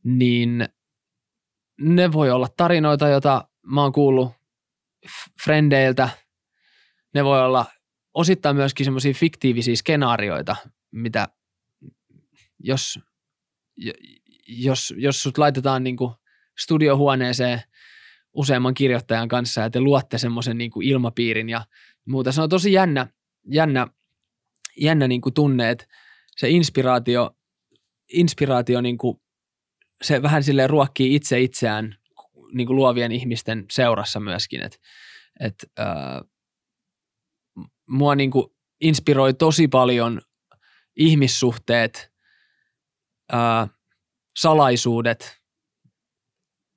Niin 0.04 0.68
ne 1.80 2.12
voi 2.12 2.30
olla 2.30 2.48
tarinoita, 2.56 3.08
joita 3.08 3.48
mä 3.66 3.82
oon 3.82 3.92
kuullut 3.92 4.37
frendeiltä. 5.44 6.08
Ne 7.14 7.24
voi 7.24 7.44
olla 7.44 7.66
osittain 8.14 8.56
myöskin 8.56 8.84
semmoisia 8.84 9.14
fiktiivisiä 9.14 9.76
skenaarioita, 9.76 10.56
mitä 10.90 11.28
jos, 12.58 12.98
jos, 14.48 14.94
jos 14.96 15.22
sut 15.22 15.38
laitetaan 15.38 15.84
niinku 15.84 16.14
studiohuoneeseen 16.58 17.62
useamman 18.32 18.74
kirjoittajan 18.74 19.28
kanssa 19.28 19.60
ja 19.60 19.70
te 19.70 19.80
luotte 19.80 20.18
semmoisen 20.18 20.58
niinku 20.58 20.80
ilmapiirin 20.80 21.48
ja 21.48 21.66
muuta. 22.06 22.32
Se 22.32 22.42
on 22.42 22.48
tosi 22.48 22.72
jännä, 22.72 23.06
jännä, 23.50 23.86
jännä 24.76 25.08
niinku 25.08 25.30
tunne, 25.30 25.70
että 25.70 25.86
se 26.36 26.48
inspiraatio, 26.48 27.36
inspiraatio 28.12 28.80
niinku, 28.80 29.22
se 30.02 30.22
vähän 30.22 30.42
sille 30.42 30.66
ruokkii 30.66 31.14
itse 31.14 31.40
itseään 31.40 31.97
niinku 32.52 32.74
luovien 32.74 33.12
ihmisten 33.12 33.64
seurassa 33.70 34.20
myöskin. 34.20 34.62
Et, 34.62 34.80
et, 35.40 35.54
äh, 35.78 35.86
mua 37.88 38.14
niinku 38.14 38.56
inspiroi 38.80 39.34
tosi 39.34 39.68
paljon 39.68 40.20
ihmissuhteet, 40.96 42.12
äh, 43.34 43.70
salaisuudet, 44.36 45.38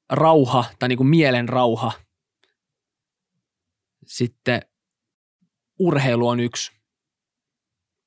rauha 0.10 0.66
tai 0.80 0.90
niinku 0.90 1.04
mielen 1.04 1.50
rauha. 1.50 1.92
Sitten 4.06 4.62
urheilu 5.80 6.28
on 6.28 6.40
yksi 6.40 6.72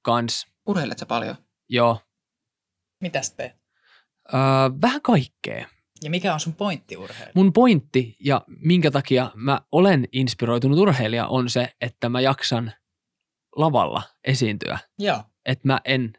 kans. 0.02 0.46
Urheilet 0.66 0.98
sä 0.98 1.06
paljon? 1.06 1.36
Joo. 1.68 2.00
Mitäs 3.00 3.30
teet? 3.30 3.52
Öö, 4.34 4.40
vähän 4.82 5.02
kaikkea. 5.02 5.68
Ja 6.02 6.10
mikä 6.10 6.34
on 6.34 6.40
sun 6.40 6.54
pointti 6.54 6.96
urheilu? 6.96 7.30
Mun 7.34 7.52
pointti 7.52 8.16
ja 8.20 8.42
minkä 8.46 8.90
takia 8.90 9.30
mä 9.34 9.60
olen 9.72 10.08
inspiroitunut 10.12 10.78
urheilija 10.78 11.26
on 11.26 11.50
se, 11.50 11.72
että 11.80 12.08
mä 12.08 12.20
jaksan 12.20 12.72
lavalla 13.56 14.02
esiintyä. 14.24 14.78
Joo. 14.98 15.22
Että 15.46 15.68
mä 15.68 15.80
en 15.84 16.12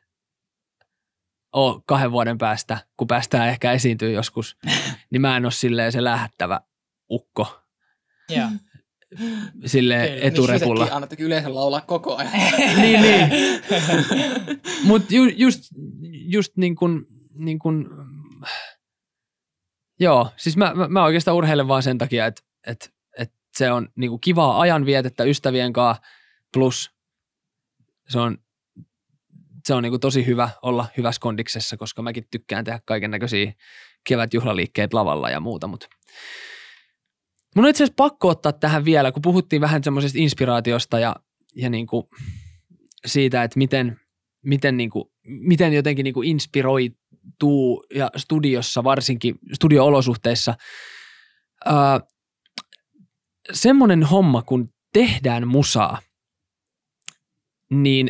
ole 1.53 1.81
kahden 1.85 2.11
vuoden 2.11 2.37
päästä, 2.37 2.77
kun 2.97 3.07
päästään 3.07 3.49
ehkä 3.49 3.71
esiintyä 3.71 4.09
joskus, 4.09 4.57
niin 5.11 5.21
mä 5.21 5.37
en 5.37 5.45
ole 5.45 5.51
silleen 5.51 5.91
se 5.91 6.03
lähettävä 6.03 6.61
ukko 7.11 7.59
Joo. 8.29 8.47
silleen 9.65 10.09
Kyllä, 10.09 10.27
eturepulla. 10.27 10.83
Niin 10.83 10.93
annat 10.93 11.19
yleensä 11.19 11.55
laulaa 11.55 11.81
koko 11.81 12.15
ajan. 12.15 12.33
niin, 12.81 13.01
niin. 13.01 13.29
Mutta 14.83 15.15
ju, 15.15 15.25
just, 15.25 15.63
just 16.11 16.57
niin 16.57 16.75
kuin, 16.75 17.05
niin 17.37 17.59
kuin, 17.59 17.87
joo, 19.99 20.29
siis 20.37 20.57
mä, 20.57 20.73
mä, 20.73 20.87
mä 20.87 21.03
oikeastaan 21.03 21.37
urheilen 21.37 21.67
vaan 21.67 21.83
sen 21.83 21.97
takia, 21.97 22.25
että 22.25 22.41
et, 22.67 22.93
et 23.17 23.33
se 23.57 23.71
on 23.71 23.89
niin 23.95 24.09
kuin 24.09 24.21
kivaa 24.21 24.61
ajanvietettä 24.61 25.23
ystävien 25.23 25.73
kanssa, 25.73 26.03
plus 26.53 26.91
se 28.09 28.19
on, 28.19 28.37
se 29.67 29.73
on 29.73 29.83
niin 29.83 29.91
kuin 29.91 29.99
tosi 29.99 30.25
hyvä 30.25 30.49
olla 30.61 30.87
hyvässä 30.97 31.19
kondiksessa, 31.19 31.77
koska 31.77 32.01
mäkin 32.01 32.27
tykkään 32.31 32.65
tehdä 32.65 32.79
kaiken 32.85 33.11
näköisiä 33.11 33.53
kevätjuhlaliikkeet 34.07 34.93
lavalla 34.93 35.29
ja 35.29 35.39
muuta, 35.39 35.67
mutta 35.67 35.87
Mun 37.55 37.65
on 37.65 37.69
itse 37.69 37.83
asiassa 37.83 37.95
pakko 37.97 38.27
ottaa 38.27 38.51
tähän 38.51 38.85
vielä, 38.85 39.11
kun 39.11 39.21
puhuttiin 39.21 39.61
vähän 39.61 39.83
semmoisesta 39.83 40.19
inspiraatiosta 40.19 40.99
ja, 40.99 41.15
ja 41.55 41.69
niin 41.69 41.87
kuin 41.87 42.07
siitä, 43.05 43.43
että 43.43 43.57
miten, 43.57 43.99
miten, 44.45 44.77
niin 44.77 44.89
kuin, 44.89 45.05
miten 45.27 45.73
jotenkin 45.73 46.03
niin 46.03 46.13
kuin 46.13 46.29
inspiroituu 46.29 47.85
ja 47.95 48.11
studiossa 48.15 48.83
varsinkin, 48.83 49.35
studio-olosuhteissa. 49.53 50.55
Ää, 51.65 51.99
semmoinen 53.53 54.03
homma, 54.03 54.41
kun 54.41 54.69
tehdään 54.93 55.47
musaa, 55.47 55.99
niin 57.69 58.09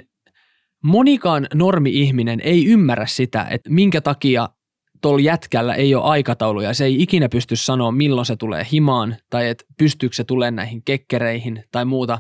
monikaan 0.83 1.47
normi-ihminen 1.53 2.39
ei 2.39 2.65
ymmärrä 2.65 3.05
sitä, 3.05 3.47
että 3.49 3.69
minkä 3.69 4.01
takia 4.01 4.49
tuolla 5.01 5.21
jätkällä 5.21 5.75
ei 5.75 5.95
ole 5.95 6.03
aikatauluja. 6.03 6.73
Se 6.73 6.85
ei 6.85 7.01
ikinä 7.01 7.29
pysty 7.29 7.55
sanoa, 7.55 7.91
milloin 7.91 8.25
se 8.25 8.35
tulee 8.35 8.67
himaan 8.71 9.17
tai 9.29 9.49
että 9.49 9.65
pystyykö 9.77 10.15
se 10.15 10.23
tulee 10.23 10.51
näihin 10.51 10.83
kekkereihin 10.83 11.63
tai 11.71 11.85
muuta. 11.85 12.19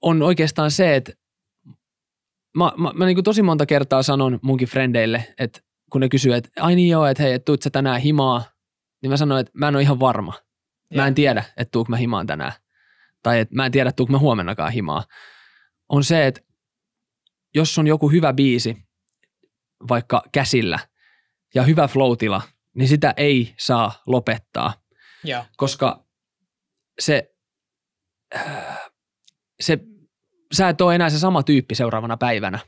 On 0.00 0.22
oikeastaan 0.22 0.70
se, 0.70 0.96
että 0.96 1.12
mä, 2.54 2.72
mä, 2.76 2.92
mä 2.94 3.06
niin 3.06 3.16
kuin 3.16 3.24
tosi 3.24 3.42
monta 3.42 3.66
kertaa 3.66 4.02
sanon 4.02 4.38
munkin 4.42 4.68
frendeille, 4.68 5.34
että 5.38 5.60
kun 5.90 6.00
ne 6.00 6.08
kysyy, 6.08 6.34
että 6.34 6.50
ai 6.60 6.74
niin 6.74 6.88
joo, 6.88 7.06
että 7.06 7.22
hei, 7.22 7.32
että 7.32 7.44
tuut 7.44 7.62
sä 7.62 7.70
tänään 7.70 8.00
himaa, 8.00 8.44
niin 9.02 9.10
mä 9.10 9.16
sanon, 9.16 9.40
että 9.40 9.52
mä 9.54 9.68
en 9.68 9.76
ole 9.76 9.82
ihan 9.82 10.00
varma. 10.00 10.32
Mä 10.94 11.06
en 11.06 11.14
tiedä, 11.14 11.44
että 11.56 11.72
tuuk 11.72 11.88
mä 11.88 11.96
himaan 11.96 12.26
tänään. 12.26 12.52
Tai 13.22 13.40
että 13.40 13.54
mä 13.54 13.66
en 13.66 13.72
tiedä, 13.72 13.92
tuuk 13.92 14.08
mä 14.08 14.18
huomennakaan 14.18 14.72
himaa. 14.72 15.04
On 15.88 16.04
se, 16.04 16.26
että 16.26 16.40
jos 17.54 17.78
on 17.78 17.86
joku 17.86 18.08
hyvä 18.08 18.32
biisi, 18.32 18.76
vaikka 19.88 20.22
käsillä, 20.32 20.78
ja 21.54 21.62
hyvä 21.62 21.88
floatila, 21.88 22.42
niin 22.74 22.88
sitä 22.88 23.14
ei 23.16 23.54
saa 23.58 24.02
lopettaa, 24.06 24.72
Joo. 25.24 25.44
koska 25.56 26.06
se, 27.00 27.34
se, 29.60 29.78
sä 30.52 30.68
et 30.68 30.80
ole 30.80 30.94
enää 30.94 31.10
se 31.10 31.18
sama 31.18 31.42
tyyppi 31.42 31.74
seuraavana 31.74 32.16
päivänä, 32.16 32.58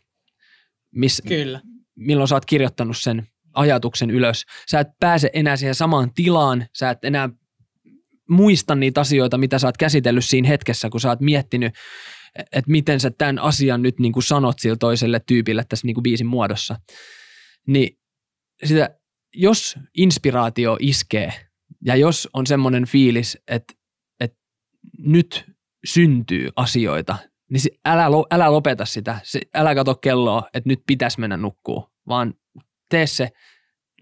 miss, 0.94 1.22
Kyllä. 1.28 1.60
milloin 1.96 2.28
sä 2.28 2.34
oot 2.34 2.46
kirjoittanut 2.46 2.96
sen 2.96 3.26
ajatuksen 3.54 4.10
ylös. 4.10 4.44
Sä 4.70 4.80
et 4.80 4.88
pääse 5.00 5.30
enää 5.32 5.56
siihen 5.56 5.74
samaan 5.74 6.14
tilaan, 6.14 6.66
sä 6.72 6.90
et 6.90 7.04
enää 7.04 7.28
muista 8.28 8.74
niitä 8.74 9.00
asioita, 9.00 9.38
mitä 9.38 9.58
sä 9.58 9.66
oot 9.66 9.76
käsitellyt 9.76 10.24
siinä 10.24 10.48
hetkessä, 10.48 10.90
kun 10.90 11.00
sä 11.00 11.08
oot 11.08 11.20
miettinyt, 11.20 11.74
että 12.38 12.70
miten 12.70 13.00
sä 13.00 13.10
tämän 13.10 13.38
asian 13.38 13.82
nyt 13.82 13.98
niin 13.98 14.12
kuin 14.12 14.22
sanot 14.22 14.58
sille 14.58 14.76
toiselle 14.76 15.20
tyypille 15.26 15.64
tässä 15.68 15.86
niin 15.86 15.94
kuin 15.94 16.02
biisin 16.02 16.26
muodossa. 16.26 16.76
Niin 17.66 17.98
sitä, 18.64 18.98
jos 19.34 19.78
inspiraatio 19.96 20.76
iskee 20.80 21.32
ja 21.84 21.96
jos 21.96 22.28
on 22.32 22.46
semmoinen 22.46 22.86
fiilis, 22.86 23.38
että, 23.48 23.74
että 24.20 24.38
nyt 24.98 25.44
syntyy 25.84 26.48
asioita, 26.56 27.16
niin 27.50 27.60
se, 27.60 27.70
älä, 27.84 28.10
lo- 28.10 28.26
älä 28.30 28.52
lopeta 28.52 28.84
sitä. 28.84 29.20
Se, 29.22 29.40
älä 29.54 29.74
kato 29.74 29.94
kelloa, 29.94 30.42
että 30.54 30.68
nyt 30.68 30.80
pitäisi 30.86 31.20
mennä 31.20 31.36
nukkuu, 31.36 31.90
vaan 32.08 32.34
tee 32.88 33.06
se 33.06 33.30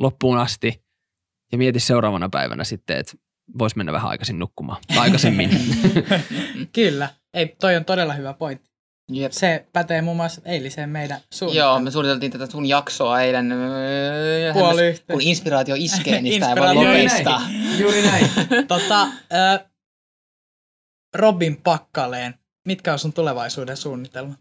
loppuun 0.01 0.39
asti 0.39 0.85
ja 1.53 1.59
mieti 1.59 1.81
seuraavana 1.81 2.29
päivänä 2.29 2.65
sitten, 2.65 2.97
että 2.99 3.13
voisi 3.59 3.77
mennä 3.77 3.93
vähän 3.93 4.11
aikaisin 4.11 4.39
nukkumaan. 4.39 4.83
Tai 4.89 4.99
aikaisemmin. 4.99 5.51
Kyllä. 6.73 7.09
Ei, 7.35 7.57
toi 7.61 7.77
on 7.77 7.85
todella 7.85 8.13
hyvä 8.13 8.33
pointti. 8.35 8.71
Jep. 9.13 9.33
Se 9.33 9.67
pätee 9.73 10.03
muun 10.03 10.17
muassa 10.17 10.41
eiliseen 10.45 10.91
meidän 10.91 11.17
Joo, 11.19 11.27
suunnitelmaan. 11.35 11.85
me 11.85 11.91
suunniteltiin 11.91 12.33
tätä 12.33 12.47
sun 12.47 12.67
jaksoa 12.67 13.21
eilen. 13.21 13.53
öö, 13.53 14.53
Puoli 14.53 14.87
yhteen. 14.87 15.15
Kun 15.15 15.23
inspiraatio 15.23 15.75
iskee, 15.79 16.21
niin 16.23 16.35
sitä 16.35 16.49
ei 16.49 16.57
voi 16.57 16.75
lopettaa. 16.75 17.43
Juuri 17.79 18.03
näin. 18.03 18.27
tota, 18.69 19.03
äh, 19.03 19.65
Robin 21.15 21.57
Pakkaleen, 21.63 22.35
mitkä 22.65 22.93
on 22.93 22.99
sun 22.99 23.13
tulevaisuuden 23.13 23.77
suunnitelmat? 23.77 24.39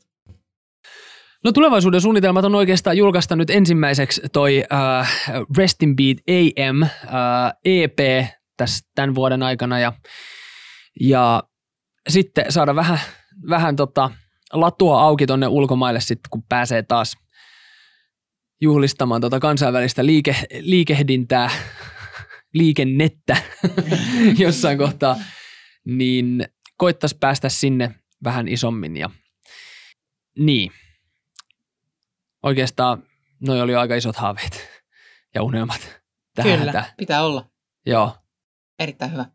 No 1.43 1.51
tulevaisuuden 1.51 2.01
suunnitelmat 2.01 2.45
on 2.45 2.55
oikeastaan 2.55 2.97
julkaista 2.97 3.35
nyt 3.35 3.49
ensimmäiseksi 3.49 4.21
toi 4.33 4.63
uh, 4.71 5.47
Rest 5.57 5.83
in 5.83 5.95
Beat 5.95 6.17
AM 6.27 6.81
uh, 6.81 6.89
EP 7.65 8.27
tässä 8.57 8.85
tämän 8.95 9.15
vuoden 9.15 9.43
aikana 9.43 9.79
ja, 9.79 9.93
ja 10.99 11.43
sitten 12.09 12.45
saada 12.49 12.75
vähän, 12.75 12.99
vähän 13.49 13.75
tota, 13.75 14.11
latua 14.53 15.01
auki 15.01 15.25
tonne 15.25 15.47
ulkomaille 15.47 15.99
sitten, 15.99 16.29
kun 16.29 16.43
pääsee 16.49 16.83
taas 16.83 17.17
juhlistamaan 18.61 19.21
tota 19.21 19.39
kansainvälistä 19.39 20.05
liike, 20.05 20.35
liikehdintää, 20.59 21.49
liikennettä 22.53 23.37
jossain 24.37 24.77
kohtaa, 24.77 25.15
niin 25.85 26.45
koittaisi 26.77 27.17
päästä 27.19 27.49
sinne 27.49 27.95
vähän 28.23 28.47
isommin 28.47 28.97
ja 28.97 29.09
niin. 30.39 30.71
Oikeastaan 32.43 33.03
noi 33.39 33.61
oli 33.61 33.75
aika 33.75 33.95
isot 33.95 34.15
haaveet 34.15 34.69
ja 35.35 35.43
unelmat. 35.43 36.01
Tähän 36.35 36.51
Kyllä. 36.59 36.65
hätään. 36.71 36.85
Pitää 36.97 37.23
olla. 37.25 37.49
Joo. 37.85 38.15
Erittäin 38.79 39.11
hyvä. 39.11 39.25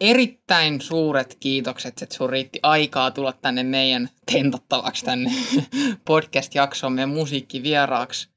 Erittäin 0.00 0.80
suuret 0.80 1.36
kiitokset, 1.40 2.02
että 2.02 2.14
sun 2.14 2.30
riitti 2.30 2.60
aikaa 2.62 3.10
tulla 3.10 3.32
tänne 3.32 3.62
meidän 3.62 4.08
tentattavaksi 4.32 5.04
tänne 5.04 5.30
podcast-jaksomme 6.08 7.06
musiikkivieraaksi. 7.06 8.28
Kiitos, 8.28 8.34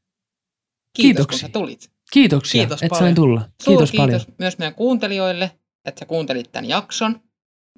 Kiitoksia. 0.95 1.39
kun 1.39 1.39
sä 1.39 1.59
tulit. 1.59 1.91
Kiitoksia, 2.13 2.61
Kiitos 2.61 2.83
että 2.83 2.99
sain 2.99 3.15
tulla. 3.15 3.41
Suur 3.41 3.51
Kiitos, 3.77 3.91
kiitos 3.91 4.05
paljon. 4.05 4.21
myös 4.37 4.57
meidän 4.57 4.75
kuuntelijoille, 4.75 5.51
että 5.85 5.99
sä 5.99 6.05
kuuntelit 6.05 6.51
tämän 6.51 6.69
jakson. 6.69 7.21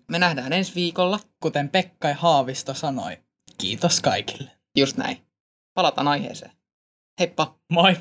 Me 0.07 0.19
nähdään 0.19 0.53
ensi 0.53 0.75
viikolla. 0.75 1.19
Kuten 1.39 1.69
Pekka 1.69 2.07
ja 2.07 2.15
Haavisto 2.15 2.73
sanoi, 2.73 3.17
kiitos 3.57 4.01
kaikille. 4.01 4.51
Just 4.77 4.97
näin. 4.97 5.17
Palataan 5.73 6.07
aiheeseen. 6.07 6.51
Heippa! 7.19 7.55
Moi! 7.69 7.95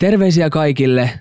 Terveisiä 0.00 0.50
kaikille. 0.50 1.20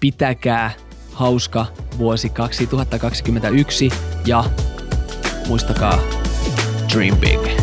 Pitäkää 0.00 0.70
hauska 1.12 1.66
vuosi 1.98 2.30
2021 2.30 3.90
ja 4.26 4.44
muistakaa 5.48 5.98
Dream 6.94 7.16
Big. 7.16 7.61